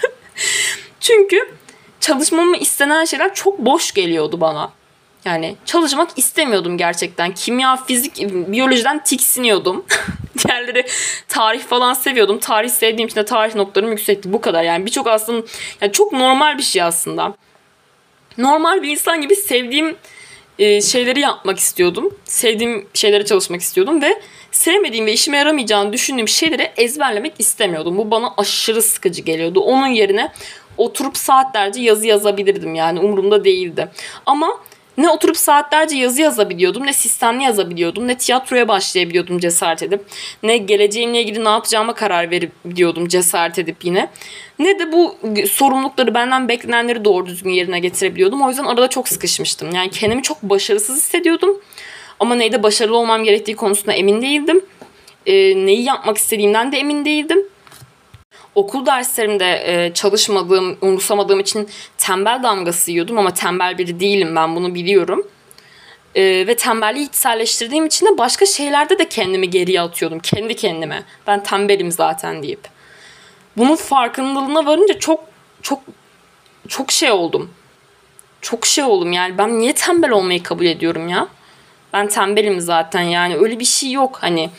Çünkü 1.00 1.56
çalışmamı 2.00 2.58
istenen 2.58 3.06
şeyler 3.06 3.34
çok 3.34 3.60
boş 3.60 3.92
geliyordu 3.92 4.42
bana. 4.42 4.72
Yani 5.26 5.56
çalışmak 5.66 6.10
istemiyordum 6.18 6.78
gerçekten. 6.78 7.34
Kimya, 7.34 7.76
fizik, 7.76 8.18
biyolojiden 8.32 9.04
tiksiniyordum. 9.04 9.86
Diğerleri 10.46 10.86
tarih 11.28 11.64
falan 11.64 11.94
seviyordum. 11.94 12.40
Tarih 12.40 12.70
sevdiğim 12.70 13.08
için 13.08 13.16
de 13.16 13.26
tarih 13.26 13.56
notlarım 13.56 13.92
yüksekti. 13.92 14.34
Bu 14.34 14.42
kadar 14.42 14.64
yani. 14.64 14.86
Birçok 14.86 15.08
aslında 15.08 15.48
yani 15.82 15.92
çok 15.92 16.14
normal 16.14 16.58
bir 16.58 16.64
şey 16.64 16.82
aslında. 16.82 17.36
Normal 18.38 18.82
bir 18.82 18.90
insan 18.90 19.22
gibi 19.22 19.36
sevdiğim 19.36 19.96
e, 20.60 20.82
şeyleri 20.82 21.20
yapmak 21.20 21.60
istiyordum. 21.60 22.18
Sevdiğim 22.26 22.88
şeylere 22.94 23.26
çalışmak 23.26 23.62
istiyordum 23.62 24.02
ve 24.02 24.22
sevmediğim 24.52 25.06
ve 25.06 25.14
işime 25.14 25.38
yaramayacağını 25.38 25.94
düşündüğüm 25.94 26.28
şeyleri 26.28 26.72
ezberlemek 26.78 27.34
istemiyordum. 27.40 27.98
Bu 27.98 28.12
bana 28.12 28.34
aşırı 28.38 28.82
sıkıcı 28.82 29.22
geliyordu. 29.22 29.60
Onun 29.60 29.88
yerine 29.88 30.32
oturup 30.78 31.18
saatlerce 31.18 31.82
yazı 31.82 32.08
yazabilirdim 32.08 32.76
yani 32.76 33.00
umurumda 33.00 33.44
değildi. 33.46 33.88
Ama 34.26 34.60
ne 35.00 35.10
oturup 35.10 35.38
saatlerce 35.38 35.96
yazı 35.96 36.22
yazabiliyordum, 36.22 36.86
ne 36.86 36.94
sistemli 36.94 37.44
yazabiliyordum, 37.44 38.08
ne 38.08 38.18
tiyatroya 38.18 38.68
başlayabiliyordum 38.68 39.40
cesaret 39.40 39.84
edip, 39.84 40.06
ne 40.44 40.58
geleceğimle 40.58 41.22
ilgili 41.22 41.44
ne 41.44 41.50
yapacağıma 41.50 41.94
karar 41.94 42.32
verebiliyordum 42.32 43.08
cesaret 43.08 43.60
edip 43.60 43.86
yine. 43.86 44.10
Ne 44.60 44.80
de 44.80 44.92
bu 44.92 45.16
sorumlulukları 45.50 46.14
benden 46.14 46.48
beklenenleri 46.48 47.06
doğru 47.06 47.26
düzgün 47.26 47.52
yerine 47.52 47.80
getirebiliyordum. 47.80 48.42
O 48.42 48.50
yüzden 48.50 48.66
arada 48.66 48.88
çok 48.88 49.10
sıkışmıştım. 49.10 49.76
Yani 49.76 49.90
kendimi 49.90 50.24
çok 50.24 50.44
başarısız 50.44 50.98
hissediyordum. 50.98 51.62
Ama 52.20 52.36
neyde 52.36 52.64
başarılı 52.64 52.98
olmam 52.98 53.24
gerektiği 53.24 53.56
konusunda 53.56 53.94
emin 53.94 54.22
değildim. 54.22 54.62
E, 55.26 55.34
neyi 55.66 55.84
yapmak 55.84 56.18
istediğimden 56.18 56.72
de 56.72 56.78
emin 56.78 57.06
değildim 57.06 57.46
okul 58.56 58.86
derslerimde 58.86 59.64
e, 59.66 59.94
çalışmadığım, 59.94 60.78
umursamadığım 60.82 61.40
için 61.40 61.70
tembel 61.98 62.44
damgası 62.44 62.92
yiyordum 62.92 63.18
ama 63.18 63.34
tembel 63.34 63.78
biri 63.78 64.00
değilim 64.00 64.36
ben 64.36 64.56
bunu 64.56 64.76
biliyorum. 64.76 65.28
E, 66.16 66.24
ve 66.24 66.56
tembelliği 66.56 67.08
içselleştirdiğim 67.08 67.86
için 67.86 68.06
de 68.06 68.18
başka 68.18 68.46
şeylerde 68.46 69.00
de 69.00 69.10
kendimi 69.10 69.50
geriye 69.50 69.82
atıyordum. 69.82 70.20
Kendi 70.20 70.56
kendime. 70.56 71.04
Ben 71.28 71.44
tembelim 71.44 71.92
zaten 71.92 72.44
deyip. 72.44 72.68
Bunun 73.58 73.76
farkındalığına 73.76 74.66
varınca 74.66 75.00
çok 75.00 75.24
çok 75.62 75.80
çok 76.68 76.92
şey 76.92 77.12
oldum. 77.12 77.52
Çok 78.42 78.66
şey 78.66 78.84
oldum 78.84 79.12
yani 79.12 79.38
ben 79.38 79.60
niye 79.60 79.74
tembel 79.74 80.12
olmayı 80.12 80.44
kabul 80.44 80.66
ediyorum 80.66 81.10
ya? 81.10 81.28
Ben 81.94 82.08
tembelim 82.08 82.62
zaten 82.62 83.02
yani 83.02 83.36
öyle 83.36 83.60
bir 83.60 83.66
şey 83.66 83.92
yok 83.92 84.18
hani 84.22 84.50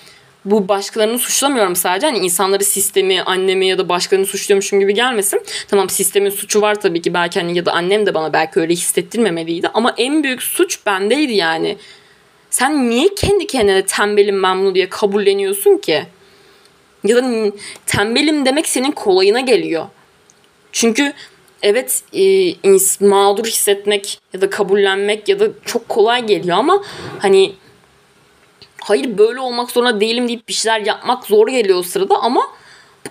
bu 0.44 0.68
başkalarını 0.68 1.18
suçlamıyorum 1.18 1.76
sadece. 1.76 2.06
Hani 2.06 2.18
insanları 2.18 2.64
sistemi, 2.64 3.22
annemi 3.22 3.66
ya 3.66 3.78
da 3.78 3.88
başkalarını 3.88 4.26
suçluyormuşum 4.26 4.80
gibi 4.80 4.94
gelmesin. 4.94 5.42
Tamam 5.68 5.90
sistemin 5.90 6.30
suçu 6.30 6.60
var 6.60 6.80
tabii 6.80 7.02
ki 7.02 7.14
belki 7.14 7.40
hani 7.40 7.56
ya 7.56 7.66
da 7.66 7.72
annem 7.72 8.06
de 8.06 8.14
bana 8.14 8.32
belki 8.32 8.60
öyle 8.60 8.72
hissettirmemeliydi. 8.72 9.68
Ama 9.74 9.94
en 9.96 10.22
büyük 10.22 10.42
suç 10.42 10.86
bendeydi 10.86 11.32
yani. 11.32 11.76
Sen 12.50 12.90
niye 12.90 13.14
kendi 13.14 13.46
kendine 13.46 13.86
tembelim 13.86 14.42
ben 14.42 14.60
bunu 14.60 14.74
diye 14.74 14.88
kabulleniyorsun 14.88 15.78
ki? 15.78 16.06
Ya 17.04 17.16
da 17.16 17.52
tembelim 17.86 18.46
demek 18.46 18.68
senin 18.68 18.90
kolayına 18.90 19.40
geliyor. 19.40 19.86
Çünkü 20.72 21.12
evet 21.62 22.02
e, 22.14 23.06
mağdur 23.06 23.44
hissetmek 23.44 24.20
ya 24.32 24.40
da 24.40 24.50
kabullenmek 24.50 25.28
ya 25.28 25.40
da 25.40 25.48
çok 25.64 25.88
kolay 25.88 26.26
geliyor 26.26 26.56
ama 26.56 26.82
hani 27.18 27.52
hayır 28.90 29.18
böyle 29.18 29.40
olmak 29.40 29.70
zorunda 29.70 30.00
değilim 30.00 30.28
deyip 30.28 30.48
bir 30.48 30.52
şeyler 30.52 30.80
yapmak 30.80 31.26
zor 31.26 31.48
geliyor 31.48 31.78
o 31.78 31.82
sırada 31.82 32.16
ama 32.16 32.42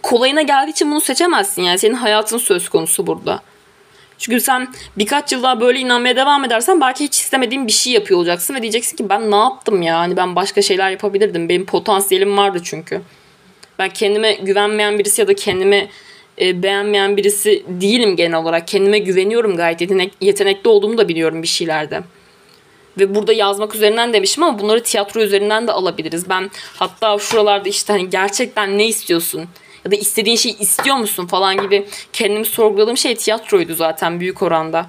kolayına 0.03 0.41
geldiği 0.41 0.71
için 0.71 0.91
bunu 0.91 1.01
seçemezsin. 1.01 1.61
Yani 1.61 1.79
senin 1.79 1.93
hayatın 1.93 2.37
söz 2.37 2.69
konusu 2.69 3.07
burada. 3.07 3.41
Çünkü 4.17 4.41
sen 4.41 4.67
birkaç 4.97 5.31
yıl 5.31 5.43
daha 5.43 5.61
böyle 5.61 5.79
inanmaya 5.79 6.15
devam 6.15 6.45
edersen 6.45 6.81
belki 6.81 7.03
hiç 7.03 7.19
istemediğin 7.19 7.67
bir 7.67 7.71
şey 7.71 7.93
yapıyor 7.93 8.19
olacaksın 8.19 8.55
ve 8.55 8.61
diyeceksin 8.61 8.97
ki 8.97 9.09
ben 9.09 9.31
ne 9.31 9.35
yaptım 9.35 9.81
ya? 9.81 9.99
Hani 9.99 10.17
ben 10.17 10.35
başka 10.35 10.61
şeyler 10.61 10.91
yapabilirdim. 10.91 11.49
Benim 11.49 11.65
potansiyelim 11.65 12.37
vardı 12.37 12.61
çünkü. 12.63 13.01
Ben 13.79 13.89
kendime 13.89 14.33
güvenmeyen 14.33 14.99
birisi 14.99 15.21
ya 15.21 15.27
da 15.27 15.35
kendimi 15.35 15.89
e, 16.41 16.63
beğenmeyen 16.63 17.17
birisi 17.17 17.63
değilim 17.67 18.15
genel 18.15 18.37
olarak. 18.37 18.67
Kendime 18.67 18.99
güveniyorum 18.99 19.57
gayet 19.57 19.81
yetenek, 19.81 20.13
yetenekli 20.21 20.69
olduğumu 20.69 20.97
da 20.97 21.07
biliyorum 21.07 21.43
bir 21.43 21.47
şeylerde 21.47 22.01
ve 22.99 23.15
burada 23.15 23.33
yazmak 23.33 23.75
üzerinden 23.75 24.13
demişim 24.13 24.43
ama 24.43 24.59
bunları 24.59 24.83
tiyatro 24.83 25.21
üzerinden 25.21 25.67
de 25.67 25.71
alabiliriz. 25.71 26.29
Ben 26.29 26.51
hatta 26.77 27.19
şuralarda 27.19 27.69
işte 27.69 27.93
hani 27.93 28.09
gerçekten 28.09 28.77
ne 28.77 28.87
istiyorsun 28.87 29.45
ya 29.85 29.91
da 29.91 29.95
istediğin 29.95 30.35
şeyi 30.35 30.57
istiyor 30.57 30.95
musun 30.95 31.27
falan 31.27 31.61
gibi 31.61 31.87
kendimi 32.13 32.45
sorguladığım 32.45 32.97
şey 32.97 33.15
tiyatroydu 33.15 33.75
zaten 33.75 34.19
büyük 34.19 34.41
oranda. 34.41 34.85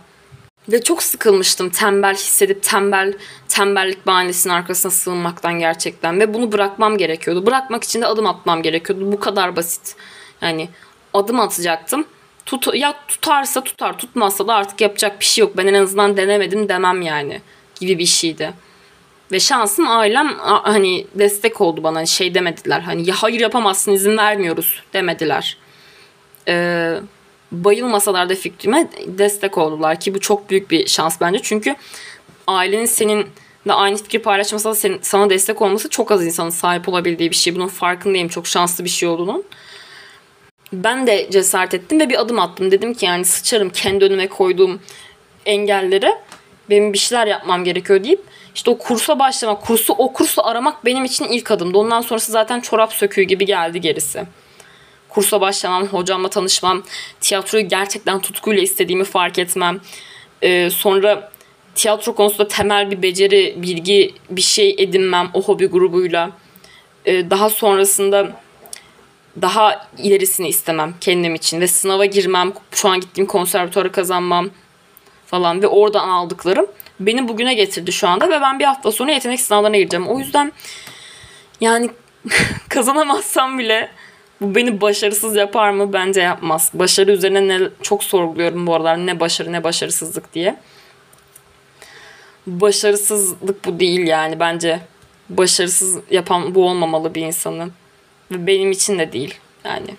Ve 0.69 0.83
çok 0.83 1.03
sıkılmıştım 1.03 1.71
tembel 1.71 2.15
hissedip 2.15 2.63
tembel 2.63 3.15
tembellik 3.49 4.07
bahanesinin 4.07 4.55
arkasına 4.55 4.93
sığınmaktan 4.93 5.59
gerçekten 5.59 6.21
ve 6.21 6.35
bunu 6.35 6.53
bırakmam 6.53 6.99
gerekiyordu. 6.99 7.47
Bırakmak 7.47 7.85
için 7.85 8.03
de 8.03 8.07
adım 8.07 8.27
atmam 8.27 8.63
gerekiyordu. 8.63 9.13
Bu 9.13 9.21
kadar 9.21 9.57
basit. 9.57 9.97
Yani 10.43 10.69
adım 11.15 11.41
atacaktım. 11.41 12.07
Tut, 12.47 12.75
ya 12.75 12.95
tutarsa 13.09 13.65
tutar 13.65 13.99
tutmazsa 13.99 14.47
da 14.47 14.55
artık 14.55 14.81
yapacak 14.81 15.21
bir 15.21 15.25
şey 15.25 15.43
yok. 15.43 15.57
Ben 15.57 15.67
en 15.67 15.75
azından 15.75 16.17
denemedim 16.17 16.69
demem 16.69 17.03
yani 17.03 17.41
gibi 17.81 17.99
bir 17.99 18.07
şeydi. 18.07 18.53
Ve 19.33 19.41
şansım 19.41 19.89
ailem 19.89 20.39
hani 20.39 21.07
destek 21.15 21.61
oldu 21.61 21.83
bana. 21.83 22.07
Şey 22.07 22.35
demediler. 22.35 22.81
Hani 22.81 23.09
ya 23.09 23.15
hayır 23.19 23.41
yapamazsın 23.41 23.93
izin 23.93 24.17
vermiyoruz 24.17 24.83
demediler. 24.93 25.57
Ee, 26.49 26.95
bayılmasalar 27.53 28.29
da 28.29 28.35
fikrime 28.35 28.89
destek 29.07 29.59
oldular 29.59 30.01
ki 30.01 30.15
bu 30.15 30.21
çok 30.21 30.51
büyük 30.51 30.71
bir 30.71 30.87
şans 30.87 31.21
bence. 31.21 31.39
Çünkü 31.43 31.75
ailenin 32.47 32.85
senin 32.85 33.27
de 33.69 33.73
aynı 33.73 33.97
fikir 33.97 34.19
paylaşmasa 34.19 34.71
da 34.71 34.75
senin, 34.75 34.99
sana 35.03 35.31
destek 35.31 35.63
olması 35.63 35.91
çok 35.91 36.11
az 36.11 36.27
insanın 36.27 36.51
sahip 36.51 36.89
olabildiği 36.89 37.31
bir 37.31 37.37
şey. 37.37 37.55
Bunun 37.55 37.69
farkındayım. 37.69 38.29
Çok 38.29 38.47
şanslı 38.47 38.85
bir 38.85 38.91
şey 38.91 39.09
olduğunun. 39.09 39.45
Ben 40.73 41.07
de 41.07 41.31
cesaret 41.31 41.75
ettim 41.75 42.01
ve 42.01 42.09
bir 42.09 42.21
adım 42.21 42.39
attım. 42.39 42.71
Dedim 42.71 42.95
ki 42.95 43.07
yani 43.07 43.25
sıçarım 43.25 43.71
kendi 43.71 44.05
önüme 44.05 44.29
koyduğum 44.29 44.81
engellere 45.47 46.19
benim 46.71 46.93
bir 46.93 46.99
şeyler 46.99 47.27
yapmam 47.27 47.65
gerekiyor 47.65 48.05
deyip 48.05 48.21
işte 48.55 48.71
o 48.71 48.79
kursa 48.79 49.19
başlamak, 49.19 49.63
kursu 49.63 49.95
o 49.99 50.13
kursu 50.13 50.47
aramak 50.47 50.85
benim 50.85 51.05
için 51.05 51.25
ilk 51.25 51.51
adımdı. 51.51 51.79
Ondan 51.79 52.01
sonrası 52.01 52.33
zaten 52.33 52.61
çorap 52.61 52.93
söküğü 52.93 53.23
gibi 53.23 53.47
geldi 53.47 53.81
gerisi. 53.81 54.23
Kursa 55.09 55.41
başlamam, 55.41 55.87
hocamla 55.87 56.31
tanışmam, 56.31 56.83
tiyatroyu 57.21 57.69
gerçekten 57.69 58.21
tutkuyla 58.21 58.63
istediğimi 58.63 59.05
fark 59.05 59.39
etmem. 59.39 59.81
Ee, 60.43 60.71
sonra 60.71 61.31
tiyatro 61.75 62.15
konusunda 62.15 62.49
temel 62.49 62.91
bir 62.91 63.03
beceri, 63.03 63.55
bilgi, 63.57 64.15
bir 64.31 64.43
şey 64.43 64.75
edinmem 64.79 65.31
o 65.35 65.43
hobi 65.43 65.67
grubuyla. 65.67 66.31
Ee, 67.07 67.31
daha 67.31 67.51
sonrasında 67.51 68.33
daha 69.43 69.89
ilerisini 69.99 70.49
istemem 70.49 70.95
kendim 71.01 71.35
için 71.35 71.61
ve 71.61 71.67
sınava 71.67 72.05
girmem, 72.05 72.53
şu 72.73 72.89
an 72.89 73.01
gittiğim 73.01 73.27
konservatuara 73.27 73.93
kazanmam, 73.93 74.51
falan 75.31 75.63
ve 75.63 75.67
oradan 75.67 76.09
aldıklarım 76.09 76.67
beni 77.01 77.29
bugüne 77.29 77.55
getirdi 77.55 77.93
şu 77.93 78.09
anda 78.09 78.29
ve 78.29 78.41
ben 78.41 78.59
bir 78.59 78.65
hafta 78.65 78.93
sonra 78.93 79.13
yetenek 79.13 79.41
sınavlarına 79.41 79.77
gireceğim. 79.77 80.09
O 80.09 80.19
yüzden 80.19 80.53
yani 81.61 81.91
kazanamazsam 82.69 83.59
bile 83.59 83.91
bu 84.41 84.55
beni 84.55 84.81
başarısız 84.81 85.37
yapar 85.37 85.71
mı? 85.71 85.93
Bence 85.93 86.21
yapmaz. 86.21 86.71
Başarı 86.75 87.13
üzerine 87.13 87.49
ne, 87.49 87.69
çok 87.83 88.05
sorguluyorum 88.05 88.67
bu 88.67 88.75
aralar. 88.75 89.07
Ne 89.07 89.21
başarı 89.21 89.53
ne 89.53 89.65
başarısızlık 89.65 90.35
diye. 90.35 90.57
Başarısızlık 92.47 93.65
bu 93.65 93.81
değil 93.81 94.07
yani 94.07 94.41
bence. 94.41 94.81
Başarısız 95.29 95.99
yapan 96.11 96.55
bu 96.55 96.69
olmamalı 96.69 97.15
bir 97.15 97.23
insanın. 97.23 97.73
Ve 98.31 98.47
benim 98.47 98.71
için 98.71 98.99
de 98.99 99.13
değil. 99.13 99.35
Yani 99.65 99.97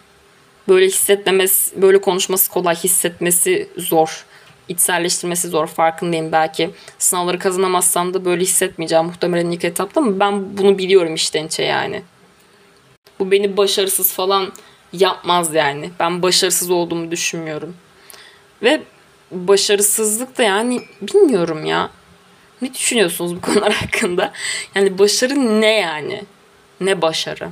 böyle 0.68 0.86
hissetmemesi, 0.86 1.82
böyle 1.82 2.02
konuşması 2.02 2.52
kolay, 2.52 2.76
hissetmesi 2.76 3.70
zor 3.78 4.26
içselleştirmesi 4.72 5.48
zor 5.48 5.68
farkındayım 5.68 6.32
belki. 6.32 6.70
Sınavları 7.00 7.40
kazanamazsam 7.40 8.14
da 8.14 8.26
böyle 8.26 8.42
hissetmeyeceğim 8.42 9.06
muhtemelen 9.06 9.52
ilk 9.52 9.66
etapta 9.66 10.02
ama 10.02 10.20
ben 10.20 10.58
bunu 10.58 10.78
biliyorum 10.78 11.16
içten 11.16 11.48
içe 11.48 11.64
yani. 11.64 12.02
Bu 13.20 13.32
beni 13.32 13.58
başarısız 13.58 14.14
falan 14.14 14.52
yapmaz 14.94 15.54
yani. 15.54 15.90
Ben 16.00 16.22
başarısız 16.22 16.72
olduğumu 16.72 17.12
düşünmüyorum. 17.12 17.76
Ve 18.64 18.82
başarısızlık 19.32 20.38
da 20.38 20.44
yani 20.44 20.82
bilmiyorum 21.02 21.66
ya. 21.66 21.90
Ne 22.62 22.74
düşünüyorsunuz 22.74 23.36
bu 23.36 23.42
konular 23.42 23.74
hakkında? 23.82 24.32
Yani 24.76 25.00
başarı 25.00 25.62
ne 25.62 25.80
yani? 25.80 26.24
Ne 26.82 27.02
başarı? 27.02 27.50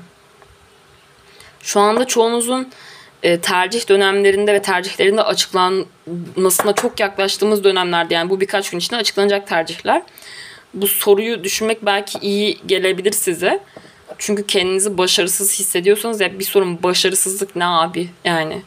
Şu 1.62 1.80
anda 1.80 2.08
çoğunuzun 2.08 2.70
e, 3.24 3.42
tercih 3.42 3.90
dönemlerinde 3.90 4.54
ve 4.54 4.62
tercihlerinde 4.62 5.24
açıklanmasına 5.24 6.74
çok 6.76 7.00
yaklaştığımız 7.00 7.64
dönemlerde 7.64 8.14
yani 8.14 8.30
bu 8.30 8.42
birkaç 8.42 8.70
gün 8.70 8.78
içinde 8.78 9.00
açıklanacak 9.00 9.48
tercihler. 9.48 10.02
Bu 10.74 10.88
soruyu 10.88 11.44
düşünmek 11.44 11.86
belki 11.86 12.20
iyi 12.20 12.58
gelebilir 12.66 13.12
size. 13.12 13.64
Çünkü 14.18 14.48
kendinizi 14.48 14.98
başarısız 14.98 15.60
hissediyorsanız 15.60 16.22
ya 16.22 16.40
bir 16.40 16.44
sorun 16.44 16.84
başarısızlık 16.84 17.56
ne 17.56 17.66
abi 17.66 18.10
yani. 18.26 18.62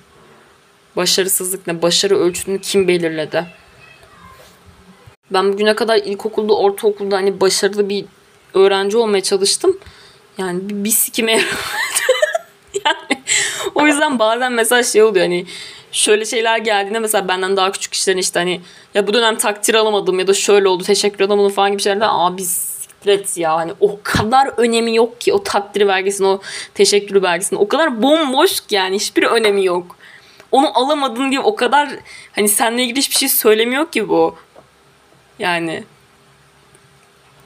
Başarısızlık 0.96 1.66
ne? 1.66 1.82
Başarı 1.82 2.18
ölçütünü 2.18 2.60
kim 2.60 2.88
belirledi? 2.88 3.46
Ben 5.30 5.52
bugüne 5.52 5.74
kadar 5.74 5.96
ilkokulda, 5.96 6.56
ortaokulda 6.56 7.16
hani 7.16 7.40
başarılı 7.40 7.88
bir 7.88 8.04
öğrenci 8.54 8.96
olmaya 8.96 9.22
çalıştım. 9.22 9.78
Yani 10.38 10.68
bir, 10.68 10.84
bir 10.84 10.90
sikime 10.90 11.32
yani 12.84 13.21
o 13.74 13.86
yüzden 13.86 14.18
bazen 14.18 14.52
mesela 14.52 14.82
şey 14.82 15.02
oluyor 15.02 15.24
hani 15.24 15.46
şöyle 15.92 16.24
şeyler 16.24 16.58
geldiğinde 16.58 16.98
mesela 16.98 17.28
benden 17.28 17.56
daha 17.56 17.72
küçük 17.72 17.92
kişilerin 17.92 18.18
işte 18.18 18.38
hani 18.38 18.60
ya 18.94 19.06
bu 19.06 19.14
dönem 19.14 19.36
takdir 19.36 19.74
alamadım 19.74 20.18
ya 20.18 20.26
da 20.26 20.34
şöyle 20.34 20.68
oldu 20.68 20.84
teşekkür 20.84 21.24
alamadım 21.24 21.50
falan 21.52 21.70
gibi 21.70 21.82
şeylerden 21.82 22.08
abi 22.10 22.42
sikret 22.44 23.36
ya 23.36 23.56
hani 23.56 23.72
o 23.80 23.98
kadar 24.02 24.46
önemi 24.56 24.96
yok 24.96 25.20
ki 25.20 25.32
o 25.32 25.42
takdiri 25.42 25.88
belgesinin 25.88 26.28
o 26.28 26.40
teşekkürü 26.74 27.22
belgesinin 27.22 27.60
o 27.60 27.68
kadar 27.68 28.02
bomboş 28.02 28.60
ki 28.60 28.74
yani 28.74 28.96
hiçbir 28.96 29.22
önemi 29.22 29.64
yok. 29.64 29.96
Onu 30.52 30.78
alamadın 30.78 31.30
diye 31.30 31.40
o 31.40 31.56
kadar 31.56 31.88
hani 32.32 32.48
seninle 32.48 32.82
ilgili 32.82 32.98
hiçbir 32.98 33.16
şey 33.16 33.28
söylemiyor 33.28 33.90
ki 33.90 34.08
bu. 34.08 34.36
Yani 35.38 35.84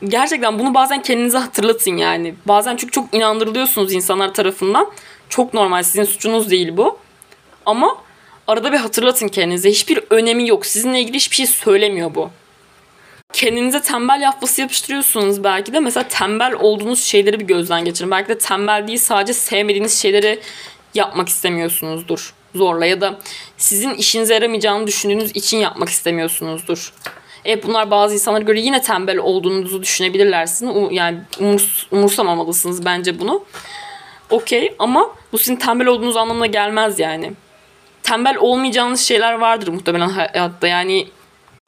gerçekten 0.05 0.59
bunu 0.59 0.75
bazen 0.75 1.03
kendinize 1.03 1.39
hatırlatın 1.39 1.97
yani. 1.97 2.35
Bazen 2.47 2.77
çünkü 2.77 2.93
çok 2.93 3.15
inandırılıyorsunuz 3.15 3.93
insanlar 3.93 4.35
tarafından. 4.35 4.91
Çok 5.29 5.55
normal 5.55 5.83
sizin 5.83 6.05
suçunuz 6.05 6.51
değil 6.51 6.77
bu. 6.77 6.99
Ama 7.67 7.97
arada 8.47 8.73
bir 8.73 8.77
hatırlatın 8.77 9.29
kendinize. 9.29 9.71
Hiçbir 9.71 10.01
önemi 10.11 10.49
yok. 10.49 10.67
Sizinle 10.67 11.01
ilgili 11.01 11.17
hiçbir 11.17 11.37
şey 11.37 11.47
söylemiyor 11.47 12.15
bu. 12.15 12.31
Kendinize 13.33 13.83
tembel 13.83 14.21
yafası 14.21 14.61
yapıştırıyorsunuz 14.61 15.45
belki 15.45 15.73
de. 15.73 15.81
Mesela 15.81 16.09
tembel 16.09 16.53
olduğunuz 16.53 17.05
şeyleri 17.05 17.41
bir 17.41 17.45
gözden 17.45 17.85
geçirin. 17.85 18.11
Belki 18.11 18.29
de 18.29 18.39
tembel 18.39 18.89
değil 18.89 18.99
sadece 18.99 19.33
sevmediğiniz 19.33 19.99
şeyleri 19.99 20.41
yapmak 20.95 21.29
istemiyorsunuzdur 21.29 22.35
zorla 22.57 22.87
ya 22.87 23.01
da 23.01 23.19
sizin 23.57 23.95
işinize 23.95 24.35
yaramayacağını 24.35 24.87
düşündüğünüz 24.87 25.31
için 25.31 25.59
yapmak 25.59 25.89
istemiyorsunuzdur. 25.89 26.93
Evet 27.45 27.67
bunlar 27.67 27.91
bazı 27.91 28.15
insanlara 28.15 28.43
göre 28.43 28.61
yine 28.61 28.83
tembel 28.83 29.19
olduğunuzu 29.19 29.83
düşünebilirler 29.83 30.47
sizin. 30.47 30.91
Yani 30.91 31.19
umurs 31.41 31.87
umursamamalısınız 31.91 32.85
bence 32.85 33.21
bunu. 33.21 33.45
Okey 34.31 34.75
ama 34.79 35.15
bu 35.33 35.39
sizin 35.39 35.57
tembel 35.57 35.87
olduğunuz 35.87 36.17
anlamına 36.17 36.47
gelmez 36.47 36.99
yani. 36.99 37.33
Tembel 38.03 38.37
olmayacağınız 38.37 39.01
şeyler 39.01 39.33
vardır 39.33 39.69
muhtemelen 39.69 40.09
hayatta. 40.09 40.69
Yani 40.69 41.09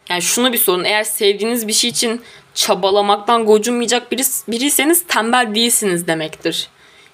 yani 0.09 0.23
şunu 0.23 0.53
bir 0.53 0.59
sorun. 0.59 0.85
Eğer 0.85 1.05
sevdiğiniz 1.05 1.69
bir 1.69 1.73
şey 1.73 1.91
için 1.91 2.23
çabalamaktan 2.55 3.45
gocunmayacak 3.45 4.13
biri, 4.13 4.23
biriyseniz 4.49 5.07
tembel 5.07 5.55
değilsiniz 5.55 6.07
demektir. 6.07 6.69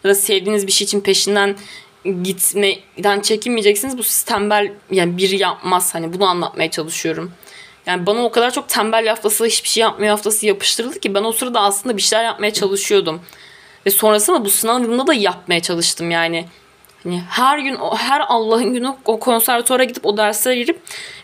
Ya 0.04 0.10
da 0.10 0.14
sevdiğiniz 0.14 0.66
bir 0.66 0.72
şey 0.72 0.84
için 0.84 1.00
peşinden 1.00 1.56
gitmeden 2.22 3.20
çekinmeyeceksiniz. 3.20 3.98
Bu 3.98 4.02
siz 4.02 4.22
tembel 4.22 4.72
yani 4.90 5.16
biri 5.16 5.42
yapmaz. 5.42 5.94
Hani 5.94 6.12
bunu 6.12 6.26
anlatmaya 6.26 6.70
çalışıyorum. 6.70 7.32
Yani 7.86 8.06
bana 8.06 8.24
o 8.24 8.30
kadar 8.30 8.50
çok 8.50 8.68
tembel 8.68 9.04
yaftası 9.04 9.46
hiçbir 9.46 9.68
şey 9.68 9.80
yapmıyor 9.80 10.10
yaftası 10.10 10.46
yapıştırıldı 10.46 11.00
ki 11.00 11.14
ben 11.14 11.24
o 11.24 11.32
sırada 11.32 11.60
aslında 11.60 11.96
bir 11.96 12.02
şeyler 12.02 12.24
yapmaya 12.24 12.52
çalışıyordum. 12.52 13.20
Ve 13.86 13.90
sonrasında 13.90 14.44
bu 14.44 14.50
sınavında 14.50 15.06
da 15.06 15.14
yapmaya 15.14 15.60
çalıştım 15.60 16.10
yani. 16.10 16.44
Hani 17.04 17.22
her 17.30 17.58
gün 17.58 17.78
her 17.96 18.22
Allah'ın 18.28 18.72
günü 18.74 18.94
o 19.04 19.20
konservatuara 19.20 19.84
gidip 19.84 20.06
o 20.06 20.16
derslere 20.16 20.56
girip 20.56 20.80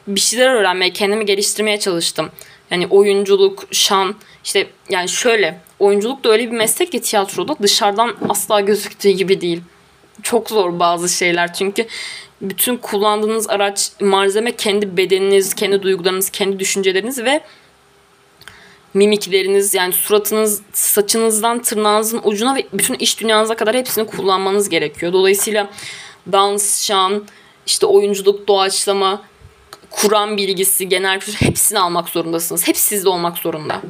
bir 0.07 0.21
şeyler 0.21 0.55
öğrenmeye, 0.55 0.93
kendimi 0.93 1.27
geliştirmeye 1.27 1.79
çalıştım. 1.79 2.31
Yani 2.71 2.87
oyunculuk, 2.87 3.65
şan, 3.73 4.15
işte 4.45 4.67
yani 4.89 5.09
şöyle 5.09 5.61
oyunculuk 5.79 6.25
da 6.25 6.29
öyle 6.29 6.47
bir 6.47 6.57
meslek 6.57 6.93
ki 6.93 7.01
tiyatroda 7.01 7.57
dışarıdan 7.63 8.17
asla 8.29 8.61
gözüktüğü 8.61 9.11
gibi 9.11 9.41
değil. 9.41 9.63
Çok 10.23 10.51
zor 10.51 10.79
bazı 10.79 11.09
şeyler 11.09 11.53
çünkü 11.53 11.87
bütün 12.41 12.77
kullandığınız 12.77 13.51
araç 13.51 13.91
malzeme 14.01 14.57
kendi 14.57 14.97
bedeniniz, 14.97 15.55
kendi 15.55 15.83
duygularınız, 15.83 16.31
kendi 16.31 16.59
düşünceleriniz 16.59 17.25
ve 17.25 17.41
mimikleriniz 18.95 19.75
yani 19.75 19.93
suratınız, 19.93 20.63
saçınızdan 20.73 21.63
tırnağınızın 21.63 22.21
ucuna 22.25 22.55
ve 22.55 22.67
bütün 22.73 22.95
iş 22.95 23.21
dünyanıza 23.21 23.57
kadar 23.57 23.77
hepsini 23.77 24.07
kullanmanız 24.07 24.69
gerekiyor. 24.69 25.13
Dolayısıyla 25.13 25.71
dans, 26.33 26.83
şan, 26.83 27.25
işte 27.67 27.87
oyunculuk, 27.87 28.49
doğaçlama, 28.49 29.23
Kur'an 29.91 30.37
bilgisi, 30.37 30.89
genel 30.89 31.21
kültür 31.21 31.47
hepsini 31.47 31.79
almak 31.79 32.09
zorundasınız. 32.09 32.69
Hepsi 32.69 32.83
sizde 32.83 33.09
olmak 33.09 33.39
zorunda. 33.39 33.81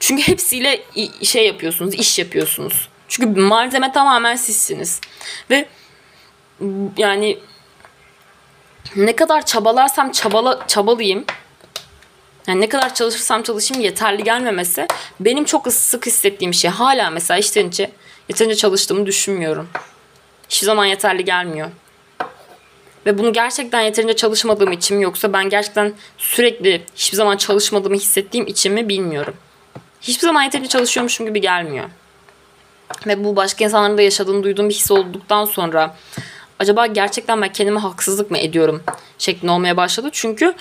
Çünkü 0.00 0.22
hepsiyle 0.22 0.82
şey 1.22 1.46
yapıyorsunuz, 1.46 1.94
iş 1.94 2.18
yapıyorsunuz. 2.18 2.88
Çünkü 3.08 3.40
malzeme 3.40 3.92
tamamen 3.92 4.36
sizsiniz. 4.36 5.00
Ve 5.50 5.68
yani 6.96 7.38
ne 8.96 9.16
kadar 9.16 9.46
çabalarsam 9.46 10.12
çabala, 10.12 10.66
çabalayayım 10.66 11.24
yani 12.46 12.60
ne 12.60 12.68
kadar 12.68 12.94
çalışırsam 12.94 13.42
çalışayım 13.42 13.84
yeterli 13.84 14.24
gelmemesi 14.24 14.86
benim 15.20 15.44
çok 15.44 15.72
sık 15.72 16.06
hissettiğim 16.06 16.54
şey. 16.54 16.70
Hala 16.70 17.10
mesela 17.10 17.38
içten 17.38 17.68
içe 17.68 17.90
yeterince 18.28 18.56
çalıştığımı 18.56 19.06
düşünmüyorum. 19.06 19.68
Hiçbir 20.48 20.66
zaman 20.66 20.84
yeterli 20.84 21.24
gelmiyor. 21.24 21.70
Ve 23.06 23.18
bunu 23.18 23.32
gerçekten 23.32 23.80
yeterince 23.80 24.16
çalışmadığım 24.16 24.72
için 24.72 24.96
mi 24.96 25.02
yoksa 25.02 25.32
ben 25.32 25.48
gerçekten 25.48 25.92
sürekli 26.18 26.82
hiçbir 26.96 27.16
zaman 27.16 27.36
çalışmadığımı 27.36 27.96
hissettiğim 27.96 28.46
için 28.46 28.72
mi 28.72 28.88
bilmiyorum. 28.88 29.34
Hiçbir 30.00 30.26
zaman 30.26 30.42
yeterince 30.42 30.68
çalışıyormuşum 30.68 31.26
gibi 31.26 31.40
gelmiyor. 31.40 31.84
Ve 33.06 33.24
bu 33.24 33.36
başka 33.36 33.64
insanların 33.64 33.98
da 33.98 34.02
yaşadığını 34.02 34.42
duyduğum 34.42 34.68
bir 34.68 34.74
his 34.74 34.90
olduktan 34.90 35.44
sonra 35.44 35.96
acaba 36.58 36.86
gerçekten 36.86 37.42
ben 37.42 37.52
kendime 37.52 37.80
haksızlık 37.80 38.30
mı 38.30 38.38
ediyorum 38.38 38.82
şeklinde 39.18 39.52
olmaya 39.52 39.76
başladı. 39.76 40.08
Çünkü 40.12 40.54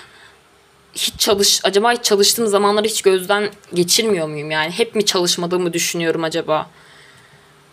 hiç 0.95 1.19
çalış 1.19 1.61
acaba 1.63 1.91
hiç 1.91 2.03
çalıştığım 2.03 2.47
zamanları 2.47 2.87
hiç 2.87 3.01
gözden 3.01 3.49
geçirmiyor 3.73 4.27
muyum 4.27 4.51
yani 4.51 4.71
hep 4.71 4.95
mi 4.95 5.05
çalışmadığımı 5.05 5.73
düşünüyorum 5.73 6.23
acaba 6.23 6.69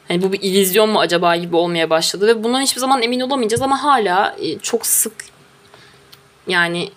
hani 0.09 0.23
bu 0.23 0.33
bir 0.33 0.43
illüzyon 0.43 0.91
mu 0.91 1.01
acaba 1.01 1.37
gibi 1.37 1.57
olmaya 1.57 1.91
başladı 1.91 2.27
ve 2.27 2.45
bundan 2.45 2.61
hiçbir 2.61 2.81
zaman 2.81 3.03
emin 3.03 3.21
olamayacağız 3.21 3.63
ama 3.63 3.85
hala 3.85 4.37
e, 4.41 4.59
çok 4.59 4.87
sık 4.87 5.13
yani 6.47 6.91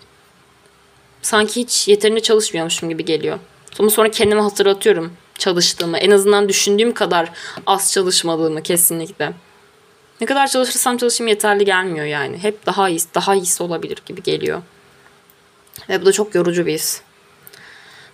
sanki 1.21 1.61
hiç 1.61 1.87
yeterince 1.87 2.21
çalışmıyormuşum 2.21 2.89
gibi 2.89 3.05
geliyor. 3.05 3.39
Ama 3.79 3.89
sonra 3.89 4.11
kendime 4.11 4.41
hatırlatıyorum 4.41 5.13
çalıştığımı. 5.37 5.97
En 5.97 6.11
azından 6.11 6.49
düşündüğüm 6.49 6.93
kadar 6.93 7.29
az 7.65 7.91
çalışmadığımı 7.93 8.63
kesinlikle. 8.63 9.33
Ne 10.21 10.27
kadar 10.27 10.47
çalışırsam 10.47 10.97
çalışayım 10.97 11.27
yeterli 11.27 11.65
gelmiyor 11.65 12.05
yani. 12.05 12.37
Hep 12.37 12.65
daha 12.65 12.89
iyi, 12.89 12.99
daha 13.15 13.35
iyisi 13.35 13.63
olabilir 13.63 13.97
gibi 14.05 14.23
geliyor. 14.23 14.61
Ve 15.89 16.01
bu 16.01 16.05
da 16.05 16.11
çok 16.11 16.35
yorucu 16.35 16.65
bir 16.65 16.73
his. 16.73 17.01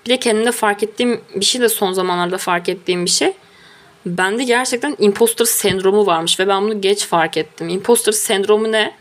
Bir 0.06 0.10
de 0.10 0.18
kendimde 0.18 0.52
fark 0.52 0.84
ettiğim 0.84 1.22
bir 1.36 1.46
şey 1.46 1.62
de 1.62 1.70
son 1.70 1.94
zamanlarda 1.94 2.38
fark 2.38 2.70
ettiğim 2.70 3.06
bir 3.06 3.10
şey. 3.10 3.34
Bende 4.06 4.44
gerçekten 4.44 4.96
imposter 5.00 5.46
sendromu 5.46 6.06
varmış 6.06 6.40
ve 6.40 6.48
ben 6.48 6.62
bunu 6.62 6.82
geç 6.82 7.06
fark 7.06 7.38
ettim. 7.38 7.70
Imposter 7.70 8.12
sendromu 8.12 8.72
ne? 8.72 8.96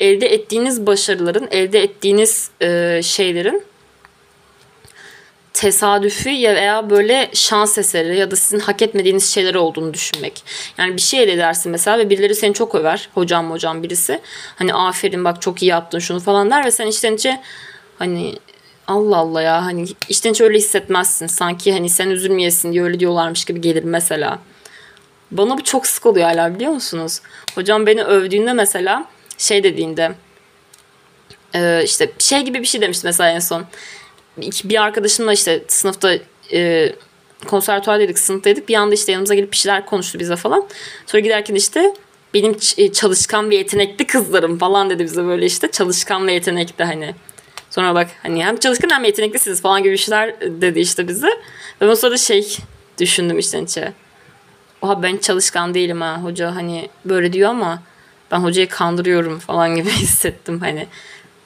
Elde 0.00 0.26
ettiğiniz 0.26 0.86
başarıların, 0.86 1.48
elde 1.50 1.82
ettiğiniz 1.82 2.50
e, 2.60 3.00
şeylerin 3.02 3.62
tesadüfi 5.52 6.30
ya 6.30 6.54
veya 6.54 6.90
böyle 6.90 7.30
şans 7.34 7.78
eseri 7.78 8.18
ya 8.18 8.30
da 8.30 8.36
sizin 8.36 8.58
hak 8.58 8.82
etmediğiniz 8.82 9.34
şeyler 9.34 9.54
olduğunu 9.54 9.94
düşünmek. 9.94 10.44
Yani 10.78 10.96
bir 10.96 11.00
şey 11.00 11.22
elde 11.22 11.32
edersin 11.32 11.72
mesela 11.72 11.98
ve 11.98 12.10
birileri 12.10 12.34
seni 12.34 12.54
çok 12.54 12.74
över. 12.74 13.08
Hocam 13.14 13.50
hocam 13.50 13.82
birisi. 13.82 14.20
Hani 14.56 14.74
aferin 14.74 15.24
bak 15.24 15.42
çok 15.42 15.62
iyi 15.62 15.66
yaptın 15.66 15.98
şunu 15.98 16.20
falan 16.20 16.50
der 16.50 16.64
ve 16.64 16.70
sen 16.70 16.86
içten 16.86 17.14
içe 17.14 17.40
Hani 18.04 18.34
Allah 18.86 19.16
Allah 19.16 19.42
ya 19.42 19.64
hani 19.64 19.86
içten 20.08 20.30
hiç 20.30 20.40
öyle 20.40 20.58
hissetmezsin. 20.58 21.26
Sanki 21.26 21.72
hani 21.72 21.88
sen 21.88 22.10
üzülmeyesin 22.10 22.72
diye 22.72 22.82
öyle 22.82 23.00
diyorlarmış 23.00 23.44
gibi 23.44 23.60
gelir 23.60 23.84
mesela. 23.84 24.38
Bana 25.30 25.58
bu 25.58 25.64
çok 25.64 25.86
sık 25.86 26.06
oluyor 26.06 26.26
hala 26.26 26.54
biliyor 26.54 26.72
musunuz? 26.72 27.20
Hocam 27.54 27.86
beni 27.86 28.04
övdüğünde 28.04 28.52
mesela 28.52 29.04
şey 29.38 29.62
dediğinde 29.62 30.12
Ee, 31.54 31.82
işte 31.84 32.12
şey 32.18 32.42
gibi 32.42 32.60
bir 32.60 32.66
şey 32.66 32.80
demişti 32.80 33.06
mesela 33.06 33.30
en 33.30 33.38
son. 33.38 33.64
Bir 34.64 34.82
arkadaşımla 34.82 35.32
işte 35.32 35.64
sınıfta 35.68 36.18
e, 36.52 36.92
konservatuardaydık, 37.46 38.18
sınıftaydık. 38.18 38.68
Bir 38.68 38.74
anda 38.74 38.94
işte 38.94 39.12
yanımıza 39.12 39.34
gelip 39.34 39.52
bir 39.52 39.56
şeyler 39.56 39.86
konuştu 39.86 40.18
bize 40.18 40.36
falan. 40.36 40.66
Sonra 41.06 41.20
giderken 41.20 41.54
işte 41.54 41.94
benim 42.34 42.56
e, 42.76 42.92
çalışkan 42.92 43.50
ve 43.50 43.56
yetenekli 43.56 44.06
kızlarım 44.06 44.58
falan 44.58 44.90
dedi 44.90 45.04
bize 45.04 45.24
böyle 45.24 45.46
işte. 45.46 45.70
Çalışkan 45.70 46.26
ve 46.26 46.32
yetenekli 46.32 46.84
hani. 46.84 47.14
Sonra 47.70 47.94
bak 47.94 48.08
hani 48.22 48.44
hem 48.44 48.56
çalışkan 48.56 48.90
hem 48.90 49.04
yeteneklisiniz 49.04 49.62
falan 49.62 49.82
gibi 49.82 49.98
şeyler 49.98 50.40
dedi 50.40 50.80
işte 50.80 51.08
bize. 51.08 51.28
Ve 51.80 51.88
o 51.88 51.96
sırada 51.96 52.16
şey 52.16 52.56
düşündüm 52.98 53.38
işte 53.38 53.62
içe. 53.62 53.92
Oha 54.82 55.02
ben 55.02 55.16
çalışkan 55.16 55.74
değilim 55.74 56.00
ha. 56.00 56.20
Hoca 56.22 56.54
hani 56.54 56.88
böyle 57.04 57.32
diyor 57.32 57.50
ama 57.50 57.82
ben 58.30 58.38
hocayı 58.38 58.68
kandırıyorum 58.68 59.38
falan 59.38 59.76
gibi 59.76 59.90
hissettim 60.02 60.60
hani. 60.60 60.86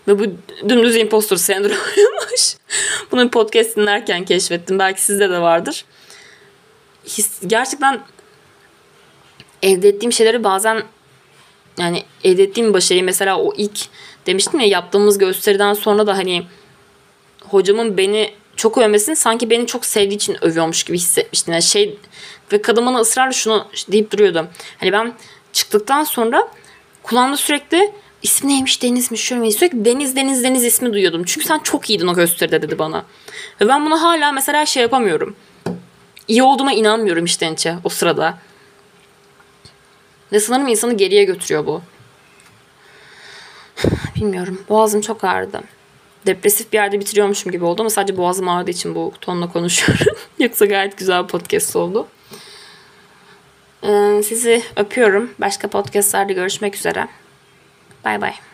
Ve 0.08 0.18
bu 0.18 0.24
dümdüz 0.68 0.96
impostor 0.96 1.36
sendromuymuş. 1.36 2.56
Bunu 3.12 3.30
podcast 3.30 3.76
dinlerken 3.76 4.24
keşfettim. 4.24 4.78
Belki 4.78 5.02
sizde 5.02 5.30
de 5.30 5.40
vardır. 5.40 5.84
His, 7.04 7.40
gerçekten 7.46 8.00
elde 9.62 9.88
ettiğim 9.88 10.12
şeyleri 10.12 10.44
bazen 10.44 10.82
yani 11.78 12.02
elde 12.24 12.42
ettiğim 12.42 12.74
başarıyı 12.74 13.04
mesela 13.04 13.38
o 13.38 13.54
ilk 13.56 13.80
demiştim 14.26 14.60
ya 14.60 14.66
yaptığımız 14.66 15.18
gösteriden 15.18 15.74
sonra 15.74 16.06
da 16.06 16.16
hani 16.16 16.42
hocamın 17.48 17.96
beni 17.96 18.30
çok 18.56 18.78
övmesini 18.78 19.16
sanki 19.16 19.50
beni 19.50 19.66
çok 19.66 19.86
sevdiği 19.86 20.16
için 20.16 20.44
övüyormuş 20.44 20.82
gibi 20.82 20.96
hissetmiştim. 20.96 21.52
Yani 21.52 21.62
şey 21.62 21.98
ve 22.52 22.62
kadın 22.62 22.86
bana 22.86 23.00
ısrarla 23.00 23.32
şunu 23.32 23.66
deyip 23.92 24.12
duruyordu. 24.12 24.48
Hani 24.78 24.92
ben 24.92 25.12
çıktıktan 25.52 26.04
sonra 26.04 26.48
kulağımda 27.02 27.36
sürekli 27.36 27.92
ismi 28.22 28.50
neymiş 28.50 28.82
Deniz'miş 28.82 29.20
şöyle 29.20 29.40
mi? 29.40 29.52
Sürekli 29.52 29.84
Deniz 29.84 30.16
Deniz 30.16 30.44
Deniz 30.44 30.64
ismi 30.64 30.92
duyuyordum. 30.92 31.24
Çünkü 31.24 31.46
sen 31.46 31.58
çok 31.58 31.90
iyiydin 31.90 32.06
o 32.06 32.14
gösteride 32.14 32.62
dedi 32.62 32.78
bana. 32.78 33.04
Ve 33.60 33.68
ben 33.68 33.86
bunu 33.86 34.02
hala 34.02 34.32
mesela 34.32 34.66
şey 34.66 34.82
yapamıyorum. 34.82 35.36
İyi 36.28 36.42
olduğuma 36.42 36.72
inanmıyorum 36.72 37.24
içten 37.24 37.54
içe 37.54 37.74
o 37.84 37.88
sırada. 37.88 38.38
Ve 40.32 40.40
sanırım 40.40 40.68
insanı 40.68 40.96
geriye 40.96 41.24
götürüyor 41.24 41.66
bu. 41.66 41.82
Bilmiyorum. 44.16 44.62
Boğazım 44.68 45.00
çok 45.00 45.24
ağrıdı. 45.24 45.62
Depresif 46.26 46.72
bir 46.72 46.78
yerde 46.78 47.00
bitiriyormuşum 47.00 47.52
gibi 47.52 47.64
oldu 47.64 47.82
ama 47.82 47.90
sadece 47.90 48.16
boğazım 48.16 48.48
ağrıdığı 48.48 48.70
için 48.70 48.94
bu 48.94 49.12
tonla 49.20 49.52
konuşuyorum. 49.52 50.16
Yoksa 50.38 50.66
gayet 50.66 50.98
güzel 50.98 51.22
bir 51.22 51.28
podcast 51.28 51.76
oldu. 51.76 52.06
Ee, 53.82 54.22
sizi 54.24 54.62
öpüyorum. 54.76 55.30
Başka 55.38 55.68
podcastlerde 55.68 56.32
görüşmek 56.32 56.76
üzere. 56.76 57.08
Bay 58.04 58.20
bay. 58.20 58.47